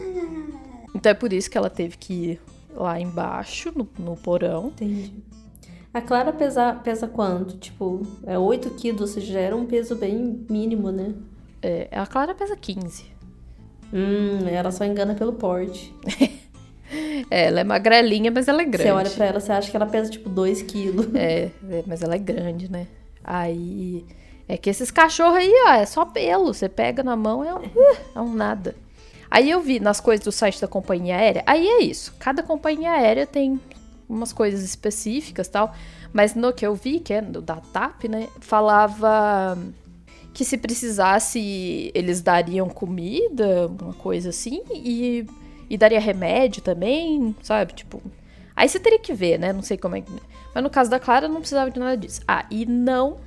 Então 0.95 1.11
é 1.11 1.15
por 1.15 1.33
isso 1.33 1.49
que 1.49 1.57
ela 1.57 1.71
teve 1.71 1.97
que 1.97 2.13
ir 2.13 2.41
lá 2.75 3.01
embaixo, 3.01 3.73
no, 3.77 3.89
no 3.99 4.17
porão. 4.17 4.69
Entendi. 4.69 5.13
A 5.93 6.01
Clara 6.01 6.33
pesa, 6.33 6.75
pesa 6.75 7.09
quanto? 7.09 7.57
Tipo, 7.59 8.03
é 8.25 8.39
8 8.39 8.71
quilos, 8.71 9.01
ou 9.01 9.07
seja, 9.07 9.39
era 9.39 9.57
um 9.57 9.67
peso 9.67 9.97
bem 9.97 10.45
mínimo, 10.49 10.91
né? 10.93 11.15
É, 11.63 11.89
a 11.93 12.07
Clara 12.07 12.35
pesa 12.35 12.57
15. 12.57 13.05
Hum, 13.93 14.47
ela 14.49 14.71
só 14.71 14.85
engana 14.85 15.15
pelo 15.15 15.33
porte. 15.33 15.93
É, 17.31 17.47
ela 17.47 17.61
é 17.61 17.65
magrelinha, 17.65 18.31
mas 18.31 18.49
ela 18.49 18.63
é 18.63 18.65
grande. 18.65 18.83
Você 18.83 18.93
olha 18.93 19.11
pra 19.11 19.27
ela, 19.27 19.41
você 19.41 19.53
acha 19.53 19.71
que 19.71 19.77
ela 19.77 19.87
pesa 19.87 20.11
tipo 20.11 20.29
2 20.29 20.63
quilos. 20.63 21.07
É, 21.15 21.51
é, 21.71 21.85
mas 21.87 22.03
ela 22.03 22.15
é 22.15 22.19
grande, 22.19 22.71
né? 22.71 22.87
Aí. 23.23 24.05
É 24.49 24.57
que 24.57 24.69
esses 24.69 24.91
cachorros 24.91 25.37
aí, 25.37 25.53
ó, 25.69 25.73
é 25.75 25.87
só 25.87 26.05
pelo. 26.05 26.53
Você 26.53 26.69
pega 26.69 27.05
na 27.05 27.15
mão, 27.15 27.45
é 27.45 27.55
um, 27.55 27.61
é 28.17 28.21
um 28.21 28.35
nada. 28.35 28.75
Aí 29.31 29.49
eu 29.49 29.61
vi 29.61 29.79
nas 29.79 30.01
coisas 30.01 30.25
do 30.25 30.33
site 30.33 30.61
da 30.61 30.67
companhia 30.67 31.17
aérea, 31.17 31.45
aí 31.47 31.69
é 31.69 31.83
isso. 31.85 32.13
Cada 32.19 32.43
companhia 32.43 32.91
aérea 32.91 33.25
tem 33.29 33.61
umas 34.09 34.33
coisas 34.33 34.65
específicas 34.65 35.47
tal. 35.47 35.73
Mas 36.13 36.35
no 36.35 36.53
que 36.53 36.67
eu 36.67 36.75
vi, 36.75 36.99
que 36.99 37.13
é 37.13 37.23
do 37.23 37.41
da 37.41 37.57
TAP, 37.57 38.09
né? 38.09 38.27
Falava 38.41 39.57
que 40.35 40.45
se 40.45 40.59
precisasse, 40.59 41.93
eles 41.95 42.21
dariam 42.21 42.69
comida, 42.69 43.69
uma 43.69 43.95
coisa 43.95 44.31
assim, 44.31 44.63
e, 44.73 45.27
e 45.71 45.79
daria 45.79 46.01
remédio 46.01 46.61
também, 46.61 47.35
sabe? 47.43 47.73
Tipo. 47.73 48.03
Aí 48.55 48.69
você 48.69 48.79
teria 48.79 48.99
que 48.99 49.15
ver, 49.15 49.39
né? 49.39 49.53
Não 49.53 49.63
sei 49.63 49.79
como 49.79 49.97
é 49.97 50.01
que. 50.03 50.13
Mas 50.55 50.63
no 50.63 50.69
caso 50.69 50.91
da 50.91 50.99
Clara, 51.01 51.29
não 51.29 51.37
precisava 51.41 51.71
de 51.71 51.79
nada 51.81 51.97
disso. 51.97 52.21
Ah, 52.29 52.45
e 52.51 52.67
não. 52.67 53.19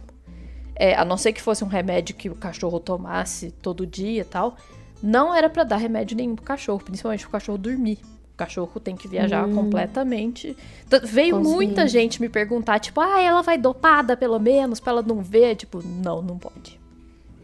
é, 0.76 0.94
a 0.96 1.06
não 1.06 1.18
ser 1.18 1.32
que 1.34 1.42
fosse 1.42 1.64
um 1.64 1.68
remédio 1.68 2.14
que 2.16 2.30
o 2.30 2.36
cachorro 2.36 2.80
tomasse 2.80 3.52
todo 3.62 3.88
dia 3.88 4.22
e 4.22 4.26
tal. 4.26 4.58
Não 5.02 5.34
era 5.34 5.50
pra 5.50 5.64
dar 5.64 5.78
remédio 5.78 6.16
nenhum 6.18 6.36
pro 6.36 6.46
cachorro, 6.46 6.84
principalmente 6.84 7.22
pro 7.22 7.32
cachorro 7.32 7.58
dormir. 7.58 8.00
O 8.34 8.38
cachorro 8.38 8.80
tem 8.80 8.96
que 8.96 9.08
viajar 9.08 9.48
completamente. 9.54 10.58
T- 10.90 11.00
Veio 11.06 11.36
Consciente. 11.38 11.56
muita 11.56 11.88
gente 11.88 12.20
me 12.22 12.28
perguntar, 12.30 12.80
tipo, 12.80 13.00
ah, 13.00 13.22
ela 13.22 13.42
vai 13.44 13.58
dopada 13.58 14.18
pelo 14.18 14.40
menos, 14.40 14.80
pra 14.80 14.92
ela 14.94 15.02
não 15.04 15.22
ver. 15.22 15.56
Tipo, 15.56 15.82
não, 15.86 16.22
não 16.22 16.38
pode. 16.38 16.80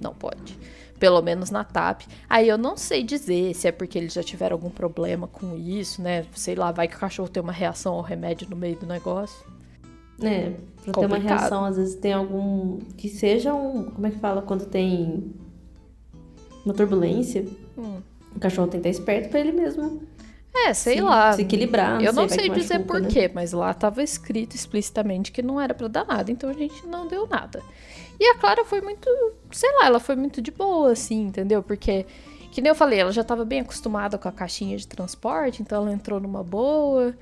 Não 0.01 0.13
pode. 0.13 0.57
Pelo 0.99 1.21
menos 1.21 1.49
na 1.49 1.63
TAP. 1.63 2.01
Aí 2.29 2.47
eu 2.49 2.57
não 2.57 2.75
sei 2.75 3.03
dizer 3.03 3.53
se 3.55 3.67
é 3.67 3.71
porque 3.71 3.97
eles 3.97 4.13
já 4.13 4.21
tiveram 4.21 4.55
algum 4.55 4.69
problema 4.69 5.27
com 5.27 5.57
isso, 5.57 6.01
né? 6.01 6.25
Sei 6.35 6.55
lá, 6.55 6.71
vai 6.71 6.88
que 6.88 6.95
o 6.95 6.99
cachorro 6.99 7.29
tem 7.29 7.41
uma 7.41 7.53
reação 7.53 7.93
ao 7.93 8.01
remédio 8.01 8.47
no 8.49 8.55
meio 8.55 8.75
do 8.75 8.85
negócio. 8.85 9.38
É, 10.21 10.51
pra 10.83 10.93
ter 10.93 11.05
uma 11.05 11.17
reação, 11.17 11.63
às 11.63 11.77
vezes 11.77 11.95
tem 11.95 12.12
algum. 12.12 12.79
Que 12.97 13.07
seja 13.07 13.53
um. 13.53 13.85
Como 13.85 14.05
é 14.05 14.12
que 14.12 14.19
fala? 14.19 14.41
Quando 14.41 14.65
tem 14.65 15.33
uma 16.65 16.73
turbulência. 16.73 17.45
Hum. 17.77 18.01
O 18.35 18.39
cachorro 18.39 18.67
tem 18.67 18.81
que 18.81 18.88
estar 18.89 19.01
esperto 19.01 19.29
pra 19.29 19.39
ele 19.39 19.51
mesmo 19.51 20.03
É, 20.53 20.73
sei 20.73 20.95
se, 20.97 21.01
lá. 21.01 21.33
se 21.33 21.41
equilibrar. 21.41 22.01
Eu 22.01 22.13
não 22.13 22.29
sei 22.29 22.49
dizer 22.49 22.75
machuca, 22.79 22.93
por 22.93 23.01
né? 23.01 23.07
quê, 23.09 23.31
mas 23.33 23.53
lá 23.53 23.73
tava 23.73 24.03
escrito 24.03 24.55
explicitamente 24.55 25.31
que 25.31 25.41
não 25.41 25.59
era 25.59 25.73
pra 25.73 25.88
dar 25.88 26.05
nada, 26.05 26.31
então 26.31 26.49
a 26.49 26.53
gente 26.53 26.85
não 26.85 27.07
deu 27.07 27.25
nada. 27.25 27.62
E 28.19 28.25
a 28.32 28.36
Clara 28.36 28.65
foi 28.65 28.82
muito, 28.82 29.10
sei 29.51 29.71
lá, 29.77 29.86
ela 29.86 29.99
foi 29.99 30.15
muito 30.15 30.41
de 30.41 30.51
boa, 30.51 30.91
assim, 30.91 31.27
entendeu? 31.27 31.63
Porque, 31.63 32.05
que 32.51 32.62
nem 32.62 32.69
eu 32.69 32.75
falei, 32.75 32.99
ela 32.99 33.12
já 33.12 33.23
tava 33.23 33.45
bem 33.45 33.62
acostumada 33.62 34.17
com 34.17 34.27
a 34.27 34.32
caixinha 34.32 34.75
de 34.77 34.86
transporte, 34.88 35.62
então 35.62 35.82
ela 35.84 35.93
entrou 35.93 36.19
numa 36.19 36.43
boa. 36.43 37.15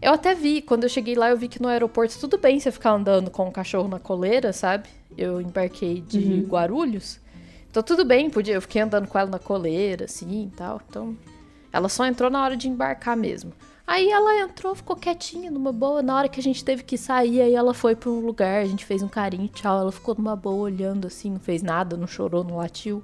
Eu 0.00 0.12
até 0.12 0.34
vi, 0.34 0.62
quando 0.62 0.84
eu 0.84 0.88
cheguei 0.88 1.14
lá, 1.14 1.30
eu 1.30 1.36
vi 1.36 1.48
que 1.48 1.60
no 1.60 1.66
aeroporto 1.68 2.18
tudo 2.20 2.38
bem 2.38 2.60
você 2.60 2.70
ficar 2.70 2.90
andando 2.92 3.30
com 3.30 3.48
o 3.48 3.52
cachorro 3.52 3.88
na 3.88 3.98
coleira, 3.98 4.52
sabe? 4.52 4.88
Eu 5.16 5.40
embarquei 5.40 6.00
de 6.00 6.18
Uhum. 6.18 6.46
Guarulhos. 6.48 7.18
Então 7.70 7.82
tudo 7.82 8.04
bem, 8.04 8.30
podia, 8.30 8.54
eu 8.54 8.62
fiquei 8.62 8.82
andando 8.82 9.08
com 9.08 9.18
ela 9.18 9.30
na 9.30 9.38
coleira, 9.38 10.04
assim 10.04 10.50
e 10.52 10.56
tal. 10.56 10.80
Então, 10.88 11.16
ela 11.72 11.88
só 11.88 12.06
entrou 12.06 12.30
na 12.30 12.44
hora 12.44 12.56
de 12.56 12.68
embarcar 12.68 13.16
mesmo. 13.16 13.52
Aí 13.86 14.10
ela 14.10 14.40
entrou, 14.40 14.74
ficou 14.74 14.96
quietinha, 14.96 15.50
numa 15.50 15.72
boa. 15.72 16.02
Na 16.02 16.16
hora 16.16 16.28
que 16.28 16.40
a 16.40 16.42
gente 16.42 16.64
teve 16.64 16.82
que 16.82 16.96
sair, 16.96 17.42
aí 17.42 17.54
ela 17.54 17.74
foi 17.74 17.94
pra 17.94 18.08
um 18.10 18.20
lugar, 18.20 18.62
a 18.62 18.64
gente 18.64 18.84
fez 18.84 19.02
um 19.02 19.08
carinho, 19.08 19.48
tchau. 19.48 19.78
Ela 19.78 19.92
ficou 19.92 20.14
numa 20.14 20.34
boa, 20.34 20.62
olhando 20.62 21.06
assim, 21.06 21.30
não 21.30 21.40
fez 21.40 21.62
nada, 21.62 21.96
não 21.96 22.06
chorou, 22.06 22.42
não 22.42 22.56
latiu. 22.56 23.02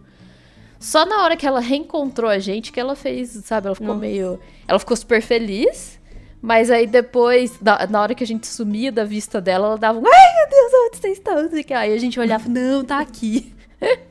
Só 0.78 1.04
na 1.04 1.22
hora 1.22 1.36
que 1.36 1.46
ela 1.46 1.60
reencontrou 1.60 2.30
a 2.30 2.38
gente 2.38 2.72
que 2.72 2.80
ela 2.80 2.96
fez, 2.96 3.30
sabe? 3.44 3.66
Ela 3.66 3.74
ficou 3.74 3.88
Nossa. 3.88 4.00
meio. 4.00 4.40
Ela 4.66 4.78
ficou 4.78 4.96
super 4.96 5.20
feliz. 5.20 6.00
Mas 6.40 6.70
aí 6.70 6.86
depois, 6.86 7.60
na, 7.60 7.86
na 7.86 8.00
hora 8.00 8.14
que 8.14 8.24
a 8.24 8.26
gente 8.26 8.46
sumia 8.46 8.90
da 8.90 9.04
vista 9.04 9.42
dela, 9.42 9.66
ela 9.66 9.78
dava 9.78 9.98
um. 9.98 10.02
Ai, 10.06 10.34
meu 10.36 10.48
Deus, 10.48 10.72
onde 10.86 10.96
vocês 10.96 11.18
estão? 11.18 11.76
Aí 11.76 11.92
a 11.92 11.98
gente 11.98 12.18
olhava, 12.18 12.48
não, 12.48 12.82
tá 12.82 12.98
aqui. 12.98 13.52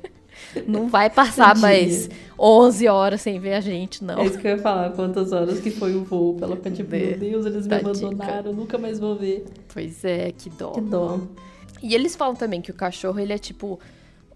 Não 0.66 0.88
vai 0.88 1.12
passar 1.12 1.54
Tadinha. 1.54 2.10
Mais 2.40 2.68
11 2.76 2.88
horas 2.88 3.22
sem 3.22 3.40
ver 3.40 3.54
a 3.54 3.62
gente, 3.62 4.04
não. 4.04 4.20
É 4.20 4.26
isso 4.26 4.38
que 4.38 4.48
eu 4.48 4.52
ia 4.52 4.58
falar, 4.58 4.92
quantas 4.92 5.32
horas 5.32 5.60
que 5.60 5.72
foi 5.72 5.96
o 5.96 6.04
voo 6.04 6.38
ela 6.42 6.56
tipo, 6.56 6.96
É, 6.96 7.00
meu 7.00 7.18
Deus, 7.18 7.46
eles 7.46 7.68
me 7.68 7.76
abandonaram, 7.76 8.54
nunca 8.54 8.78
mais 8.78 9.00
vou 9.00 9.16
ver. 9.16 9.46
Pois 9.74 10.04
é, 10.06 10.32
que 10.32 10.50
dó. 10.50 10.72
Que 10.72 10.82
dó. 10.82 11.20
E 11.82 11.96
eles 11.96 12.16
falam 12.16 12.36
também 12.36 12.62
que 12.62 12.72
o 12.72 12.74
cachorro, 12.74 13.20
ele 13.20 13.34
é 13.34 13.38
tipo. 13.38 13.80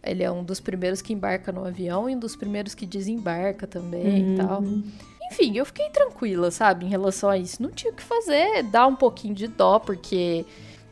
Ele 0.05 0.21
é 0.21 0.29
um 0.29 0.43
dos 0.43 0.59
primeiros 0.59 1.01
que 1.01 1.13
embarca 1.13 1.51
no 1.51 1.65
avião 1.65 2.09
e 2.09 2.15
um 2.15 2.19
dos 2.19 2.35
primeiros 2.35 2.75
que 2.75 2.85
desembarca 2.85 3.65
também 3.65 4.33
e 4.33 4.37
tal. 4.37 4.61
Enfim, 5.31 5.57
eu 5.57 5.65
fiquei 5.65 5.89
tranquila, 5.89 6.51
sabe, 6.51 6.85
em 6.85 6.89
relação 6.89 7.29
a 7.29 7.37
isso. 7.37 7.63
Não 7.63 7.71
tinha 7.71 7.91
o 7.91 7.95
que 7.95 8.03
fazer, 8.03 8.63
dar 8.63 8.85
um 8.85 8.95
pouquinho 8.95 9.33
de 9.33 9.47
dó, 9.47 9.79
porque. 9.79 10.45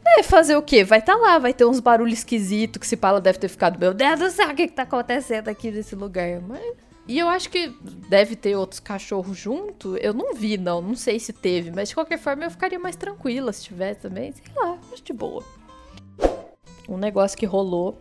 É, 0.04 0.24
fazer 0.24 0.56
o 0.56 0.62
quê? 0.64 0.84
Vai 0.84 1.00
estar 1.00 1.16
lá, 1.16 1.38
vai 1.38 1.54
ter 1.54 1.64
uns 1.66 1.80
barulhos 1.80 2.20
esquisitos 2.20 2.80
que 2.80 2.88
se 2.88 2.98
fala 2.98 3.22
deve 3.22 3.38
ter 3.38 3.48
ficado, 3.50 3.78
meu 3.78 3.94
Deus 3.94 4.20
do 4.20 4.32
céu, 4.32 4.50
o 4.50 4.56
que, 4.56 4.68
que 4.68 4.74
tá 4.74 4.82
acontecendo 4.82 5.48
aqui 5.48 5.70
nesse 5.70 5.96
lugar? 5.96 6.42
Mas. 6.42 6.64
E 7.08 7.18
eu 7.18 7.28
acho 7.28 7.50
que 7.50 7.70
deve 8.10 8.36
ter 8.36 8.56
outros 8.56 8.80
cachorros 8.80 9.38
junto. 9.38 9.98
Eu 9.98 10.14
não 10.14 10.34
vi, 10.34 10.58
não. 10.58 10.82
Não 10.82 10.96
sei 10.96 11.20
se 11.20 11.34
teve. 11.34 11.72
Mas 11.72 11.90
de 11.90 11.96
qualquer 11.96 12.20
forma 12.20 12.44
eu 12.44 12.52
ficaria 12.52 12.80
mais 12.80 12.96
tranquila 12.96 13.52
se 13.52 13.64
tivesse 13.64 14.02
também. 14.02 14.32
Sei 14.32 14.46
lá, 14.56 14.78
acho 14.94 15.04
de 15.04 15.14
boa. 15.14 15.44
Um 16.88 16.98
negócio 16.98 17.38
que 17.38 17.46
rolou. 17.46 17.98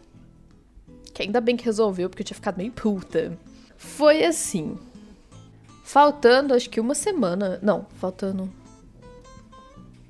Que 1.14 1.22
ainda 1.22 1.40
bem 1.40 1.56
que 1.56 1.64
resolveu, 1.64 2.08
porque 2.08 2.22
eu 2.22 2.26
tinha 2.26 2.36
ficado 2.36 2.58
meio 2.58 2.72
puta. 2.72 3.36
Foi 3.76 4.24
assim. 4.24 4.78
Faltando, 5.82 6.54
acho 6.54 6.70
que 6.70 6.78
uma 6.78 6.94
semana. 6.94 7.58
Não, 7.62 7.86
faltando. 7.96 8.52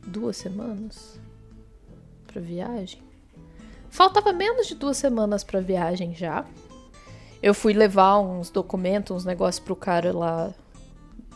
Duas 0.06 0.36
semanas? 0.36 1.18
Pra 2.26 2.40
viagem? 2.40 3.02
Faltava 3.88 4.32
menos 4.32 4.66
de 4.66 4.74
duas 4.74 4.96
semanas 4.96 5.42
pra 5.42 5.60
viagem 5.60 6.14
já. 6.14 6.44
Eu 7.42 7.54
fui 7.54 7.72
levar 7.72 8.18
uns 8.18 8.50
documentos, 8.50 9.16
uns 9.16 9.24
negócios 9.24 9.64
pro 9.64 9.74
cara 9.74 10.12
lá 10.16 10.52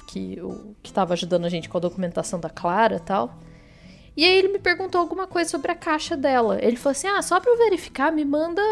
que, 0.06 0.38
o, 0.40 0.74
que 0.82 0.92
tava 0.92 1.14
ajudando 1.14 1.44
a 1.44 1.48
gente 1.48 1.68
com 1.68 1.78
a 1.78 1.80
documentação 1.80 2.38
da 2.38 2.50
Clara 2.50 2.96
e 2.96 3.00
tal. 3.00 3.38
E 4.16 4.24
aí 4.24 4.38
ele 4.38 4.48
me 4.48 4.58
perguntou 4.58 5.00
alguma 5.00 5.26
coisa 5.26 5.50
sobre 5.50 5.72
a 5.72 5.74
caixa 5.74 6.16
dela. 6.16 6.58
Ele 6.62 6.76
falou 6.76 6.92
assim: 6.92 7.08
ah, 7.08 7.20
só 7.20 7.40
pra 7.40 7.50
eu 7.50 7.58
verificar, 7.58 8.12
me 8.12 8.24
manda 8.24 8.62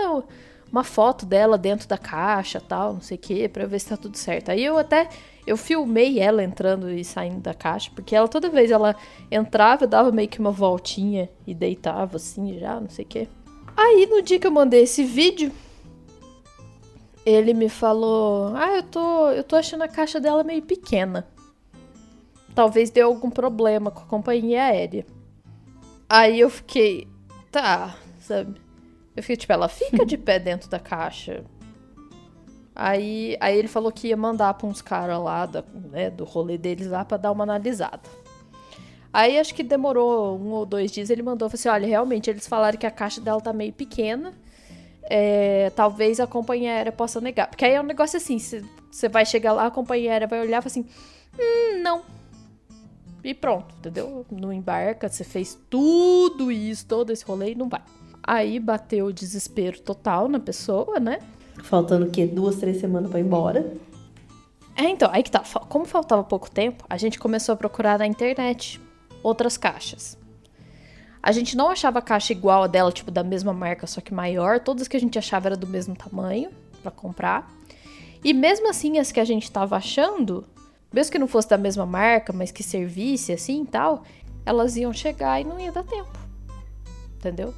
uma 0.71 0.85
foto 0.85 1.27
dela 1.27 1.59
dentro 1.59 1.89
da 1.89 1.99
caixa 1.99 2.61
tal, 2.61 2.95
não 2.95 3.01
sei 3.01 3.17
o 3.17 3.21
que, 3.21 3.49
pra 3.49 3.67
ver 3.67 3.79
se 3.79 3.89
tá 3.89 3.97
tudo 3.97 4.17
certo. 4.17 4.51
Aí 4.51 4.65
eu 4.65 4.79
até. 4.79 5.09
Eu 5.45 5.57
filmei 5.57 6.21
ela 6.21 6.45
entrando 6.45 6.89
e 6.89 7.05
saindo 7.05 7.41
da 7.41 7.53
caixa, 7.53 7.91
porque 7.93 8.15
ela 8.15 8.29
toda 8.29 8.49
vez 8.49 8.71
ela 8.71 8.95
entrava, 9.29 9.89
dava 9.89 10.13
meio 10.13 10.29
que 10.29 10.39
uma 10.39 10.53
voltinha 10.53 11.29
e 11.45 11.53
deitava 11.53 12.17
assim 12.17 12.61
já, 12.61 12.79
não 12.79 12.89
sei 12.89 13.05
o 13.05 13.09
que. 13.09 13.29
Aí 13.77 14.07
no 14.09 14.23
dia 14.23 14.39
que 14.39 14.47
eu 14.47 14.53
mandei 14.53 14.85
esse 14.85 15.03
vídeo, 15.03 15.51
ele 17.25 17.55
me 17.55 17.69
falou: 17.69 18.55
Ah, 18.57 18.77
eu 18.77 18.83
tô, 18.83 19.31
eu 19.31 19.45
tô 19.45 19.57
achando 19.57 19.83
a 19.83 19.89
caixa 19.89 20.21
dela 20.21 20.45
meio 20.45 20.63
pequena. 20.63 21.27
Talvez 22.55 22.91
deu 22.91 23.07
algum 23.07 23.31
problema 23.31 23.91
com 23.91 24.01
a 24.01 24.07
companhia 24.07 24.65
aérea. 24.65 25.07
Aí 26.09 26.41
eu 26.41 26.51
fiquei, 26.51 27.09
tá, 27.51 27.97
sabe? 28.21 28.61
Eu 29.17 29.23
fiquei 29.23 29.37
tipo, 29.37 29.53
ela 29.53 29.69
fica 29.69 30.05
de 30.05 30.19
pé 30.19 30.39
dentro 30.39 30.69
da 30.69 30.79
caixa. 30.79 31.45
Aí, 32.75 33.37
aí 33.41 33.59
ele 33.59 33.69
falou 33.69 33.93
que 33.93 34.09
ia 34.09 34.17
mandar 34.17 34.55
pra 34.55 34.67
uns 34.67 34.83
caras 34.83 35.23
lá 35.23 35.47
da, 35.47 35.63
né, 35.91 36.11
do 36.11 36.25
rolê 36.25 36.57
deles 36.57 36.87
lá 36.87 37.05
pra 37.05 37.17
dar 37.17 37.33
uma 37.33 37.45
analisada. 37.45 38.09
Aí 39.13 39.39
acho 39.39 39.55
que 39.55 39.63
demorou 39.63 40.39
um 40.39 40.51
ou 40.53 40.65
dois 40.65 40.91
dias, 40.91 41.11
ele 41.11 41.23
mandou, 41.23 41.49
falou 41.51 41.59
assim, 41.59 41.69
olha, 41.69 41.87
realmente, 41.87 42.31
eles 42.31 42.47
falaram 42.47 42.79
que 42.79 42.87
a 42.87 42.91
caixa 42.91 43.21
dela 43.21 43.41
tá 43.43 43.53
meio 43.53 43.73
pequena 43.73 44.33
é, 45.05 45.71
talvez 45.71 46.21
a 46.21 46.27
companhia 46.27 46.73
aérea 46.73 46.93
possa 46.93 47.21
negar. 47.21 47.49
Porque 47.49 47.65
aí 47.65 47.75
é 47.75 47.81
um 47.81 47.85
negócio 47.85 48.17
assim: 48.17 48.39
você 48.39 49.09
vai 49.09 49.27
chegar 49.27 49.53
lá, 49.53 49.67
a 49.67 49.71
companhia 49.71 50.13
aérea 50.13 50.29
vai 50.29 50.41
olhar 50.41 50.63
e 50.63 50.67
assim: 50.67 50.87
hum, 51.39 51.83
não. 51.83 52.03
E 53.25 53.33
pronto, 53.33 53.73
entendeu? 53.79 54.27
Não 54.31 54.53
embarca, 54.53 55.09
você 55.09 55.23
fez 55.23 55.57
tudo 55.71 56.51
isso, 56.51 56.87
todo 56.87 57.11
esse 57.11 57.25
rolê 57.25 57.53
e 57.53 57.55
não 57.55 57.69
vai. 57.69 57.83
Aí 58.23 58.59
bateu 58.59 59.07
o 59.07 59.13
desespero 59.13 59.81
total 59.81 60.29
na 60.29 60.41
pessoa, 60.41 60.99
né? 60.99 61.21
Faltando 61.63 62.07
o 62.07 62.11
quê? 62.11 62.27
Duas, 62.27 62.57
três 62.57 62.79
semanas 62.79 63.11
pra 63.11 63.21
ir 63.21 63.25
embora. 63.25 63.73
É, 64.77 64.89
então, 64.89 65.09
aí 65.13 65.23
que 65.23 65.31
tá. 65.31 65.41
Como 65.69 65.85
faltava 65.85 66.25
pouco 66.25 66.51
tempo, 66.51 66.85
a 66.89 66.97
gente 66.97 67.19
começou 67.19 67.53
a 67.53 67.57
procurar 67.57 67.99
na 67.99 68.07
internet 68.07 68.81
outras 69.23 69.57
caixas. 69.57 70.19
A 71.23 71.31
gente 71.31 71.57
não 71.57 71.69
achava 71.71 72.01
a 72.01 72.03
caixa 72.03 72.33
igual 72.33 72.65
a 72.65 72.67
dela, 72.67 72.91
tipo, 72.91 73.11
da 73.11 73.23
mesma 73.23 73.53
marca, 73.53 73.87
só 73.87 74.01
que 74.01 74.13
maior. 74.13 74.59
Todas 74.59 74.89
que 74.89 74.97
a 74.97 75.01
gente 75.01 75.19
achava 75.19 75.49
era 75.49 75.57
do 75.57 75.67
mesmo 75.67 75.95
tamanho 75.95 76.51
para 76.83 76.91
comprar. 76.91 77.49
E 78.25 78.33
mesmo 78.33 78.69
assim, 78.69 78.99
as 78.99 79.13
que 79.13 79.21
a 79.21 79.25
gente 79.25 79.51
tava 79.51 79.77
achando, 79.77 80.45
mesmo 80.93 81.13
que 81.13 81.19
não 81.19 81.29
fosse 81.29 81.49
da 81.49 81.57
mesma 81.59 81.87
marca, 81.87 82.33
mas 82.33 82.51
que 82.51 82.63
servisse 82.63 83.33
assim 83.33 83.63
e 83.63 83.67
tal, 83.67 84.03
elas 84.45 84.77
iam 84.77 84.93
chegar 84.93 85.41
e 85.41 85.45
não 85.45 85.61
ia 85.61 85.71
dar 85.71 85.85
tempo. 85.85 86.11
Entendeu? 87.17 87.55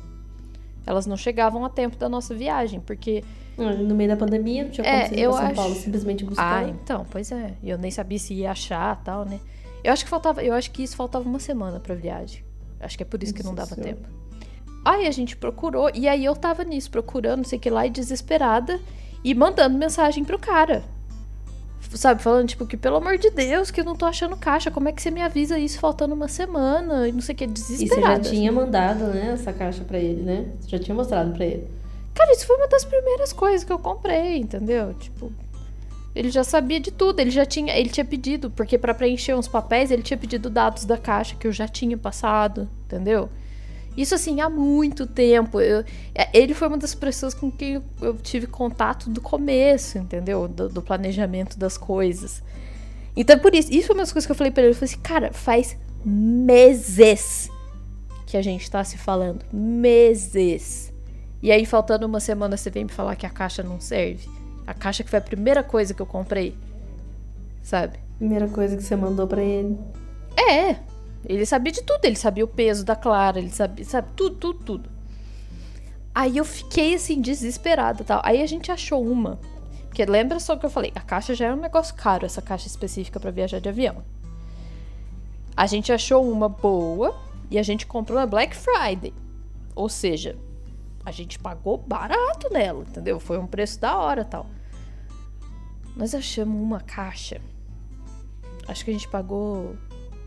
Elas 0.86 1.06
não 1.06 1.16
chegavam 1.16 1.64
a 1.64 1.70
tempo 1.70 1.96
da 1.96 2.08
nossa 2.08 2.34
viagem, 2.34 2.80
porque. 2.80 3.24
No 3.56 3.94
meio 3.94 4.10
da 4.10 4.16
pandemia, 4.16 4.64
não 4.64 4.70
tinha 4.70 4.84
É, 4.86 5.08
como 5.08 5.14
ir 5.14 5.22
pra 5.22 5.32
São 5.32 5.46
acho- 5.46 5.54
Paulo 5.54 5.74
simplesmente 5.76 6.24
buscar. 6.24 6.64
Ah, 6.64 6.68
então, 6.68 7.06
pois 7.08 7.30
é. 7.32 7.54
Eu 7.62 7.78
nem 7.78 7.90
sabia 7.90 8.18
se 8.18 8.34
ia 8.34 8.50
achar 8.50 9.00
tal, 9.02 9.24
né? 9.24 9.38
Eu 9.82 9.92
acho 9.92 10.04
que 10.04 10.10
faltava. 10.10 10.42
Eu 10.42 10.52
acho 10.52 10.70
que 10.70 10.82
isso 10.82 10.96
faltava 10.96 11.26
uma 11.26 11.38
semana 11.38 11.78
pra 11.80 11.94
viagem. 11.94 12.44
Acho 12.80 12.96
que 12.96 13.02
é 13.02 13.06
por 13.06 13.22
isso 13.22 13.34
que 13.34 13.42
não 13.42 13.54
dava 13.54 13.74
tempo. 13.76 14.08
Aí 14.84 15.06
a 15.06 15.10
gente 15.10 15.36
procurou, 15.36 15.90
e 15.94 16.06
aí 16.06 16.24
eu 16.24 16.36
tava 16.36 16.62
nisso, 16.62 16.90
procurando, 16.90 17.38
não 17.38 17.44
sei 17.44 17.58
o 17.58 17.60
que 17.60 17.70
lá, 17.70 17.86
e 17.86 17.90
desesperada, 17.90 18.78
e 19.24 19.34
mandando 19.34 19.78
mensagem 19.78 20.24
pro 20.24 20.38
cara. 20.38 20.84
Sabe, 21.94 22.20
falando, 22.22 22.48
tipo, 22.48 22.66
que 22.66 22.76
pelo 22.76 22.96
amor 22.96 23.16
de 23.18 23.30
Deus, 23.30 23.70
que 23.70 23.80
eu 23.80 23.84
não 23.84 23.94
tô 23.94 24.04
achando 24.04 24.36
caixa, 24.36 24.68
como 24.70 24.88
é 24.88 24.92
que 24.92 25.00
você 25.00 25.12
me 25.12 25.22
avisa 25.22 25.58
isso 25.58 25.78
faltando 25.78 26.12
uma 26.12 26.26
semana? 26.26 27.06
E 27.08 27.12
não 27.12 27.20
sei 27.20 27.34
o 27.34 27.38
que, 27.38 27.44
E 27.44 27.48
você 27.48 27.72
desesperada. 27.76 28.24
já 28.24 28.30
tinha 28.30 28.50
mandado, 28.50 29.04
né, 29.04 29.30
essa 29.32 29.52
caixa 29.52 29.84
pra 29.84 29.96
ele, 29.98 30.22
né? 30.22 30.46
Você 30.60 30.70
já 30.70 30.78
tinha 30.78 30.94
mostrado 30.94 31.32
pra 31.32 31.44
ele. 31.46 31.68
Cara, 32.12 32.32
isso 32.32 32.46
foi 32.46 32.56
uma 32.56 32.66
das 32.66 32.84
primeiras 32.84 33.32
coisas 33.32 33.62
que 33.64 33.72
eu 33.72 33.78
comprei, 33.78 34.38
entendeu? 34.38 34.92
Tipo, 34.94 35.30
ele 36.14 36.30
já 36.30 36.44
sabia 36.44 36.78
de 36.80 36.90
tudo, 36.90 37.20
ele 37.20 37.30
já 37.30 37.44
tinha, 37.44 37.76
ele 37.76 37.88
tinha 37.88 38.04
pedido, 38.04 38.50
porque 38.50 38.78
pra 38.78 38.94
preencher 38.94 39.34
uns 39.34 39.48
papéis, 39.48 39.90
ele 39.90 40.02
tinha 40.02 40.16
pedido 40.16 40.48
dados 40.48 40.84
da 40.84 40.96
caixa 40.96 41.34
que 41.34 41.46
eu 41.46 41.52
já 41.52 41.66
tinha 41.66 41.96
passado, 41.98 42.68
entendeu? 42.86 43.28
Isso 43.96 44.14
assim 44.14 44.40
há 44.40 44.48
muito 44.50 45.06
tempo. 45.06 45.60
Eu- 45.60 45.84
é, 46.14 46.28
ele 46.32 46.52
foi 46.54 46.66
uma 46.68 46.76
das 46.78 46.94
pessoas 46.94 47.32
com 47.32 47.50
quem 47.50 47.80
eu, 48.00 48.16
tive 48.16 48.46
contato 48.46 49.08
do 49.08 49.20
começo, 49.20 49.98
entendeu? 49.98 50.48
Do, 50.48 50.68
do 50.68 50.82
planejamento 50.82 51.56
das 51.58 51.78
coisas. 51.78 52.42
Então, 53.16 53.38
por 53.38 53.54
isso, 53.54 53.72
isso 53.72 53.86
foi 53.86 53.94
uma 53.94 54.02
das 54.02 54.12
coisas 54.12 54.26
que 54.26 54.32
eu 54.32 54.36
falei 54.36 54.50
pra 54.50 54.62
ele. 54.64 54.72
Eu 54.72 54.74
falei 54.74 54.92
assim, 54.92 55.00
cara, 55.00 55.32
faz 55.32 55.76
meses 56.04 57.48
que 58.26 58.36
a 58.36 58.42
gente 58.42 58.68
tá 58.68 58.82
se 58.82 58.98
falando. 58.98 59.44
Meses. 59.52 60.92
E 61.40 61.52
aí, 61.52 61.64
faltando 61.64 62.06
uma 62.06 62.18
semana, 62.18 62.56
você 62.56 62.70
vem 62.70 62.84
me 62.84 62.90
falar 62.90 63.14
que 63.14 63.26
a 63.26 63.30
caixa 63.30 63.62
não 63.62 63.80
serve. 63.80 64.28
A 64.66 64.74
caixa 64.74 65.04
que 65.04 65.10
foi 65.10 65.18
a 65.18 65.22
primeira 65.22 65.62
coisa 65.62 65.92
que 65.94 66.00
eu 66.00 66.06
comprei. 66.06 66.56
Sabe? 67.62 67.98
Primeira 68.18 68.48
coisa 68.48 68.76
que 68.76 68.82
você 68.82 68.96
mandou 68.96 69.26
pra 69.26 69.42
ele. 69.42 69.78
É. 70.36 70.76
Ele 71.26 71.46
sabia 71.46 71.72
de 71.72 71.82
tudo. 71.82 72.04
Ele 72.04 72.16
sabia 72.16 72.44
o 72.44 72.48
peso 72.48 72.84
da 72.84 72.96
Clara. 72.96 73.38
Ele 73.38 73.50
sabia, 73.50 73.84
sabe? 73.84 74.08
Tudo, 74.14 74.36
tudo, 74.36 74.58
tudo. 74.60 74.90
Aí 76.14 76.36
eu 76.36 76.44
fiquei 76.44 76.94
assim, 76.94 77.20
desesperada 77.20 78.02
e 78.02 78.04
tal. 78.04 78.20
Aí 78.24 78.40
a 78.40 78.46
gente 78.46 78.70
achou 78.70 79.04
uma. 79.04 79.38
Porque 79.94 80.04
lembra 80.04 80.38
só 80.40 80.56
que 80.56 80.64
eu 80.66 80.70
falei, 80.70 80.92
a 80.94 81.00
caixa 81.00 81.34
já 81.34 81.46
é 81.46 81.52
um 81.52 81.60
negócio 81.60 81.94
caro, 81.94 82.26
essa 82.26 82.42
caixa 82.42 82.66
específica 82.66 83.20
pra 83.20 83.30
viajar 83.30 83.60
de 83.60 83.68
avião. 83.68 84.02
A 85.56 85.66
gente 85.66 85.92
achou 85.92 86.28
uma 86.28 86.48
boa 86.48 87.16
e 87.50 87.58
a 87.58 87.62
gente 87.62 87.86
comprou 87.86 88.18
na 88.18 88.26
Black 88.26 88.56
Friday. 88.56 89.14
Ou 89.74 89.88
seja, 89.88 90.36
a 91.04 91.10
gente 91.10 91.38
pagou 91.38 91.78
barato 91.78 92.52
nela, 92.52 92.82
entendeu? 92.82 93.20
Foi 93.20 93.38
um 93.38 93.46
preço 93.46 93.80
da 93.80 93.96
hora 93.96 94.22
e 94.22 94.24
tal. 94.24 94.46
Nós 95.96 96.14
achamos 96.14 96.60
uma 96.60 96.80
caixa. 96.80 97.40
Acho 98.66 98.84
que 98.84 98.90
a 98.90 98.94
gente 98.94 99.08
pagou 99.08 99.76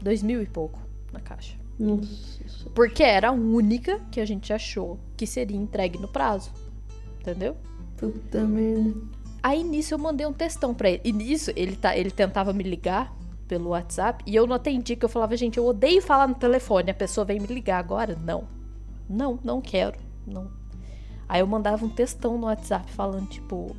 dois 0.01 0.21
mil 0.21 0.41
e 0.41 0.45
pouco 0.45 0.79
na 1.11 1.19
caixa. 1.19 1.57
Nossa. 1.79 2.69
Porque 2.73 3.03
era 3.03 3.29
a 3.29 3.31
única 3.31 3.99
que 4.11 4.19
a 4.19 4.25
gente 4.25 4.53
achou 4.53 4.99
que 5.15 5.25
seria 5.25 5.57
entregue 5.57 5.97
no 5.97 6.07
prazo. 6.07 6.51
Entendeu? 7.19 7.57
Puta 7.97 8.43
merda. 8.43 8.93
Aí 9.41 9.63
nisso 9.63 9.93
eu 9.93 9.97
mandei 9.97 10.25
um 10.25 10.33
textão 10.33 10.73
pra 10.73 10.89
ele. 10.89 11.01
E 11.03 11.11
nisso 11.11 11.51
ele, 11.55 11.75
tá, 11.75 11.97
ele 11.97 12.11
tentava 12.11 12.53
me 12.53 12.63
ligar 12.63 13.15
pelo 13.47 13.69
WhatsApp 13.69 14.23
e 14.27 14.35
eu 14.35 14.45
não 14.45 14.55
atendi, 14.55 14.95
que 14.95 15.05
eu 15.05 15.09
falava, 15.09 15.35
gente, 15.37 15.57
eu 15.57 15.65
odeio 15.65 16.01
falar 16.01 16.27
no 16.27 16.35
telefone, 16.35 16.91
a 16.91 16.93
pessoa 16.93 17.23
vem 17.23 17.39
me 17.39 17.47
ligar 17.47 17.79
agora. 17.79 18.15
Não. 18.15 18.47
Não, 19.09 19.39
não 19.43 19.61
quero. 19.61 19.97
Não. 20.25 20.51
Aí 21.27 21.41
eu 21.41 21.47
mandava 21.47 21.85
um 21.85 21.89
textão 21.89 22.37
no 22.37 22.45
WhatsApp 22.45 22.91
falando, 22.91 23.27
tipo. 23.27 23.75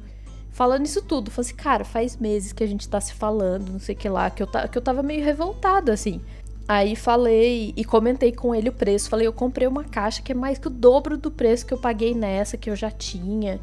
Falando 0.51 0.87
isso 0.87 1.03
tudo. 1.03 1.31
Falei 1.31 1.51
assim, 1.51 1.57
cara, 1.57 1.85
faz 1.85 2.17
meses 2.17 2.53
que 2.53 2.65
a 2.65 2.67
gente 2.67 2.89
tá 2.89 3.01
se 3.01 3.15
falando, 3.15 3.71
não 3.71 3.79
sei 3.79 3.95
o 3.95 3.99
que 3.99 4.09
lá, 4.09 4.29
que 4.29 4.43
eu, 4.43 4.47
que 4.47 4.77
eu 4.77 4.83
tava 4.83 5.03
meio 5.03 5.25
revoltada, 5.25 5.93
assim. 5.93 6.21
Aí 6.67 6.95
falei 6.95 7.73
e 7.77 7.85
comentei 7.85 8.33
com 8.33 8.55
ele 8.55 8.69
o 8.69 8.73
preço. 8.73 9.09
Falei, 9.09 9.27
eu 9.27 9.33
comprei 9.33 9.67
uma 9.67 9.85
caixa 9.85 10.21
que 10.21 10.33
é 10.33 10.35
mais 10.35 10.59
que 10.59 10.67
o 10.67 10.71
dobro 10.71 11.17
do 11.17 11.31
preço 11.31 11.65
que 11.65 11.73
eu 11.73 11.79
paguei 11.79 12.15
nessa, 12.15 12.59
que 12.59 12.69
eu 12.69 12.77
já 12.77 12.91
tinha. 12.91 13.59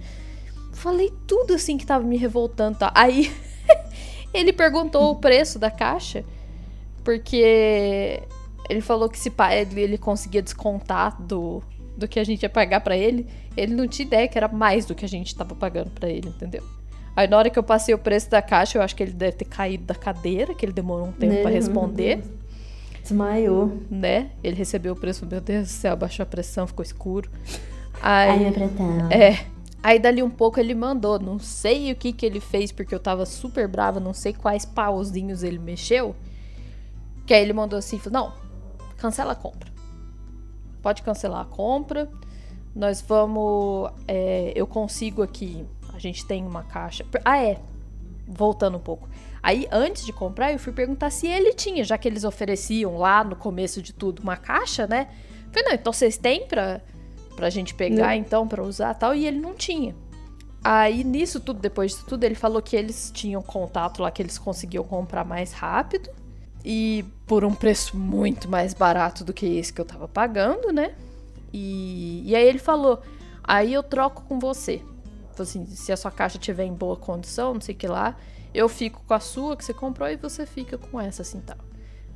Falei 0.74 1.14
tudo 1.28 1.54
assim 1.54 1.78
que 1.78 1.86
tava 1.86 2.04
me 2.04 2.18
revoltando. 2.18 2.80
Tá? 2.80 2.92
Aí 2.96 3.32
ele 4.34 4.52
perguntou 4.52 5.12
o 5.12 5.18
preço 5.18 5.60
da 5.60 5.70
caixa, 5.70 6.26
porque 7.04 8.24
ele 8.70 8.82
falou 8.82 9.08
que 9.08 9.20
se 9.20 9.32
ele 9.76 9.98
conseguia 9.98 10.42
descontar 10.42 11.22
do, 11.22 11.62
do 11.98 12.08
que 12.08 12.20
a 12.20 12.24
gente 12.24 12.44
ia 12.44 12.50
pagar 12.50 12.82
pra 12.82 12.96
ele. 12.98 13.28
Ele 13.56 13.74
não 13.74 13.88
tinha 13.88 14.06
ideia 14.06 14.28
que 14.28 14.38
era 14.38 14.48
mais 14.48 14.86
do 14.86 14.94
que 14.96 15.06
a 15.06 15.08
gente 15.08 15.36
tava 15.36 15.56
pagando 15.56 15.90
pra 15.92 16.10
ele, 16.10 16.30
entendeu? 16.30 16.64
Aí 17.16 17.28
na 17.28 17.38
hora 17.38 17.50
que 17.50 17.58
eu 17.58 17.64
passei 17.64 17.94
o 17.96 17.98
preço 17.98 18.30
da 18.30 18.42
caixa, 18.42 18.78
eu 18.78 18.82
acho 18.82 18.96
que 18.96 19.02
ele 19.04 19.14
deve 19.14 19.38
ter 19.38 19.46
caído 19.46 19.86
da 19.86 19.96
cadeira, 19.96 20.54
que 20.54 20.66
ele 20.66 20.74
demorou 20.74 21.08
um 21.08 21.12
tempo 21.14 21.42
pra 21.42 21.50
responder, 21.50 22.22
Desmaiou. 23.02 23.80
né? 23.90 24.32
Ele 24.44 24.56
recebeu 24.56 24.94
o 24.94 24.96
preço, 24.96 25.26
meu 25.26 25.40
Deus 25.40 25.68
do 25.68 25.72
céu, 25.72 25.94
abaixou 25.94 26.24
a 26.24 26.26
pressão, 26.26 26.66
ficou 26.68 26.84
escuro. 26.84 27.30
Ai, 28.02 28.46
Aí, 28.46 28.52
pretão. 28.52 29.10
é. 29.12 29.46
Aí 29.82 30.00
dali 30.00 30.24
um 30.24 30.30
pouco 30.32 30.60
ele 30.60 30.74
mandou, 30.74 31.20
não 31.20 31.38
sei 31.38 31.92
o 31.92 31.96
que 31.96 32.12
que 32.12 32.26
ele 32.26 32.40
fez, 32.40 32.72
porque 32.72 32.94
eu 32.96 33.00
tava 33.00 33.24
super 33.26 33.68
brava, 33.68 34.00
não 34.00 34.14
sei 34.14 34.34
quais 34.34 34.66
pauzinhos 34.66 35.44
ele 35.44 35.60
mexeu. 35.60 36.16
Que 37.28 37.36
aí 37.36 37.42
ele 37.44 37.54
mandou 37.54 37.78
assim, 37.78 38.00
falou, 38.00 38.20
não, 38.20 38.34
cancela 38.98 39.34
a 39.34 39.36
compra. 39.36 39.70
Pode 40.86 41.02
cancelar 41.02 41.42
a 41.42 41.46
compra. 41.46 42.08
Nós 42.76 43.02
vamos. 43.02 43.90
é, 44.08 44.54
eu 44.56 44.68
consigo 44.68 45.24
aqui. 45.24 45.66
A 45.92 45.98
gente 45.98 46.24
tem 46.28 46.46
uma 46.46 46.62
caixa. 46.62 47.04
Ah, 47.26 47.42
é. 47.44 47.60
Voltando 48.28 48.78
um 48.78 48.80
pouco. 48.80 49.10
Aí, 49.42 49.68
antes 49.72 50.06
de 50.06 50.14
comprar, 50.14 50.54
eu 50.54 50.60
fui 50.60 50.72
perguntar 50.72 51.10
se 51.10 51.26
ele 51.26 51.56
tinha, 51.56 51.84
já 51.84 51.98
que 51.98 52.08
eles 52.08 52.24
ofereciam 52.24 52.98
lá 52.98 53.24
no 53.24 53.36
começo 53.36 53.82
de 53.82 53.94
tudo 53.94 54.22
uma 54.22 54.38
caixa, 54.38 54.86
né? 54.86 55.08
Falei, 55.52 55.70
não, 55.70 55.74
então 55.74 55.92
vocês 55.92 56.18
têm 56.18 56.46
pra, 56.46 56.80
pra 57.36 57.50
gente 57.50 57.74
pegar, 57.74 58.10
Não. 58.10 58.14
então, 58.14 58.48
pra 58.48 58.62
usar 58.62 58.92
e 58.94 59.00
tal. 59.00 59.16
E 59.16 59.26
ele 59.26 59.40
não 59.40 59.56
tinha. 59.56 59.96
Aí, 60.64 61.04
nisso 61.04 61.40
tudo, 61.40 61.60
depois 61.60 61.94
disso 61.94 62.06
tudo, 62.06 62.24
ele 62.26 62.36
falou 62.36 62.62
que 62.62 62.76
eles 62.76 63.10
tinham 63.12 63.42
contato 63.42 64.04
lá, 64.04 64.12
que 64.12 64.22
eles 64.22 64.38
conseguiam 64.38 64.84
comprar 64.84 65.26
mais 65.26 65.52
rápido. 65.52 66.12
E 66.68 67.06
por 67.28 67.46
um 67.46 67.54
preço 67.54 67.96
muito 67.96 68.50
mais 68.50 68.74
barato 68.74 69.24
do 69.24 69.32
que 69.32 69.46
esse 69.46 69.72
que 69.72 69.80
eu 69.80 69.86
tava 69.86 70.08
pagando, 70.08 70.74
né? 70.74 70.96
E, 71.54 72.24
e 72.26 72.36
aí 72.36 72.48
ele 72.48 72.58
falou: 72.58 73.02
aí 73.44 73.72
eu 73.72 73.84
troco 73.84 74.24
com 74.24 74.40
você. 74.40 74.82
Assim, 75.38 75.66
se 75.68 75.92
a 75.92 75.98
sua 75.98 76.10
caixa 76.10 76.40
tiver 76.40 76.64
em 76.64 76.74
boa 76.74 76.96
condição, 76.96 77.54
não 77.54 77.62
sei 77.62 77.76
o 77.76 77.78
que 77.78 77.88
lá, 77.88 78.18
eu 78.54 78.68
fico 78.68 79.04
com 79.06 79.14
a 79.14 79.20
sua 79.20 79.56
que 79.56 79.64
você 79.64 79.74
comprou 79.74 80.10
e 80.10 80.16
você 80.16 80.46
fica 80.46 80.78
com 80.78 81.00
essa, 81.00 81.22
assim 81.22 81.40
tal. 81.42 81.58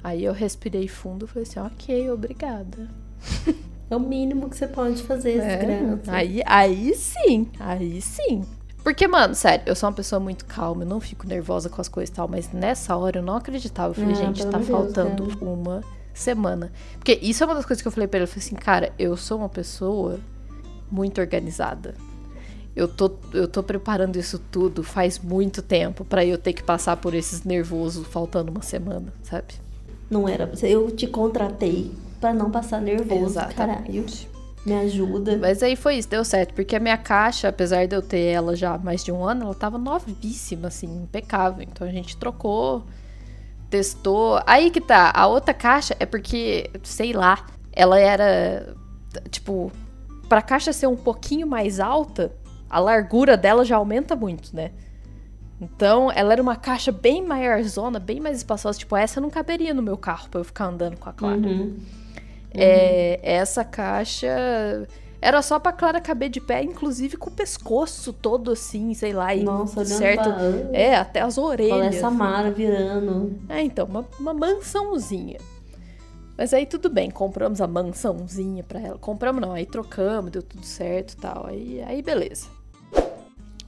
Aí 0.03 0.23
eu 0.23 0.33
respirei 0.33 0.87
fundo 0.87 1.25
e 1.25 1.27
falei 1.27 1.43
assim: 1.43 1.59
ok, 1.59 2.09
obrigada. 2.11 2.89
É 3.89 3.95
o 3.95 3.99
mínimo 3.99 4.49
que 4.49 4.55
você 4.55 4.67
pode 4.67 5.03
fazer, 5.03 5.39
É, 5.39 5.57
criança. 5.57 6.11
aí, 6.11 6.41
aí 6.45 6.93
sim, 6.95 7.49
aí 7.59 8.01
sim. 8.01 8.45
Porque, 8.89 9.07
mano, 9.07 9.35
sério, 9.35 9.61
eu 9.67 9.75
sou 9.75 9.87
uma 9.87 9.95
pessoa 9.95 10.19
muito 10.19 10.45
calma, 10.45 10.81
eu 10.81 10.87
não 10.87 10.99
fico 10.99 11.27
nervosa 11.27 11.69
com 11.69 11.79
as 11.79 11.87
coisas 11.87 12.09
e 12.09 12.11
tal, 12.11 12.27
mas 12.27 12.51
nessa 12.51 12.97
hora 12.97 13.19
eu 13.19 13.23
não 13.23 13.35
acreditava. 13.35 13.89
Eu 13.89 13.93
falei, 13.93 14.13
Ah, 14.13 14.15
gente, 14.15 14.43
tá 14.47 14.57
Deus, 14.57 14.67
faltando 14.67 15.27
uma 15.39 15.83
semana. 16.11 16.71
Porque 16.97 17.19
isso 17.21 17.43
é 17.43 17.45
uma 17.45 17.53
das 17.53 17.67
coisas 17.67 17.83
que 17.83 17.87
eu 17.87 17.91
falei 17.91 18.07
pra 18.07 18.17
ele. 18.17 18.23
Eu 18.23 18.27
falei 18.27 18.43
assim, 18.43 18.55
cara, 18.55 18.91
eu 18.97 19.15
sou 19.15 19.37
uma 19.37 19.47
pessoa 19.47 20.19
muito 20.89 21.21
organizada. 21.21 21.93
Eu 22.75 22.87
tô, 22.87 23.11
eu 23.31 23.47
tô 23.47 23.61
preparando 23.61 24.15
isso 24.15 24.39
tudo 24.39 24.81
faz 24.81 25.19
muito 25.19 25.61
tempo 25.61 26.03
pra 26.03 26.25
eu 26.25 26.39
ter 26.39 26.53
que 26.53 26.63
passar 26.63 26.97
por 26.97 27.13
esses 27.13 27.43
nervosos 27.43 28.07
faltando 28.07 28.49
uma 28.49 28.63
semana, 28.63 29.13
sabe? 29.21 29.53
Não 30.09 30.27
era. 30.27 30.51
Eu 30.63 30.89
te 30.89 31.05
contratei 31.05 31.91
pra 32.19 32.33
não 32.33 32.49
passar 32.49 32.81
nervoso, 32.81 33.35
caralho. 33.55 34.03
Me 34.65 34.73
ajuda. 34.73 35.37
Mas 35.37 35.63
aí 35.63 35.75
foi 35.75 35.95
isso, 35.95 36.09
deu 36.09 36.23
certo. 36.23 36.53
Porque 36.53 36.75
a 36.75 36.79
minha 36.79 36.97
caixa, 36.97 37.47
apesar 37.47 37.87
de 37.87 37.95
eu 37.95 38.01
ter 38.01 38.25
ela 38.25 38.55
já 38.55 38.75
há 38.75 38.77
mais 38.77 39.03
de 39.03 39.11
um 39.11 39.23
ano, 39.23 39.45
ela 39.45 39.55
tava 39.55 39.77
novíssima, 39.77 40.67
assim, 40.67 40.87
impecável. 41.03 41.63
Então 41.63 41.87
a 41.87 41.91
gente 41.91 42.17
trocou, 42.17 42.83
testou. 43.69 44.41
Aí 44.45 44.69
que 44.69 44.81
tá, 44.81 45.11
a 45.15 45.27
outra 45.27 45.53
caixa 45.53 45.95
é 45.99 46.05
porque, 46.05 46.69
sei 46.83 47.13
lá, 47.13 47.45
ela 47.71 47.99
era, 47.99 48.75
tipo, 49.29 49.71
pra 50.27 50.41
caixa 50.41 50.73
ser 50.73 50.87
um 50.87 50.97
pouquinho 50.97 51.47
mais 51.47 51.79
alta, 51.79 52.31
a 52.69 52.79
largura 52.79 53.37
dela 53.37 53.63
já 53.63 53.77
aumenta 53.77 54.15
muito, 54.15 54.55
né? 54.55 54.71
Então, 55.61 56.09
ela 56.11 56.31
era 56.31 56.41
uma 56.41 56.55
caixa 56.55 56.91
bem 56.91 57.25
maiorzona, 57.25 57.99
bem 57.99 58.19
mais 58.19 58.37
espaçosa. 58.37 58.79
Tipo, 58.79 58.95
essa 58.95 59.19
não 59.19 59.29
caberia 59.29 59.73
no 59.73 59.81
meu 59.81 59.97
carro 59.97 60.29
pra 60.29 60.39
eu 60.39 60.45
ficar 60.45 60.65
andando 60.65 60.97
com 60.97 61.09
a 61.09 61.13
Clara. 61.13 61.35
Uhum. 61.35 61.75
É, 62.53 63.19
essa 63.21 63.63
caixa 63.63 64.87
era 65.21 65.41
só 65.41 65.59
pra 65.59 65.71
Clara 65.73 65.99
caber 65.99 66.29
de 66.29 66.39
pé, 66.39 66.63
inclusive 66.63 67.17
com 67.17 67.29
o 67.29 67.33
pescoço 67.33 68.13
todo 68.13 68.51
assim, 68.51 68.93
sei 68.93 69.11
lá, 69.13 69.35
e 69.35 69.43
Nossa, 69.43 69.83
certo. 69.85 70.23
pra- 70.23 70.37
É, 70.73 70.95
até 70.95 71.21
as 71.21 71.37
Olha 71.37 71.47
orelhas. 71.47 71.95
essa 71.95 72.09
Mara 72.09 72.49
virando. 72.51 73.37
É, 73.49 73.61
então, 73.61 73.85
uma, 73.85 74.05
uma 74.19 74.33
mansãozinha. 74.33 75.37
Mas 76.37 76.53
aí 76.53 76.65
tudo 76.65 76.89
bem, 76.89 77.11
compramos 77.11 77.59
a 77.59 77.67
mansãozinha 77.67 78.63
pra 78.63 78.79
ela. 78.79 78.97
Compramos 78.97 79.41
não, 79.41 79.51
aí 79.51 79.65
trocamos, 79.65 80.31
deu 80.31 80.41
tudo 80.41 80.65
certo 80.65 81.11
e 81.11 81.17
tal. 81.17 81.45
Aí, 81.47 81.83
aí 81.85 82.01
beleza. 82.01 82.47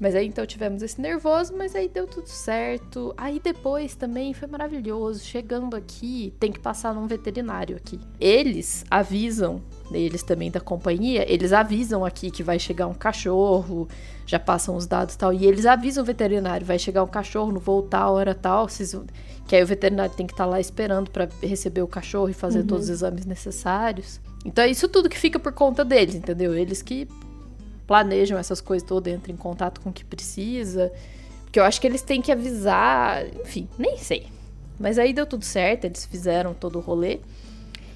Mas 0.01 0.15
aí 0.15 0.25
então 0.25 0.43
tivemos 0.47 0.81
esse 0.81 0.99
nervoso, 0.99 1.53
mas 1.55 1.75
aí 1.75 1.87
deu 1.87 2.07
tudo 2.07 2.27
certo. 2.27 3.13
Aí 3.15 3.39
depois 3.39 3.93
também 3.93 4.33
foi 4.33 4.47
maravilhoso. 4.47 5.23
Chegando 5.23 5.75
aqui, 5.75 6.33
tem 6.39 6.51
que 6.51 6.59
passar 6.59 6.91
num 6.95 7.05
veterinário 7.05 7.77
aqui. 7.77 7.99
Eles 8.19 8.83
avisam, 8.89 9.61
eles 9.91 10.23
também 10.23 10.49
da 10.49 10.59
companhia, 10.59 11.31
eles 11.31 11.53
avisam 11.53 12.03
aqui 12.03 12.31
que 12.31 12.41
vai 12.41 12.57
chegar 12.57 12.87
um 12.87 12.95
cachorro, 12.95 13.87
já 14.25 14.39
passam 14.39 14.75
os 14.75 14.87
dados 14.87 15.13
e 15.13 15.17
tal. 15.19 15.31
E 15.31 15.45
eles 15.45 15.67
avisam 15.67 16.01
o 16.01 16.05
veterinário, 16.05 16.65
vai 16.65 16.79
chegar 16.79 17.03
um 17.03 17.07
cachorro, 17.07 17.51
não 17.51 17.61
voltar 17.61 17.99
a 17.99 18.09
hora 18.09 18.33
tal. 18.33 18.67
Vocês... 18.67 18.95
Que 19.47 19.55
aí 19.55 19.63
o 19.63 19.67
veterinário 19.67 20.15
tem 20.15 20.25
que 20.25 20.33
estar 20.33 20.45
lá 20.47 20.59
esperando 20.59 21.11
pra 21.11 21.27
receber 21.43 21.83
o 21.83 21.87
cachorro 21.87 22.29
e 22.29 22.33
fazer 22.33 22.63
todos 22.63 22.85
os 22.85 22.89
exames 22.89 23.25
necessários. 23.25 24.19
Então 24.43 24.63
é 24.63 24.69
isso 24.69 24.87
tudo 24.89 25.09
que 25.09 25.19
fica 25.19 25.37
por 25.37 25.51
conta 25.51 25.85
deles, 25.85 26.15
entendeu? 26.15 26.55
Eles 26.55 26.81
que 26.81 27.07
planejam 27.91 28.39
essas 28.39 28.61
coisas 28.61 28.87
todas, 28.87 29.13
entram 29.13 29.33
em 29.33 29.37
contato 29.37 29.81
com 29.81 29.89
o 29.89 29.93
que 29.93 30.05
precisa. 30.05 30.93
Porque 31.43 31.59
eu 31.59 31.63
acho 31.65 31.81
que 31.81 31.85
eles 31.85 32.01
têm 32.01 32.21
que 32.21 32.31
avisar, 32.31 33.25
enfim, 33.41 33.67
nem 33.77 33.97
sei. 33.97 34.27
Mas 34.79 34.97
aí 34.97 35.11
deu 35.11 35.25
tudo 35.25 35.43
certo, 35.43 35.83
eles 35.83 36.05
fizeram 36.05 36.53
todo 36.53 36.77
o 36.77 36.81
rolê. 36.81 37.19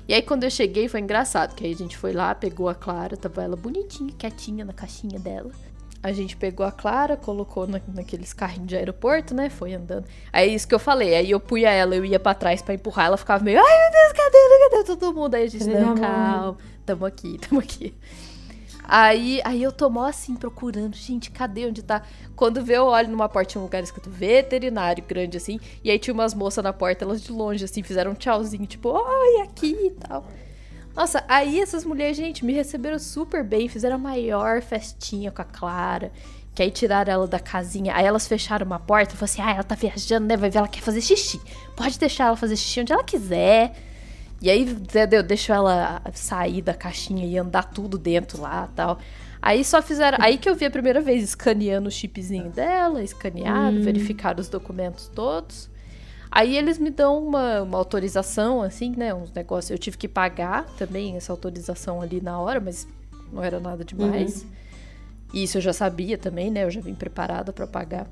E 0.06 0.14
aí 0.14 0.22
quando 0.22 0.44
eu 0.44 0.50
cheguei 0.50 0.90
foi 0.90 1.00
engraçado, 1.00 1.56
que 1.56 1.66
aí 1.66 1.72
a 1.72 1.78
gente 1.78 1.96
foi 1.96 2.12
lá, 2.12 2.36
pegou 2.36 2.68
a 2.68 2.76
Clara, 2.76 3.16
tava 3.16 3.42
ela 3.42 3.56
bonitinha, 3.56 4.14
quietinha 4.18 4.66
na 4.66 4.74
caixinha 4.74 5.18
dela. 5.18 5.50
A 6.04 6.12
gente 6.12 6.36
pegou 6.36 6.66
a 6.66 6.74
Clara, 6.74 7.16
colocou 7.16 7.66
na, 7.66 7.80
naqueles 7.88 8.34
carrinhos 8.34 8.68
de 8.68 8.76
aeroporto, 8.76 9.34
né? 9.34 9.50
Foi 9.50 9.74
andando. 9.74 10.04
Aí 10.34 10.54
isso 10.54 10.68
que 10.68 10.76
eu 10.76 10.80
falei. 10.80 11.16
Aí 11.16 11.32
eu 11.32 11.40
punha 11.40 11.70
ela, 11.70 11.96
eu 11.96 12.04
ia 12.04 12.20
pra 12.20 12.34
trás 12.34 12.62
pra 12.62 12.74
empurrar, 12.74 13.06
ela 13.06 13.18
ficava 13.18 13.42
meio, 13.42 13.60
ai 13.60 13.82
meu 13.82 13.92
Deus, 13.92 14.12
cadê, 14.12 14.70
cadê 14.72 14.84
todo 14.84 15.16
mundo? 15.16 15.36
Aí 15.36 15.46
a 15.46 15.48
gente, 15.48 15.64
não, 15.64 15.74
minha 15.74 15.86
mãe?" 15.86 16.02
calma, 16.02 16.58
tamo 16.86 17.06
aqui, 17.06 17.38
tamo 17.40 17.62
aqui. 17.62 17.96
Aí, 18.88 19.42
aí 19.44 19.62
eu 19.64 19.72
tô 19.72 19.90
mó 19.90 20.06
assim 20.06 20.36
procurando, 20.36 20.96
gente, 20.96 21.32
cadê 21.32 21.66
onde 21.66 21.84
tá? 21.84 22.04
Quando 22.36 22.64
vê, 22.64 22.78
eu 22.78 22.86
olho 22.86 23.10
numa 23.10 23.28
porta, 23.28 23.52
tinha 23.52 23.62
um 23.62 23.66
lugar 23.66 23.84
escrito 23.84 24.10
veterinário 24.10 25.04
grande 25.04 25.38
assim, 25.38 25.60
e 25.84 25.90
aí 25.90 25.98
tinha 25.98 26.14
umas 26.14 26.34
moças 26.34 26.64
na 26.64 26.72
porta, 26.72 27.04
elas 27.04 27.22
de 27.22 27.32
longe 27.32 27.64
assim, 27.64 27.82
fizeram 27.82 28.12
um 28.12 28.16
tchauzinho, 28.16 28.66
tipo, 28.66 28.90
oi, 28.90 29.42
aqui 29.42 29.76
e 29.88 29.92
tal. 29.92 30.26
Nossa, 30.96 31.24
aí 31.28 31.60
essas 31.60 31.84
mulheres, 31.84 32.16
gente, 32.16 32.46
me 32.46 32.54
receberam 32.54 32.98
super 32.98 33.44
bem, 33.44 33.68
fizeram 33.68 33.96
a 33.96 34.00
maior 34.00 34.62
festinha 34.62 35.30
com 35.30 35.42
a 35.42 35.46
Clara. 35.46 36.12
Que 36.54 36.64
aí 36.64 36.72
tiraram 36.72 37.12
ela 37.12 37.28
da 37.28 37.38
casinha, 37.38 37.94
aí 37.94 38.06
elas 38.06 38.26
fecharam 38.26 38.66
uma 38.66 38.80
porta 38.80 39.14
e 39.14 39.18
falaram 39.18 39.26
assim: 39.26 39.42
ah, 39.42 39.52
ela 39.56 39.64
tá 39.64 39.76
viajando, 39.76 40.26
né? 40.26 40.38
Vai 40.38 40.50
ver, 40.50 40.60
ela 40.60 40.70
quer 40.70 40.80
fazer 40.80 41.02
xixi. 41.02 41.42
Pode 41.76 42.00
deixar 42.00 42.28
ela 42.28 42.38
fazer 42.38 42.56
xixi 42.56 42.80
onde 42.80 42.94
ela 42.94 43.04
quiser. 43.04 43.76
E 44.42 44.50
aí, 44.50 44.64
entendeu? 44.64 45.24
Deixou 45.24 45.56
ela 45.56 46.02
sair 46.14 46.62
da 46.62 46.74
caixinha 46.74 47.26
e 47.26 47.38
andar 47.38 47.64
tudo 47.64 47.98
dentro 47.98 48.42
lá 48.42 48.70
tal. 48.76 49.00
Aí 49.42 49.64
só 49.64 49.82
fizeram. 49.82 50.18
Aí 50.22 50.38
que 50.38 50.50
eu 50.50 50.56
vi 50.56 50.66
a 50.66 50.72
primeira 50.72 51.00
vez 51.02 51.24
escaneando 51.24 51.88
o 51.88 51.92
chipzinho 51.92 52.50
dela, 52.50 53.04
escaneado, 53.04 53.78
verificaram 53.84 54.40
os 54.42 54.50
documentos 54.50 55.08
todos. 55.08 55.70
Aí 56.32 56.58
eles 56.58 56.78
me 56.78 56.90
dão 56.90 57.24
uma, 57.26 57.62
uma 57.62 57.78
autorização, 57.78 58.62
assim, 58.62 58.94
né? 58.98 59.14
Uns 59.14 59.32
negócios. 59.32 59.72
Eu 59.72 59.78
tive 59.78 59.98
que 59.98 60.08
pagar 60.08 60.66
também 60.78 61.16
essa 61.16 61.32
autorização 61.32 62.02
ali 62.02 62.20
na 62.20 62.40
hora, 62.40 62.60
mas 62.60 62.88
não 63.32 63.44
era 63.44 63.60
nada 63.60 63.86
demais. 63.86 64.46
E 65.34 65.44
Isso 65.44 65.58
eu 65.58 65.62
já 65.62 65.74
sabia 65.74 66.18
também, 66.18 66.50
né? 66.50 66.64
Eu 66.64 66.72
já 66.72 66.82
vim 66.82 66.96
preparada 66.96 67.54
pra 67.54 67.68
pagar. 67.68 68.08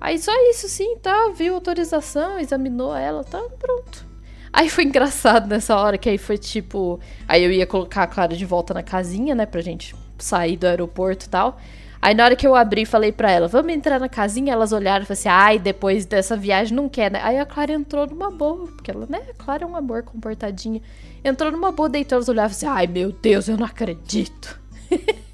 Aí 0.00 0.18
só 0.18 0.32
isso, 0.50 0.68
sim, 0.68 0.96
tá? 0.98 1.32
Viu 1.36 1.54
a 1.54 1.56
autorização, 1.56 2.38
examinou 2.38 2.96
ela, 2.96 3.22
tá 3.22 3.40
pronto. 3.58 4.07
Aí 4.52 4.68
foi 4.68 4.84
engraçado 4.84 5.46
nessa 5.48 5.76
hora, 5.76 5.98
que 5.98 6.08
aí 6.08 6.18
foi 6.18 6.38
tipo. 6.38 6.98
Aí 7.26 7.44
eu 7.44 7.50
ia 7.52 7.66
colocar 7.66 8.04
a 8.04 8.06
Clara 8.06 8.36
de 8.36 8.44
volta 8.44 8.72
na 8.74 8.82
casinha, 8.82 9.34
né? 9.34 9.46
Pra 9.46 9.60
gente 9.60 9.94
sair 10.18 10.56
do 10.56 10.66
aeroporto 10.66 11.26
e 11.26 11.28
tal. 11.28 11.58
Aí 12.00 12.14
na 12.14 12.24
hora 12.24 12.36
que 12.36 12.46
eu 12.46 12.54
abri, 12.54 12.84
falei 12.84 13.10
pra 13.10 13.30
ela, 13.30 13.48
vamos 13.48 13.72
entrar 13.72 13.98
na 13.98 14.08
casinha? 14.08 14.52
Elas 14.52 14.72
olharam 14.72 15.02
e 15.02 15.06
falaram 15.06 15.20
assim, 15.20 15.28
ai, 15.28 15.58
depois 15.58 16.06
dessa 16.06 16.36
viagem 16.36 16.76
não 16.76 16.88
quer, 16.88 17.10
né? 17.10 17.20
Aí 17.22 17.38
a 17.38 17.44
Clara 17.44 17.72
entrou 17.72 18.06
numa 18.06 18.30
boa, 18.30 18.68
porque 18.68 18.90
ela, 18.90 19.06
né? 19.08 19.20
A 19.30 19.34
Clara 19.34 19.64
é 19.64 19.66
um 19.66 19.74
amor 19.74 20.04
comportadinha. 20.04 20.80
Entrou 21.24 21.50
numa 21.50 21.72
boa, 21.72 21.88
deitou, 21.88 22.16
elas 22.16 22.28
olhavam 22.28 22.52
assim, 22.52 22.66
ai, 22.66 22.86
meu 22.86 23.10
Deus, 23.10 23.48
eu 23.48 23.56
não 23.56 23.66
acredito. 23.66 24.60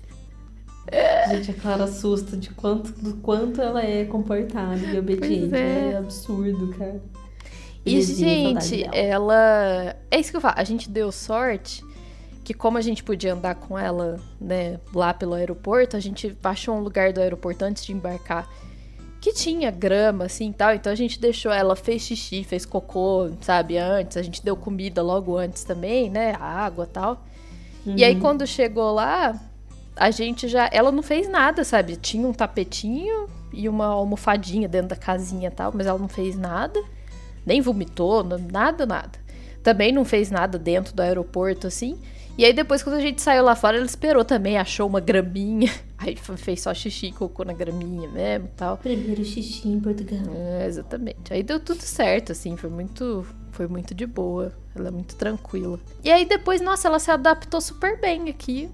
Gente, 1.28 1.50
a 1.50 1.54
Clara 1.54 1.84
assusta 1.84 2.36
de 2.36 2.50
quanto, 2.50 2.92
do 2.92 3.14
quanto 3.14 3.60
ela 3.60 3.82
é 3.82 4.04
comportada 4.04 4.78
e 4.78 4.98
obediente. 4.98 5.54
é. 5.54 5.92
É. 5.92 5.96
absurdo, 5.96 6.68
cara. 6.78 7.00
E, 7.84 8.00
gente, 8.02 8.84
ela. 8.92 9.96
É 10.10 10.18
isso 10.18 10.30
que 10.30 10.36
eu 10.36 10.40
falo. 10.40 10.54
A 10.56 10.64
gente 10.64 10.88
deu 10.88 11.12
sorte 11.12 11.84
que, 12.42 12.54
como 12.54 12.78
a 12.78 12.80
gente 12.80 13.02
podia 13.02 13.32
andar 13.34 13.54
com 13.54 13.78
ela, 13.78 14.20
né, 14.40 14.78
lá 14.94 15.12
pelo 15.12 15.34
aeroporto, 15.34 15.96
a 15.96 16.00
gente 16.00 16.36
achou 16.42 16.76
um 16.76 16.80
lugar 16.80 17.12
do 17.12 17.20
aeroporto 17.20 17.64
antes 17.64 17.84
de 17.84 17.92
embarcar 17.92 18.48
que 19.20 19.32
tinha 19.32 19.70
grama, 19.70 20.26
assim 20.26 20.50
e 20.50 20.52
tal. 20.52 20.74
Então 20.74 20.92
a 20.92 20.96
gente 20.96 21.18
deixou 21.18 21.50
ela, 21.50 21.74
fez 21.74 22.02
xixi, 22.02 22.44
fez 22.44 22.66
cocô, 22.66 23.30
sabe, 23.40 23.78
antes. 23.78 24.18
A 24.18 24.22
gente 24.22 24.44
deu 24.44 24.54
comida 24.54 25.02
logo 25.02 25.36
antes 25.38 25.64
também, 25.64 26.10
né? 26.10 26.36
Água 26.38 26.84
e 26.84 26.92
tal. 26.92 27.24
E 27.86 28.04
aí, 28.04 28.18
quando 28.18 28.46
chegou 28.46 28.92
lá, 28.92 29.38
a 29.96 30.10
gente 30.10 30.46
já. 30.48 30.68
Ela 30.72 30.90
não 30.92 31.02
fez 31.02 31.28
nada, 31.28 31.64
sabe? 31.64 31.96
Tinha 31.96 32.26
um 32.26 32.32
tapetinho 32.32 33.28
e 33.52 33.68
uma 33.68 33.86
almofadinha 33.86 34.68
dentro 34.68 34.88
da 34.88 34.96
casinha 34.96 35.48
e 35.48 35.50
tal, 35.50 35.72
mas 35.74 35.86
ela 35.86 35.98
não 35.98 36.08
fez 36.08 36.36
nada. 36.36 36.82
Nem 37.44 37.60
vomitou, 37.60 38.24
nada, 38.24 38.86
nada. 38.86 39.18
Também 39.62 39.92
não 39.92 40.04
fez 40.04 40.30
nada 40.30 40.58
dentro 40.58 40.94
do 40.94 41.00
aeroporto, 41.00 41.66
assim. 41.66 41.98
E 42.36 42.44
aí, 42.44 42.52
depois, 42.52 42.82
quando 42.82 42.96
a 42.96 43.00
gente 43.00 43.22
saiu 43.22 43.44
lá 43.44 43.54
fora, 43.54 43.76
ela 43.76 43.86
esperou 43.86 44.24
também, 44.24 44.58
achou 44.58 44.88
uma 44.88 45.00
graminha. 45.00 45.72
Aí 45.96 46.16
fez 46.16 46.60
só 46.60 46.74
xixi 46.74 47.06
e 47.06 47.12
cocô 47.12 47.44
na 47.44 47.54
graminha 47.54 48.08
mesmo 48.10 48.46
e 48.46 48.56
tal. 48.56 48.76
Primeiro 48.76 49.24
xixi 49.24 49.68
em 49.68 49.80
Portugal. 49.80 50.20
É, 50.34 50.66
exatamente. 50.66 51.32
Aí 51.32 51.42
deu 51.42 51.58
tudo 51.58 51.80
certo, 51.80 52.32
assim, 52.32 52.58
foi 52.58 52.68
muito, 52.68 53.24
foi 53.52 53.66
muito 53.66 53.94
de 53.94 54.04
boa. 54.04 54.52
Ela 54.74 54.88
é 54.88 54.90
muito 54.90 55.14
tranquila. 55.16 55.78
E 56.02 56.10
aí 56.10 56.26
depois, 56.26 56.60
nossa, 56.60 56.88
ela 56.88 56.98
se 56.98 57.10
adaptou 57.10 57.58
super 57.60 57.98
bem 57.98 58.28
aqui. 58.28 58.68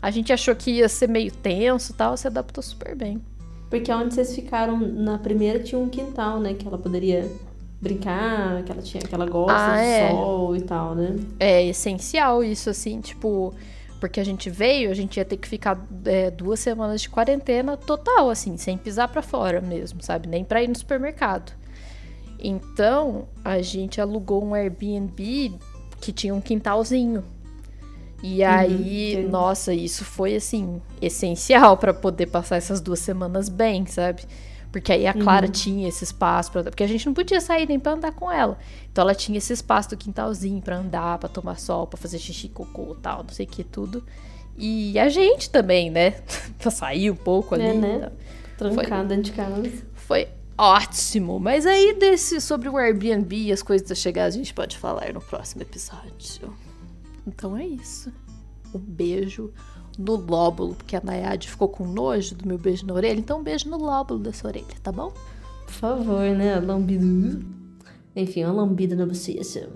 A 0.00 0.10
gente 0.10 0.32
achou 0.32 0.54
que 0.54 0.70
ia 0.70 0.88
ser 0.88 1.08
meio 1.08 1.30
tenso 1.30 1.92
e 1.92 1.94
tal, 1.94 2.16
se 2.16 2.26
adaptou 2.26 2.62
super 2.62 2.94
bem. 2.94 3.20
Porque 3.68 3.92
onde 3.92 4.14
vocês 4.14 4.34
ficaram 4.34 4.78
na 4.78 5.18
primeira 5.18 5.58
tinha 5.58 5.78
um 5.78 5.88
quintal, 5.88 6.40
né? 6.40 6.54
Que 6.54 6.66
ela 6.66 6.78
poderia 6.78 7.30
brincar, 7.88 8.62
que 8.62 8.72
ela 8.72 8.82
tinha 8.82 9.02
que 9.02 9.14
ela 9.14 9.26
gosta 9.26 9.54
Ah, 9.72 9.76
de 9.76 9.82
é. 9.82 10.10
sol 10.10 10.56
e 10.56 10.60
tal, 10.62 10.94
né? 10.94 11.16
É 11.38 11.64
essencial 11.64 12.42
isso, 12.44 12.70
assim, 12.70 13.00
tipo. 13.00 13.54
Porque 14.00 14.20
a 14.20 14.24
gente 14.24 14.50
veio, 14.50 14.90
a 14.90 14.94
gente 14.94 15.16
ia 15.16 15.24
ter 15.24 15.38
que 15.38 15.48
ficar 15.48 15.82
é, 16.04 16.30
duas 16.30 16.60
semanas 16.60 17.00
de 17.00 17.08
quarentena 17.08 17.76
total, 17.78 18.28
assim, 18.28 18.56
sem 18.58 18.76
pisar 18.76 19.08
pra 19.08 19.22
fora 19.22 19.60
mesmo, 19.60 20.02
sabe? 20.02 20.28
Nem 20.28 20.44
pra 20.44 20.62
ir 20.62 20.68
no 20.68 20.76
supermercado. 20.76 21.52
Então, 22.38 23.26
a 23.42 23.62
gente 23.62 23.98
alugou 24.00 24.44
um 24.44 24.54
Airbnb 24.54 25.54
que 26.00 26.12
tinha 26.12 26.34
um 26.34 26.40
quintalzinho. 26.42 27.24
E 28.22 28.42
aí, 28.42 29.12
entendi. 29.14 29.28
nossa, 29.28 29.72
isso 29.74 30.04
foi 30.04 30.34
assim 30.36 30.80
essencial 31.00 31.76
pra 31.76 31.92
poder 31.94 32.26
passar 32.26 32.56
essas 32.56 32.80
duas 32.80 32.98
semanas 32.98 33.48
bem, 33.48 33.86
sabe? 33.86 34.22
Porque 34.76 34.92
aí 34.92 35.06
a 35.06 35.14
Clara 35.14 35.48
tinha 35.48 35.88
esse 35.88 36.04
espaço 36.04 36.52
para, 36.52 36.64
porque 36.64 36.84
a 36.84 36.86
gente 36.86 37.06
não 37.06 37.14
podia 37.14 37.40
sair 37.40 37.66
nem 37.66 37.80
pra 37.80 37.92
andar 37.92 38.12
com 38.12 38.30
ela. 38.30 38.58
Então 38.92 39.00
ela 39.00 39.14
tinha 39.14 39.38
esse 39.38 39.50
espaço 39.50 39.88
do 39.88 39.96
quintalzinho 39.96 40.60
pra 40.60 40.76
andar, 40.76 41.16
pra 41.16 41.30
tomar 41.30 41.58
sol, 41.58 41.86
pra 41.86 41.96
fazer 41.96 42.18
xixi, 42.18 42.50
cocô, 42.50 42.94
tal, 43.00 43.22
não 43.22 43.30
sei 43.30 43.46
o 43.46 43.48
que 43.48 43.64
tudo. 43.64 44.04
E 44.54 44.98
a 44.98 45.08
gente 45.08 45.48
também, 45.48 45.88
né? 45.88 46.20
pra 46.60 46.70
sair 46.70 47.10
um 47.10 47.16
pouco 47.16 47.54
ali. 47.54 47.64
É, 47.64 47.72
né? 47.72 48.12
então. 48.54 48.70
Trancada 48.74 49.04
dentro 49.08 49.22
de 49.22 49.32
casa. 49.32 49.62
Foi 49.94 50.28
ótimo. 50.58 51.40
Mas 51.40 51.64
aí 51.64 51.96
desse 51.98 52.38
sobre 52.38 52.68
o 52.68 52.76
Airbnb 52.76 53.34
e 53.34 53.52
as 53.52 53.62
coisas 53.62 53.90
a 53.90 53.94
chegar, 53.94 54.24
a 54.24 54.30
gente 54.30 54.52
pode 54.52 54.76
falar 54.76 55.10
no 55.10 55.22
próximo 55.22 55.62
episódio. 55.62 56.52
Então 57.26 57.56
é 57.56 57.64
isso. 57.64 58.12
Um 58.74 58.78
beijo 58.78 59.54
no 59.98 60.16
lóbulo, 60.16 60.74
porque 60.74 60.96
a 60.96 61.00
Nayade 61.02 61.48
ficou 61.48 61.68
com 61.68 61.86
nojo 61.86 62.34
do 62.34 62.46
meu 62.46 62.58
beijo 62.58 62.86
na 62.86 62.94
orelha, 62.94 63.18
então 63.18 63.40
um 63.40 63.42
beijo 63.42 63.68
no 63.68 63.78
lóbulo 63.78 64.20
dessa 64.20 64.46
orelha, 64.46 64.66
tá 64.82 64.92
bom? 64.92 65.12
Por 65.64 65.74
favor, 65.74 66.30
né? 66.34 66.60
Lambido. 66.60 67.44
Enfim, 68.14 68.44
uma 68.44 68.52
lambida 68.52 68.94
na 68.94 69.06
bochecha. 69.06 69.68